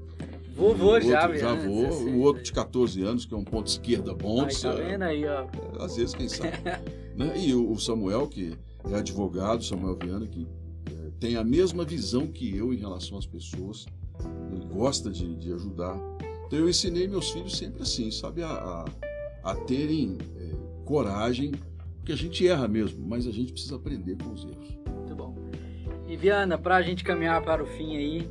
Vovô 0.55 1.01
já, 1.01 1.35
Já 1.37 1.55
né? 1.55 1.67
vou. 1.67 1.89
O 2.11 2.21
outro 2.21 2.43
de 2.43 2.53
14 2.53 3.03
anos, 3.03 3.25
que 3.25 3.35
é 3.35 3.37
um 3.37 3.45
ponto 3.45 3.67
esquerda 3.69 4.15
bom. 4.15 4.45
Aí, 4.45 4.55
tá 4.55 4.73
vendo 4.73 5.03
aí, 5.03 5.25
ó. 5.25 5.43
É, 5.43 5.85
às 5.85 5.97
vezes, 5.97 6.15
quem 6.15 6.29
sabe. 6.29 6.53
né? 7.17 7.33
E 7.37 7.55
o 7.55 7.77
Samuel, 7.79 8.29
que 8.29 8.57
é 8.91 8.95
advogado, 8.95 9.65
Samuel 9.65 9.97
Viana, 9.97 10.27
que 10.27 10.47
tem 11.21 11.37
a 11.37 11.45
mesma 11.45 11.85
visão 11.85 12.27
que 12.27 12.57
eu 12.57 12.73
em 12.73 12.79
relação 12.79 13.19
às 13.19 13.27
pessoas. 13.27 13.87
Ele 14.51 14.65
gosta 14.67 15.11
de, 15.11 15.37
de 15.37 15.53
ajudar. 15.53 15.97
Então 16.47 16.59
eu 16.59 16.69
ensinei 16.69 17.07
meus 17.07 17.31
filhos 17.31 17.57
sempre 17.57 17.83
assim, 17.83 18.11
sabe? 18.11 18.43
A, 18.43 18.49
a, 18.49 18.85
a 19.53 19.55
terem 19.55 20.17
é, 20.37 20.51
coragem, 20.85 21.53
porque 21.99 22.13
a 22.13 22.17
gente 22.17 22.47
erra 22.49 22.67
mesmo, 22.67 23.07
mas 23.07 23.27
a 23.27 23.31
gente 23.31 23.53
precisa 23.53 23.77
aprender 23.77 24.17
com 24.17 24.33
os 24.33 24.45
erros. 24.45 24.79
Muito 24.89 25.15
bom. 25.15 25.37
E 26.09 26.17
Viana, 26.17 26.59
para 26.59 26.77
a 26.77 26.83
gente 26.83 27.05
caminhar 27.05 27.43
para 27.43 27.63
o 27.63 27.67
fim 27.67 27.97
aí, 27.97 28.29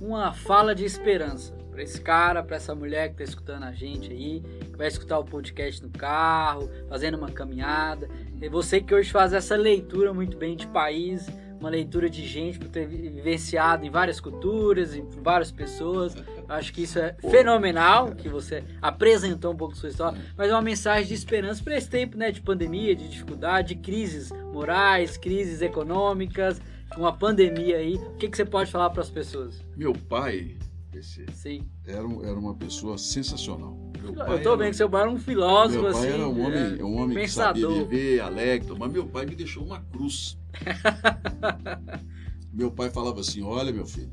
uma 0.00 0.32
fala 0.32 0.74
de 0.74 0.84
esperança 0.84 1.56
para 1.78 1.82
esse 1.84 2.00
cara, 2.00 2.42
para 2.42 2.56
essa 2.56 2.74
mulher 2.74 3.08
que 3.08 3.14
está 3.14 3.24
escutando 3.24 3.62
a 3.62 3.72
gente 3.72 4.12
aí, 4.12 4.42
que 4.60 4.76
vai 4.76 4.88
escutar 4.88 5.18
o 5.18 5.24
podcast 5.24 5.80
no 5.80 5.90
carro, 5.90 6.68
fazendo 6.88 7.16
uma 7.16 7.30
caminhada. 7.30 8.08
E 8.40 8.48
você 8.48 8.80
que 8.80 8.92
hoje 8.92 9.10
faz 9.12 9.32
essa 9.32 9.54
leitura 9.56 10.12
muito 10.12 10.36
bem 10.36 10.56
de 10.56 10.66
país, 10.66 11.28
uma 11.60 11.68
leitura 11.68 12.08
de 12.08 12.26
gente 12.26 12.58
por 12.58 12.68
ter 12.68 12.86
vivenciado 12.86 13.84
em 13.84 13.90
várias 13.90 14.20
culturas, 14.20 14.94
em 14.94 15.04
várias 15.22 15.50
pessoas. 15.50 16.14
Acho 16.48 16.72
que 16.72 16.82
isso 16.82 16.98
é 16.98 17.14
fenomenal, 17.30 18.14
que 18.14 18.28
você 18.28 18.64
apresentou 18.80 19.52
um 19.52 19.56
pouco 19.56 19.76
sua 19.76 19.88
história, 19.88 20.18
mas 20.36 20.50
é 20.50 20.52
uma 20.52 20.62
mensagem 20.62 21.06
de 21.06 21.14
esperança 21.14 21.62
para 21.62 21.76
esse 21.76 21.88
tempo 21.88 22.16
né, 22.16 22.30
de 22.30 22.40
pandemia, 22.40 22.94
de 22.94 23.08
dificuldade, 23.08 23.74
de 23.74 23.80
crises 23.80 24.30
morais, 24.52 25.16
crises 25.16 25.60
econômicas, 25.60 26.60
uma 26.96 27.12
pandemia 27.12 27.76
aí. 27.76 27.96
O 27.96 28.16
que, 28.16 28.28
que 28.28 28.36
você 28.36 28.44
pode 28.44 28.70
falar 28.70 28.90
para 28.90 29.02
as 29.02 29.10
pessoas? 29.10 29.62
Meu 29.76 29.92
pai, 29.92 30.56
PC, 30.90 31.26
Sim. 31.32 31.68
Era, 31.86 31.98
era 31.98 32.38
uma 32.38 32.54
pessoa 32.54 32.96
sensacional. 32.96 33.76
Meu 34.02 34.14
eu 34.26 34.42
tô 34.42 34.56
vendo 34.56 34.70
que 34.70 34.76
seu 34.76 34.88
pai 34.88 35.02
era 35.02 35.10
um 35.10 35.18
filósofo, 35.18 35.82
meu 35.82 35.92
pai 35.92 36.00
assim. 36.00 36.12
era 36.12 36.28
um 36.28 36.46
homem, 36.46 36.78
é, 36.78 36.84
um 36.84 36.96
homem 36.96 37.16
pensador. 37.16 37.54
que 37.54 37.60
sabia 37.60 37.84
viver, 37.84 38.20
alegre, 38.20 38.74
mas 38.78 38.92
meu 38.92 39.06
pai 39.06 39.26
me 39.26 39.34
deixou 39.34 39.64
uma 39.64 39.80
cruz. 39.80 40.38
meu 42.52 42.70
pai 42.70 42.90
falava 42.90 43.20
assim: 43.20 43.42
olha, 43.42 43.72
meu 43.72 43.86
filho, 43.86 44.12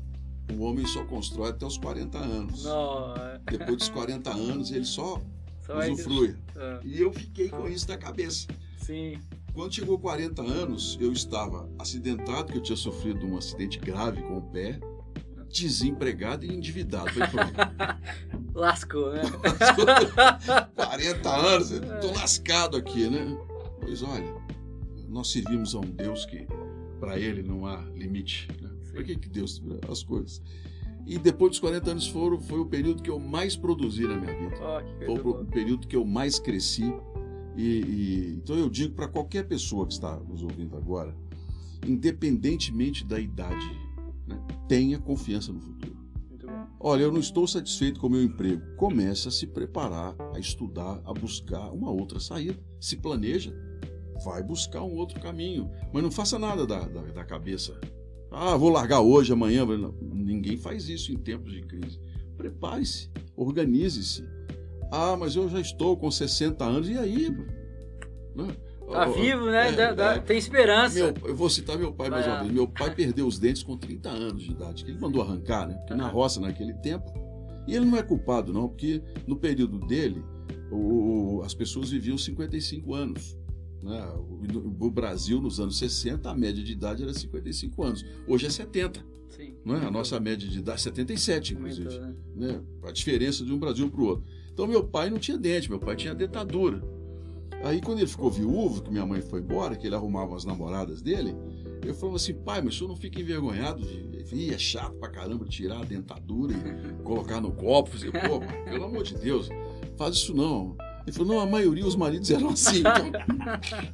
o 0.52 0.62
homem 0.62 0.86
só 0.86 1.04
constrói 1.04 1.50
até 1.50 1.66
os 1.66 1.78
40 1.78 2.18
anos. 2.18 2.64
Não. 2.64 3.14
Depois 3.50 3.76
dos 3.76 3.88
40 3.88 4.30
anos, 4.30 4.70
ele 4.70 4.84
só, 4.84 5.20
só 5.64 5.78
usufrui. 5.78 6.36
Ah. 6.56 6.80
E 6.84 7.00
eu 7.00 7.12
fiquei 7.12 7.48
com 7.48 7.68
isso 7.68 7.88
na 7.88 7.96
cabeça. 7.96 8.46
Sim. 8.78 9.18
Quando 9.52 9.74
chegou 9.74 9.98
40 9.98 10.42
anos, 10.42 10.98
eu 11.00 11.12
estava 11.12 11.68
acidentado, 11.78 12.52
que 12.52 12.58
eu 12.58 12.62
tinha 12.62 12.76
sofrido 12.76 13.26
um 13.26 13.38
acidente 13.38 13.78
grave 13.78 14.22
com 14.22 14.36
o 14.36 14.42
pé, 14.42 14.78
desempregado 15.48 16.44
e 16.44 16.54
endividado. 16.54 17.10
Lascou, 18.54 19.12
né? 19.12 19.22
Lascou. 19.56 20.66
40 20.76 21.28
anos, 21.28 21.70
estou 21.70 22.12
lascado 22.14 22.76
aqui, 22.76 23.08
né? 23.08 23.36
Pois 23.80 24.02
olha, 24.02 24.45
nós 25.08 25.30
servimos 25.30 25.74
a 25.74 25.80
um 25.80 25.90
Deus 25.90 26.24
que 26.26 26.46
para 27.00 27.18
ele 27.18 27.42
não 27.42 27.66
há 27.66 27.82
limite. 27.94 28.48
Né? 28.60 28.70
Para 28.92 29.04
que, 29.04 29.16
que 29.16 29.28
Deus 29.28 29.62
as 29.90 30.02
coisas? 30.02 30.42
E 31.06 31.18
depois 31.18 31.52
dos 31.52 31.60
40 31.60 31.90
anos 31.90 32.08
foram, 32.08 32.40
foi 32.40 32.58
o 32.58 32.66
período 32.66 33.02
que 33.02 33.10
eu 33.10 33.18
mais 33.20 33.54
produzi 33.54 34.02
na 34.06 34.16
minha 34.16 34.36
vida. 34.36 34.56
Oh, 35.08 35.16
foi 35.16 35.42
o 35.42 35.44
período 35.44 35.86
que 35.86 35.94
eu 35.94 36.04
mais 36.04 36.40
cresci. 36.40 36.92
E, 37.56 37.62
e 37.62 38.34
então 38.36 38.56
eu 38.56 38.68
digo 38.68 38.94
para 38.94 39.06
qualquer 39.06 39.46
pessoa 39.46 39.86
que 39.86 39.92
está 39.92 40.18
nos 40.18 40.42
ouvindo 40.42 40.76
agora, 40.76 41.16
independentemente 41.86 43.04
da 43.04 43.20
idade, 43.20 43.70
né, 44.26 44.36
tenha 44.68 44.98
confiança 44.98 45.52
no 45.52 45.60
futuro. 45.60 45.96
Olha, 46.78 47.02
eu 47.02 47.12
não 47.12 47.20
estou 47.20 47.46
satisfeito 47.46 47.98
com 47.98 48.06
o 48.06 48.10
meu 48.10 48.22
emprego. 48.22 48.62
Comece 48.76 49.28
a 49.28 49.30
se 49.30 49.46
preparar, 49.46 50.14
a 50.34 50.38
estudar, 50.38 51.00
a 51.04 51.12
buscar 51.12 51.70
uma 51.72 51.90
outra 51.90 52.20
saída. 52.20 52.58
Se 52.78 52.96
planeja, 52.96 53.52
vai 54.24 54.42
buscar 54.42 54.82
um 54.82 54.96
outro 54.96 55.20
caminho. 55.20 55.70
Mas 55.92 56.02
não 56.02 56.10
faça 56.10 56.38
nada 56.38 56.66
da, 56.66 56.80
da, 56.80 57.02
da 57.02 57.24
cabeça. 57.24 57.78
Ah, 58.30 58.56
vou 58.56 58.70
largar 58.70 59.00
hoje, 59.00 59.32
amanhã. 59.32 59.64
Não, 59.64 59.94
ninguém 60.00 60.56
faz 60.56 60.88
isso 60.88 61.12
em 61.12 61.16
tempos 61.16 61.52
de 61.52 61.62
crise. 61.62 61.98
Prepare-se, 62.36 63.10
organize-se. 63.36 64.24
Ah, 64.90 65.16
mas 65.16 65.34
eu 65.34 65.48
já 65.48 65.60
estou 65.60 65.96
com 65.96 66.10
60 66.10 66.64
anos, 66.64 66.88
e 66.88 66.98
aí? 66.98 67.30
Né? 68.34 68.48
Tá 68.90 69.06
vivo, 69.06 69.46
né? 69.46 69.68
É, 69.68 69.72
dá, 69.72 69.92
dá, 69.92 70.14
é, 70.14 70.18
tem 70.20 70.38
esperança. 70.38 70.94
Meu, 70.94 71.14
eu 71.24 71.34
vou 71.34 71.50
citar 71.50 71.76
meu 71.76 71.92
pai 71.92 72.08
mais 72.08 72.26
uma 72.26 72.40
vez. 72.42 72.52
Meu 72.52 72.68
pai 72.68 72.94
perdeu 72.94 73.26
os 73.26 73.38
dentes 73.38 73.62
com 73.62 73.76
30 73.76 74.08
anos 74.08 74.42
de 74.42 74.52
idade. 74.52 74.84
Ele 74.86 74.98
mandou 74.98 75.22
arrancar, 75.22 75.66
né? 75.66 75.74
Porque 75.74 75.94
na 75.94 76.06
roça, 76.08 76.40
naquele 76.40 76.72
tempo. 76.74 77.12
E 77.66 77.74
ele 77.74 77.84
não 77.84 77.98
é 77.98 78.02
culpado, 78.02 78.52
não, 78.52 78.68
porque 78.68 79.02
no 79.26 79.36
período 79.36 79.80
dele, 79.80 80.24
o, 80.70 81.42
as 81.44 81.52
pessoas 81.52 81.90
viviam 81.90 82.16
55 82.16 82.94
anos. 82.94 83.36
Né? 83.82 84.04
O, 84.80 84.90
Brasil, 84.90 85.40
nos 85.40 85.60
anos 85.60 85.78
60, 85.78 86.30
a 86.30 86.34
média 86.34 86.62
de 86.62 86.72
idade 86.72 87.02
era 87.02 87.12
55 87.12 87.82
anos. 87.82 88.04
Hoje 88.26 88.46
é 88.46 88.50
70. 88.50 89.04
Sim. 89.28 89.54
Não 89.64 89.76
é? 89.76 89.84
A 89.84 89.90
nossa 89.90 90.18
média 90.18 90.48
de 90.48 90.58
idade 90.58 90.80
é 90.80 90.82
77, 90.82 91.54
inclusive. 91.54 91.88
Aumentou, 91.88 92.16
né? 92.34 92.52
né? 92.52 92.62
A 92.84 92.92
diferença 92.92 93.44
de 93.44 93.52
um 93.52 93.58
Brasil 93.58 93.90
para 93.90 94.00
o 94.00 94.04
outro. 94.04 94.24
Então, 94.52 94.66
meu 94.66 94.82
pai 94.82 95.10
não 95.10 95.18
tinha 95.18 95.36
dente, 95.36 95.68
meu 95.68 95.78
pai 95.78 95.96
tinha 95.96 96.14
dentadura. 96.14 96.82
Aí 97.62 97.80
quando 97.80 97.98
ele 97.98 98.06
ficou 98.06 98.30
viúvo, 98.30 98.82
que 98.82 98.90
minha 98.90 99.04
mãe 99.06 99.20
foi 99.20 99.40
embora, 99.40 99.76
que 99.76 99.86
ele 99.86 99.94
arrumava 99.94 100.36
as 100.36 100.44
namoradas 100.44 101.02
dele, 101.02 101.34
eu 101.84 101.94
falava 101.94 102.16
assim, 102.16 102.34
pai, 102.34 102.60
mas 102.62 102.74
o 102.74 102.78
senhor 102.78 102.88
não 102.88 102.96
fica 102.96 103.20
envergonhado 103.20 103.82
de. 103.82 104.16
Ih, 104.32 104.52
é 104.52 104.58
chato 104.58 104.96
pra 104.96 105.08
caramba 105.08 105.44
tirar 105.44 105.80
a 105.80 105.84
dentadura 105.84 106.52
e 106.52 107.02
colocar 107.04 107.40
no 107.40 107.52
copo. 107.52 107.90
Eu 107.94 108.12
falei, 108.12 108.28
pô, 108.28 108.40
pelo 108.68 108.84
amor 108.84 109.04
de 109.04 109.14
Deus, 109.14 109.48
faz 109.96 110.16
isso 110.16 110.34
não. 110.34 110.76
Ele 111.06 111.16
falou, 111.16 111.34
não, 111.34 111.40
a 111.40 111.46
maioria 111.46 111.84
dos 111.84 111.96
maridos 111.96 112.30
eram 112.30 112.48
assim. 112.48 112.80
Então, 112.80 113.12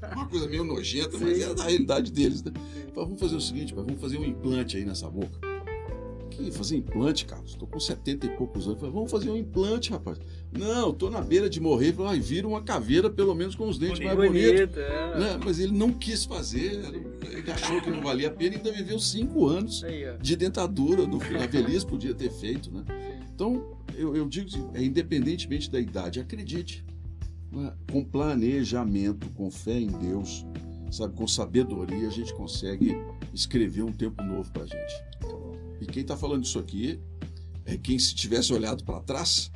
uma 0.17 0.27
coisa 0.27 0.49
meio 0.49 0.65
nojenta, 0.65 1.19
mas 1.19 1.41
era 1.41 1.55
da 1.55 1.65
realidade 1.65 2.11
deles, 2.11 2.43
né? 2.43 2.53
Falei, 2.95 3.09
vamos 3.09 3.21
fazer 3.21 3.37
o 3.37 3.41
seguinte, 3.41 3.75
pai, 3.75 3.85
vamos 3.85 4.01
fazer 4.01 4.19
um 4.19 4.25
implante 4.25 4.77
aí 4.77 4.85
nessa 4.85 5.11
boca 5.11 5.53
que 6.33 6.51
fazer 6.51 6.77
implante, 6.77 7.25
Carlos? 7.25 7.51
Estou 7.51 7.69
com 7.69 7.79
70 7.79 8.27
e 8.27 8.31
poucos 8.31 8.67
anos. 8.67 8.81
Falei, 8.81 8.95
vamos 8.95 9.11
fazer 9.11 9.31
um 9.31 9.37
implante, 9.37 9.91
rapaz. 9.91 10.19
Não, 10.51 10.91
estou 10.91 11.11
na 11.11 11.21
beira 11.21 11.49
de 11.49 11.61
morrer. 11.61 11.93
Falei, 11.93 12.19
ah, 12.19 12.23
vira 12.23 12.49
uma 12.49 12.63
caveira, 12.63 13.09
pelo 13.09 13.35
menos 13.35 13.55
com 13.55 13.69
os 13.69 13.79
dentes 13.79 14.01
mais 14.01 14.17
bonitos. 14.17 14.77
É. 14.77 15.19
Né? 15.19 15.41
Mas 15.45 15.59
ele 15.59 15.73
não 15.73 15.93
quis 15.93 16.25
fazer. 16.25 16.81
Ele 17.31 17.51
achou 17.51 17.81
que 17.81 17.91
não 17.91 18.03
valia 18.03 18.29
a 18.29 18.31
pena 18.31 18.55
e 18.55 18.59
ainda 18.59 18.73
viveu 18.73 18.99
cinco 18.99 19.47
anos 19.47 19.85
Aí, 19.85 20.05
de 20.21 20.37
dentadura. 20.37 21.07
No, 21.07 21.19
na 21.19 21.47
velhice 21.47 21.87
podia 21.87 22.15
ter 22.15 22.31
feito, 22.31 22.71
né? 22.71 22.85
Então, 23.35 23.77
eu, 23.97 24.17
eu 24.17 24.29
digo, 24.29 24.49
é 24.75 24.83
independentemente 24.83 25.71
da 25.71 25.81
idade, 25.81 26.21
acredite. 26.21 26.85
Né? 27.53 27.73
Com 27.91 28.03
planejamento, 28.03 29.29
com 29.31 29.51
fé 29.51 29.79
em 29.79 29.89
Deus, 29.89 30.47
sabe, 30.91 31.15
com 31.15 31.27
sabedoria, 31.27 32.09
a 32.09 32.11
gente 32.11 32.35
consegue 32.35 32.97
escrever 33.33 33.83
um 33.83 33.93
tempo 33.93 34.23
novo 34.23 34.51
para 34.51 34.63
a 34.63 34.67
gente. 34.67 35.05
E 35.81 35.87
quem 35.87 36.03
está 36.03 36.17
falando 36.17 36.45
isso 36.45 36.59
aqui 36.59 37.01
é 37.65 37.77
quem, 37.77 37.99
se 37.99 38.15
tivesse 38.15 38.53
olhado 38.53 38.85
para 38.85 39.01
trás, 39.01 39.51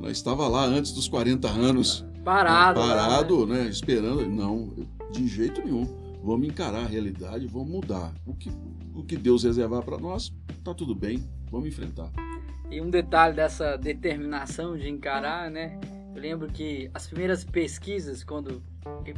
nós 0.00 0.12
estava 0.12 0.46
lá 0.48 0.64
antes 0.64 0.92
dos 0.92 1.08
40 1.08 1.48
anos. 1.48 2.04
Parado. 2.24 2.80
Né, 2.80 2.86
parado, 2.86 3.46
né? 3.46 3.64
né? 3.64 3.68
Esperando. 3.68 4.26
Não, 4.28 4.72
de 5.12 5.26
jeito 5.26 5.62
nenhum. 5.64 5.86
Vamos 6.22 6.48
encarar 6.48 6.84
a 6.84 6.86
realidade, 6.86 7.46
vamos 7.46 7.70
mudar. 7.70 8.12
O 8.26 8.34
que, 8.34 8.50
o 8.94 9.04
que 9.04 9.16
Deus 9.16 9.44
reservar 9.44 9.82
para 9.82 9.96
nós, 9.96 10.32
tá 10.64 10.74
tudo 10.74 10.94
bem, 10.94 11.22
vamos 11.50 11.68
enfrentar. 11.68 12.10
E 12.68 12.80
um 12.80 12.90
detalhe 12.90 13.36
dessa 13.36 13.76
determinação 13.76 14.76
de 14.76 14.88
encarar, 14.88 15.50
né? 15.50 15.78
Eu 16.16 16.22
lembro 16.22 16.48
que 16.48 16.90
as 16.94 17.06
primeiras 17.06 17.44
pesquisas, 17.44 18.24
quando. 18.24 18.62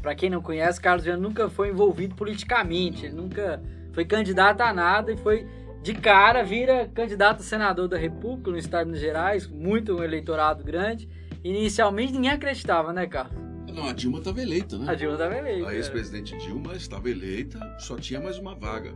Para 0.03 0.17
quem 0.17 0.29
não 0.29 0.43
conhece, 0.43 0.81
Carlos 0.81 1.05
Viana 1.05 1.23
nunca 1.23 1.49
foi 1.49 1.69
envolvido 1.69 2.17
politicamente, 2.17 3.07
ele 3.07 3.15
nunca 3.15 3.63
foi 3.93 4.05
candidato 4.05 4.63
a 4.63 4.73
nada 4.73 5.13
e 5.13 5.17
foi 5.17 5.47
de 5.81 5.95
cara 5.95 6.43
vira 6.43 6.91
candidato 6.93 7.41
a 7.41 7.45
senador 7.45 7.87
da 7.87 7.97
República 7.97 8.51
no 8.51 8.59
estado 8.59 8.87
de 8.87 8.87
Minas 8.87 9.01
Gerais, 9.01 9.47
muito 9.47 9.95
um 9.95 10.03
eleitorado 10.03 10.65
grande. 10.65 11.09
Inicialmente 11.45 12.13
ninguém 12.13 12.33
acreditava, 12.33 12.93
né, 12.93 13.07
Carlos? 13.07 13.39
Não, 13.73 13.87
a 13.87 13.93
Dilma 13.93 14.19
estava 14.19 14.43
eleita, 14.43 14.77
né? 14.77 14.91
A 14.91 14.95
Dilma 14.95 15.15
estava 15.15 15.37
eleita. 15.37 15.69
A 15.69 15.75
ex-presidente 15.77 16.37
Dilma 16.39 16.75
estava 16.75 17.09
eleita, 17.09 17.61
só 17.79 17.97
tinha 17.97 18.21
mais 18.21 18.39
uma 18.39 18.57
vaga. 18.57 18.93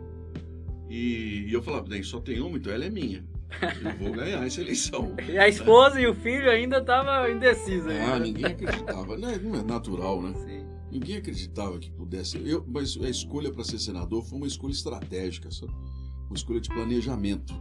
E, 0.91 1.47
e 1.49 1.53
eu 1.53 1.63
falava, 1.63 1.87
bem, 1.89 2.03
só 2.03 2.19
tem 2.19 2.41
uma, 2.41 2.59
então 2.59 2.73
ela 2.73 2.85
é 2.85 2.91
minha. 2.91 3.25
Eu 3.61 3.99
vou 3.99 4.13
ganhar 4.13 4.47
essa 4.47 4.61
eleição. 4.61 5.15
e 5.29 5.39
a 5.39 5.49
esposa 5.49 6.01
e 6.01 6.07
o 6.07 6.15
filho 6.15 6.51
ainda 6.51 6.79
estavam 6.79 7.31
indecisos. 7.31 7.93
Ah, 7.93 8.19
ninguém 8.19 8.47
acreditava. 8.47 9.17
Não 9.17 9.29
é, 9.29 9.39
não 9.39 9.61
é 9.61 9.63
natural, 9.63 10.23
né? 10.23 10.35
Sim. 10.35 10.67
Ninguém 10.91 11.17
acreditava 11.17 11.79
que 11.79 11.91
pudesse. 11.91 12.37
Eu, 12.45 12.65
mas 12.67 12.99
a 13.03 13.09
escolha 13.09 13.51
para 13.51 13.65
ser 13.65 13.79
senador 13.79 14.23
foi 14.25 14.39
uma 14.39 14.47
escolha 14.47 14.73
estratégica. 14.73 15.51
Sabe? 15.51 15.73
uma 16.33 16.37
escolha 16.37 16.61
de 16.61 16.71
planejamento. 16.71 17.55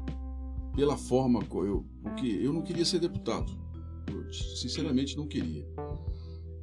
Pela 0.74 0.96
forma 0.96 1.42
eu, 1.52 1.86
porque 2.02 2.26
eu 2.26 2.54
não 2.54 2.62
queria 2.62 2.86
ser 2.86 3.00
deputado. 3.00 3.52
Eu, 4.08 4.32
sinceramente 4.32 5.18
não 5.18 5.28
queria. 5.28 5.68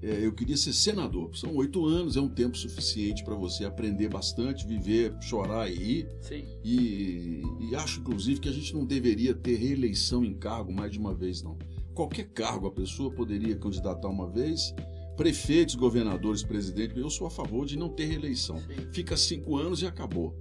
É, 0.02 0.24
eu 0.24 0.32
queria 0.32 0.56
ser 0.56 0.72
senador. 0.72 1.36
São 1.36 1.54
oito 1.56 1.84
anos, 1.86 2.16
é 2.16 2.20
um 2.20 2.28
tempo 2.28 2.56
suficiente 2.56 3.24
para 3.24 3.34
você 3.34 3.64
aprender 3.64 4.08
bastante, 4.08 4.66
viver, 4.66 5.14
chorar 5.20 5.70
e 5.70 5.74
rir. 5.74 6.08
Sim. 6.20 6.44
E, 6.64 7.42
e 7.60 7.74
acho, 7.74 8.00
inclusive, 8.00 8.40
que 8.40 8.48
a 8.48 8.52
gente 8.52 8.74
não 8.74 8.84
deveria 8.84 9.34
ter 9.34 9.56
reeleição 9.56 10.24
em 10.24 10.34
cargo 10.34 10.72
mais 10.72 10.92
de 10.92 10.98
uma 10.98 11.14
vez, 11.14 11.42
não. 11.42 11.58
Qualquer 11.94 12.28
cargo 12.28 12.68
a 12.68 12.70
pessoa 12.70 13.10
poderia 13.10 13.56
candidatar 13.56 14.08
uma 14.08 14.30
vez 14.30 14.72
prefeitos, 15.18 15.74
governadores, 15.74 16.44
presidentes, 16.44 16.96
eu 16.96 17.10
sou 17.10 17.26
a 17.26 17.30
favor 17.30 17.66
de 17.66 17.76
não 17.76 17.88
ter 17.88 18.04
reeleição. 18.04 18.56
Fica 18.92 19.16
cinco 19.16 19.56
anos 19.56 19.82
e 19.82 19.86
acabou. 19.86 20.32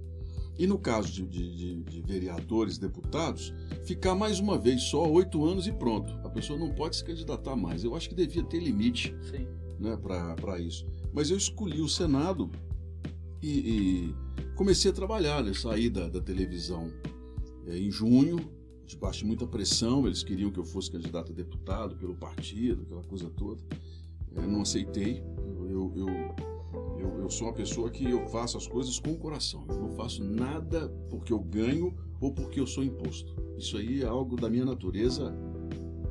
E 0.58 0.66
no 0.66 0.78
caso 0.78 1.12
de, 1.12 1.24
de, 1.26 1.82
de, 1.82 2.02
vereadores, 2.02 2.78
deputados, 2.78 3.54
ficar 3.84 4.14
mais 4.14 4.40
uma 4.40 4.58
vez 4.58 4.82
só 4.82 5.08
oito 5.10 5.44
anos 5.44 5.66
e 5.66 5.72
pronto. 5.72 6.12
A 6.24 6.28
pessoa 6.28 6.58
não 6.58 6.74
pode 6.74 6.96
se 6.96 7.04
candidatar 7.04 7.54
mais. 7.54 7.84
Eu 7.84 7.94
acho 7.94 8.08
que 8.08 8.14
devia 8.14 8.42
ter 8.42 8.60
limite 8.60 9.14
né, 9.78 9.96
para 9.96 10.58
isso. 10.58 10.84
Mas 11.12 11.30
eu 11.30 11.36
escolhi 11.36 11.80
o 11.80 11.88
Senado 11.88 12.50
e, 13.40 13.48
e 13.48 14.14
comecei 14.56 14.90
a 14.90 14.94
trabalhar, 14.94 15.44
né, 15.44 15.54
saí 15.54 15.88
da, 15.88 16.08
da 16.08 16.20
televisão 16.20 16.92
é, 17.66 17.78
em 17.78 17.90
junho, 17.90 18.38
debaixo 18.84 19.20
de 19.20 19.26
muita 19.26 19.46
pressão. 19.46 20.06
Eles 20.06 20.24
queriam 20.24 20.50
que 20.50 20.58
eu 20.58 20.64
fosse 20.64 20.90
candidato 20.90 21.30
a 21.30 21.34
deputado 21.34 21.94
pelo 21.96 22.16
partido, 22.16 22.82
aquela 22.82 23.04
coisa 23.04 23.30
toda 23.30 23.62
eu 24.42 24.48
não 24.48 24.62
aceitei. 24.62 25.22
Eu, 25.68 25.92
eu, 25.96 26.08
eu, 26.98 27.22
eu, 27.22 27.30
sou 27.30 27.46
uma 27.46 27.52
pessoa 27.52 27.90
que 27.90 28.08
eu 28.08 28.26
faço 28.26 28.56
as 28.56 28.66
coisas 28.66 28.98
com 28.98 29.12
o 29.12 29.18
coração. 29.18 29.64
Eu 29.68 29.76
não 29.76 29.90
faço 29.90 30.22
nada 30.22 30.88
porque 31.08 31.32
eu 31.32 31.38
ganho 31.38 31.94
ou 32.20 32.32
porque 32.32 32.60
eu 32.60 32.66
sou 32.66 32.84
imposto. 32.84 33.34
Isso 33.56 33.76
aí 33.76 34.02
é 34.02 34.06
algo 34.06 34.36
da 34.36 34.48
minha 34.48 34.64
natureza 34.64 35.30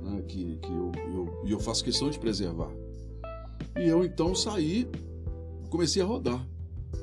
né, 0.02 0.22
que, 0.28 0.58
que 0.58 0.72
eu, 0.72 0.92
eu, 1.14 1.44
eu 1.46 1.60
faço 1.60 1.84
questão 1.84 2.10
de 2.10 2.20
preservar. 2.20 2.72
E 3.78 3.88
eu 3.88 4.04
então 4.04 4.34
saí, 4.34 4.88
comecei 5.70 6.02
a 6.02 6.06
rodar. 6.06 6.48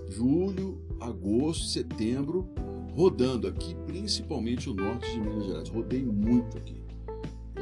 Julho, 0.09 0.81
agosto, 1.01 1.67
setembro, 1.67 2.49
rodando 2.95 3.47
aqui, 3.47 3.75
principalmente 3.87 4.69
o 4.69 4.75
norte 4.75 5.11
de 5.11 5.21
Minas 5.21 5.47
Gerais. 5.47 5.69
Rodei 5.69 6.05
muito 6.05 6.59
aqui 6.59 6.84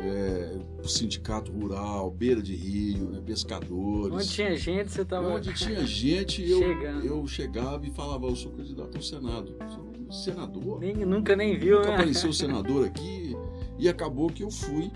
é, 0.03 0.59
sindicato 0.88 1.53
rural, 1.53 2.11
beira 2.11 2.42
de 2.42 2.55
rio, 2.55 3.11
né, 3.11 3.22
pescadores. 3.24 4.12
Onde 4.12 4.28
tinha 4.28 4.57
gente, 4.57 4.90
você 4.90 5.03
estava. 5.03 5.28
Onde 5.28 5.55
tinha 5.55 5.86
gente, 5.86 6.42
eu, 6.48 6.61
eu 7.03 7.26
chegava 7.26 7.86
e 7.86 7.90
falava, 7.90 8.26
eu 8.26 8.36
sou 8.36 8.50
candidato 8.53 8.96
ao 8.96 9.03
Senado. 9.03 9.55
Sou 9.68 9.92
senador. 10.12 10.80
Nem, 10.80 10.94
nunca 10.94 11.34
nem 11.34 11.59
viu, 11.59 11.76
nunca 11.76 11.88
né? 11.88 11.94
apareceu 11.94 12.30
o 12.30 12.34
senador 12.34 12.86
aqui. 12.86 13.34
E 13.78 13.88
acabou 13.88 14.28
que 14.28 14.42
eu 14.42 14.50
fui. 14.50 14.90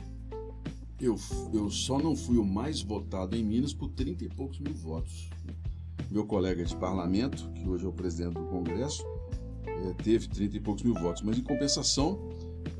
Eu, 1.00 1.16
eu 1.52 1.70
só 1.70 1.98
não 1.98 2.16
fui 2.16 2.38
o 2.38 2.44
mais 2.44 2.80
votado 2.80 3.36
em 3.36 3.44
Minas 3.44 3.72
por 3.72 3.90
30 3.90 4.24
e 4.24 4.28
poucos 4.28 4.58
mil 4.58 4.74
votos. 4.74 5.30
Meu 6.10 6.24
colega 6.24 6.64
de 6.64 6.74
parlamento, 6.76 7.50
que 7.52 7.68
hoje 7.68 7.84
é 7.84 7.88
o 7.88 7.92
presidente 7.92 8.34
do 8.34 8.44
Congresso, 8.46 9.04
é, 9.66 9.92
teve 10.02 10.28
30 10.28 10.56
e 10.56 10.60
poucos 10.60 10.82
mil 10.82 10.94
votos. 10.94 11.22
Mas, 11.22 11.36
em 11.36 11.42
compensação, 11.42 12.28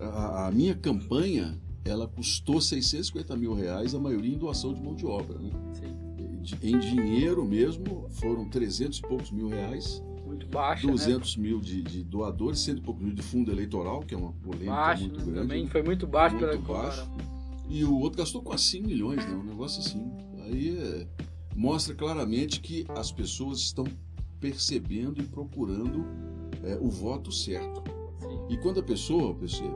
a, 0.00 0.46
a 0.46 0.50
minha 0.50 0.74
campanha 0.74 1.58
ela 1.86 2.08
custou 2.08 2.60
650 2.60 3.36
mil 3.36 3.54
reais, 3.54 3.94
a 3.94 3.98
maioria 3.98 4.34
em 4.34 4.38
doação 4.38 4.74
de 4.74 4.82
mão 4.82 4.94
de 4.94 5.06
obra. 5.06 5.38
Né? 5.38 5.50
Em 6.62 6.78
dinheiro 6.78 7.44
mesmo, 7.44 8.08
foram 8.10 8.48
300 8.48 8.98
e 8.98 9.02
poucos 9.02 9.30
mil 9.30 9.48
reais. 9.48 10.02
Muito 10.24 10.46
baixo, 10.48 10.86
200 10.88 11.36
né? 11.36 11.42
mil 11.42 11.60
de, 11.60 11.82
de, 11.82 12.02
doadores, 12.02 12.58
100 12.60 12.76
e 12.76 12.80
poucos 12.80 13.02
mil 13.02 13.14
de 13.14 13.22
fundo 13.22 13.50
eleitoral, 13.50 14.00
que 14.00 14.14
é 14.14 14.18
uma 14.18 14.32
polêmica 14.32 14.72
baixo, 14.72 15.02
muito 15.02 15.18
né? 15.18 15.24
grande. 15.24 15.40
Também 15.40 15.66
foi 15.68 15.82
muito 15.82 16.06
baixo 16.06 16.36
muito 16.36 16.62
pela 16.62 16.82
baixo. 16.82 17.08
E 17.68 17.84
o 17.84 17.98
outro 17.98 18.18
gastou 18.18 18.42
quase 18.42 18.64
5 18.64 18.86
milhões, 18.86 19.24
né? 19.24 19.34
Um 19.34 19.44
negócio 19.44 19.80
assim. 19.80 20.10
Aí 20.44 20.76
é, 20.76 21.06
mostra 21.54 21.94
claramente 21.94 22.60
que 22.60 22.84
as 22.90 23.10
pessoas 23.10 23.58
estão 23.58 23.84
percebendo 24.40 25.20
e 25.20 25.24
procurando 25.24 26.04
é, 26.62 26.76
o 26.80 26.88
voto 26.88 27.32
certo. 27.32 27.95
E 28.48 28.56
quando 28.58 28.80
a 28.80 28.82
pessoa, 28.82 29.32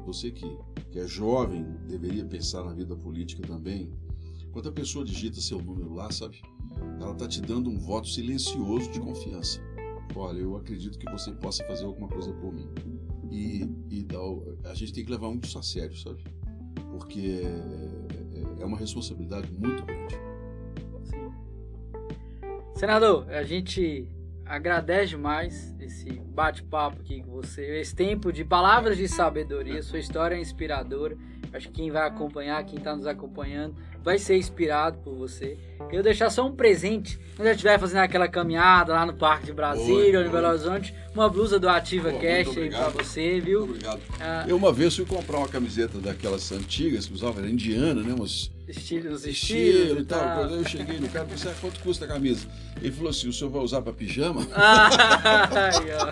você 0.06 0.30
que 0.30 0.46
que 0.90 0.98
é 0.98 1.06
jovem, 1.06 1.64
deveria 1.86 2.24
pensar 2.24 2.64
na 2.64 2.72
vida 2.72 2.96
política 2.96 3.42
também. 3.46 3.92
Quando 4.52 4.68
a 4.68 4.72
pessoa 4.72 5.04
digita 5.04 5.40
seu 5.40 5.62
número 5.62 5.94
lá, 5.94 6.10
sabe? 6.10 6.42
Ela 7.00 7.12
está 7.12 7.28
te 7.28 7.40
dando 7.40 7.70
um 7.70 7.78
voto 7.78 8.08
silencioso 8.08 8.90
de 8.90 8.98
confiança. 8.98 9.60
Olha, 10.16 10.40
eu 10.40 10.56
acredito 10.56 10.98
que 10.98 11.08
você 11.10 11.30
possa 11.32 11.64
fazer 11.66 11.84
alguma 11.84 12.08
coisa 12.08 12.32
por 12.32 12.52
mim. 12.52 12.68
E, 13.30 13.62
e 13.88 14.02
dá, 14.02 14.18
a 14.68 14.74
gente 14.74 14.92
tem 14.92 15.04
que 15.04 15.10
levar 15.10 15.28
muito 15.28 15.44
isso 15.44 15.58
a 15.58 15.62
sério, 15.62 15.96
sabe? 15.96 16.24
Porque 16.90 17.42
é, 18.58 18.62
é 18.62 18.64
uma 18.64 18.76
responsabilidade 18.76 19.52
muito 19.52 19.84
grande. 19.84 20.16
Senador, 22.74 23.30
a 23.30 23.44
gente 23.44 24.08
agradece 24.50 25.10
demais 25.10 25.72
esse 25.78 26.10
bate-papo 26.10 27.00
aqui 27.00 27.22
com 27.22 27.30
você, 27.30 27.78
esse 27.78 27.94
tempo 27.94 28.32
de 28.32 28.44
palavras 28.44 28.96
de 28.96 29.06
sabedoria, 29.06 29.80
sua 29.80 30.00
história 30.00 30.34
é 30.34 30.40
inspiradora. 30.40 31.16
Acho 31.52 31.68
que 31.68 31.74
quem 31.74 31.90
vai 31.90 32.06
acompanhar, 32.06 32.64
quem 32.64 32.78
está 32.78 32.94
nos 32.94 33.06
acompanhando, 33.06 33.74
vai 34.02 34.18
ser 34.18 34.36
inspirado 34.36 34.98
por 34.98 35.14
você. 35.14 35.56
Eu 35.90 36.02
deixar 36.02 36.30
só 36.30 36.46
um 36.46 36.52
presente, 36.52 37.18
quando 37.36 37.48
eu 37.48 37.52
estiver 37.52 37.78
fazendo 37.78 38.00
aquela 38.00 38.28
caminhada 38.28 38.92
lá 38.92 39.06
no 39.06 39.14
Parque 39.14 39.46
de 39.46 39.52
Brasília, 39.52 40.20
ou 40.20 40.26
em 40.26 40.28
Belo 40.28 40.48
Horizonte, 40.48 40.94
uma 41.14 41.28
blusa 41.28 41.58
do 41.58 41.68
Ativa 41.68 42.10
Pô, 42.10 42.18
Cash 42.18 42.56
aí 42.56 42.70
pra 42.70 42.88
você, 42.88 43.40
viu? 43.40 43.66
Muito 43.66 43.86
obrigado. 43.86 44.00
Ah, 44.20 44.44
eu 44.48 44.56
uma 44.56 44.72
vez 44.72 44.94
fui 44.94 45.04
comprar 45.04 45.38
uma 45.38 45.48
camiseta 45.48 45.98
daquelas 45.98 46.50
antigas 46.52 47.06
que 47.06 47.14
usava, 47.14 47.40
era 47.40 47.48
indiana, 47.48 48.02
né? 48.02 48.14
Umas 48.14 48.50
estilos, 48.70 49.26
estilos 49.26 49.74
estilo 49.74 50.00
e 50.00 50.04
tal. 50.04 50.20
tal. 50.20 50.50
Eu 50.50 50.64
cheguei 50.64 50.98
no 50.98 51.08
cara 51.08 51.26
e 51.32 51.38
falei, 51.38 51.54
quanto 51.60 51.80
custa 51.80 52.04
a 52.04 52.08
camisa? 52.08 52.46
Ele 52.80 52.92
falou 52.92 53.10
assim, 53.10 53.28
o 53.28 53.32
senhor 53.32 53.50
vai 53.50 53.62
usar 53.62 53.82
pra 53.82 53.92
pijama? 53.92 54.46
Ai, 54.54 55.92
ó. 55.92 56.04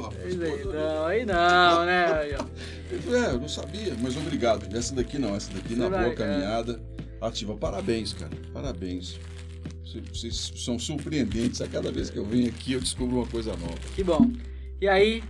rapaz, 0.00 0.42
aí, 0.42 0.64
não, 0.64 1.06
aí 1.06 1.26
não, 1.26 1.84
né? 1.84 2.12
Aí, 2.12 2.34
ó. 2.34 2.44
É, 3.14 3.30
eu 3.30 3.40
não 3.40 3.48
sabia, 3.48 3.94
mas 4.00 4.16
obrigado. 4.16 4.74
Essa 4.76 4.94
daqui 4.94 5.18
não, 5.18 5.34
essa 5.34 5.52
daqui 5.52 5.74
Você 5.74 5.80
na 5.80 5.88
vai, 5.88 6.04
boa 6.04 6.14
caminhada. 6.14 6.80
É. 6.98 7.26
Ativa, 7.26 7.54
parabéns, 7.54 8.12
cara. 8.12 8.32
Parabéns. 8.52 9.18
Vocês 10.12 10.52
são 10.56 10.78
surpreendentes. 10.78 11.60
A 11.60 11.68
cada 11.68 11.90
vez 11.90 12.10
que 12.10 12.18
eu 12.18 12.24
venho 12.24 12.48
aqui, 12.48 12.72
eu 12.72 12.80
descubro 12.80 13.16
uma 13.16 13.26
coisa 13.26 13.52
nova. 13.56 13.78
Que 13.94 14.02
bom. 14.02 14.30
E 14.80 14.88
aí, 14.88 15.22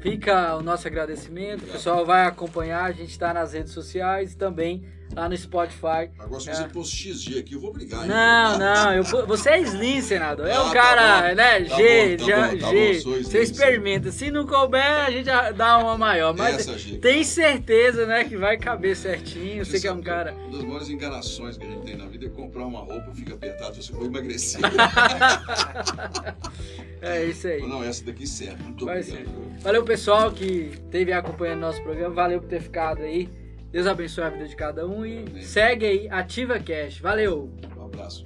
fica 0.00 0.56
o 0.56 0.62
nosso 0.62 0.86
agradecimento. 0.86 1.64
O 1.64 1.66
pessoal 1.66 2.06
vai 2.06 2.26
acompanhar. 2.26 2.84
A 2.84 2.92
gente 2.92 3.10
está 3.10 3.34
nas 3.34 3.52
redes 3.52 3.72
sociais 3.72 4.32
e 4.32 4.36
também 4.36 4.84
lá 5.14 5.28
no 5.28 5.36
Spotify. 5.36 6.10
Agora, 6.18 6.40
se 6.40 6.54
você 6.54 6.62
é. 6.62 6.68
pôs 6.68 6.88
XG 6.88 7.38
aqui, 7.38 7.54
eu 7.54 7.60
vou 7.60 7.72
brigar. 7.72 8.06
Não, 8.06 8.58
não, 8.58 8.94
eu, 8.94 9.04
você 9.26 9.50
é 9.50 9.60
Slim, 9.60 10.00
senador. 10.00 10.46
É 10.46 10.54
ah, 10.54 10.62
um 10.64 10.70
cara, 10.70 11.28
tá 11.30 11.34
né? 11.34 11.60
Tá 11.64 11.76
G, 11.76 12.16
bom, 12.16 12.24
tá 12.24 12.24
já, 12.30 12.48
bom, 12.48 12.58
tá 12.58 12.70
G. 12.70 13.02
Bom, 13.04 13.10
você 13.22 13.42
experimenta. 13.42 14.12
Se 14.12 14.30
não 14.30 14.46
couber, 14.46 14.82
a 14.82 15.10
gente 15.10 15.26
dá 15.56 15.78
uma 15.78 15.98
maior. 15.98 16.34
Mas 16.36 16.60
Essa, 16.60 16.78
G, 16.78 16.98
tem 16.98 17.24
certeza, 17.24 18.06
né, 18.06 18.24
que 18.24 18.36
vai 18.36 18.56
caber 18.56 18.96
certinho. 18.96 19.64
Você, 19.64 19.72
você 19.72 19.80
que 19.80 19.88
é 19.88 19.92
um 19.92 20.02
cara. 20.02 20.32
Uma 20.32 20.50
das 20.50 20.62
maiores 20.62 20.88
enganações 20.88 21.56
que 21.56 21.66
a 21.66 21.68
gente 21.68 21.84
tem 21.84 21.96
na 21.96 22.06
vida 22.06 22.26
é 22.26 22.28
comprar 22.28 22.66
uma 22.66 22.80
roupa, 22.80 23.12
fica 23.14 23.34
apertado, 23.34 23.82
você 23.82 23.92
vai 23.92 24.06
emagrecer. 24.06 24.60
é 27.02 27.24
isso 27.24 27.46
aí. 27.46 27.60
Não, 27.66 27.82
essa 27.82 28.04
daqui 28.04 28.26
serve. 28.26 28.62
Muito 28.62 28.84
vai 28.84 29.00
obrigado. 29.00 29.24
Ser. 29.24 29.62
Valeu, 29.62 29.84
pessoal, 29.84 30.30
que 30.32 30.70
esteve 30.72 31.12
acompanhando 31.12 31.60
nosso 31.60 31.82
programa. 31.82 32.14
Valeu 32.14 32.40
por 32.40 32.48
ter 32.48 32.60
ficado 32.60 33.02
aí. 33.02 33.28
Deus 33.70 33.86
abençoe 33.86 34.24
a 34.24 34.30
vida 34.30 34.48
de 34.48 34.56
cada 34.56 34.86
um 34.86 35.06
e 35.06 35.18
Amém. 35.18 35.42
segue 35.42 35.86
aí, 35.86 36.08
Ativa 36.08 36.58
Cash. 36.58 36.98
Valeu! 36.98 37.50
Um 37.76 37.84
abraço. 37.84 38.24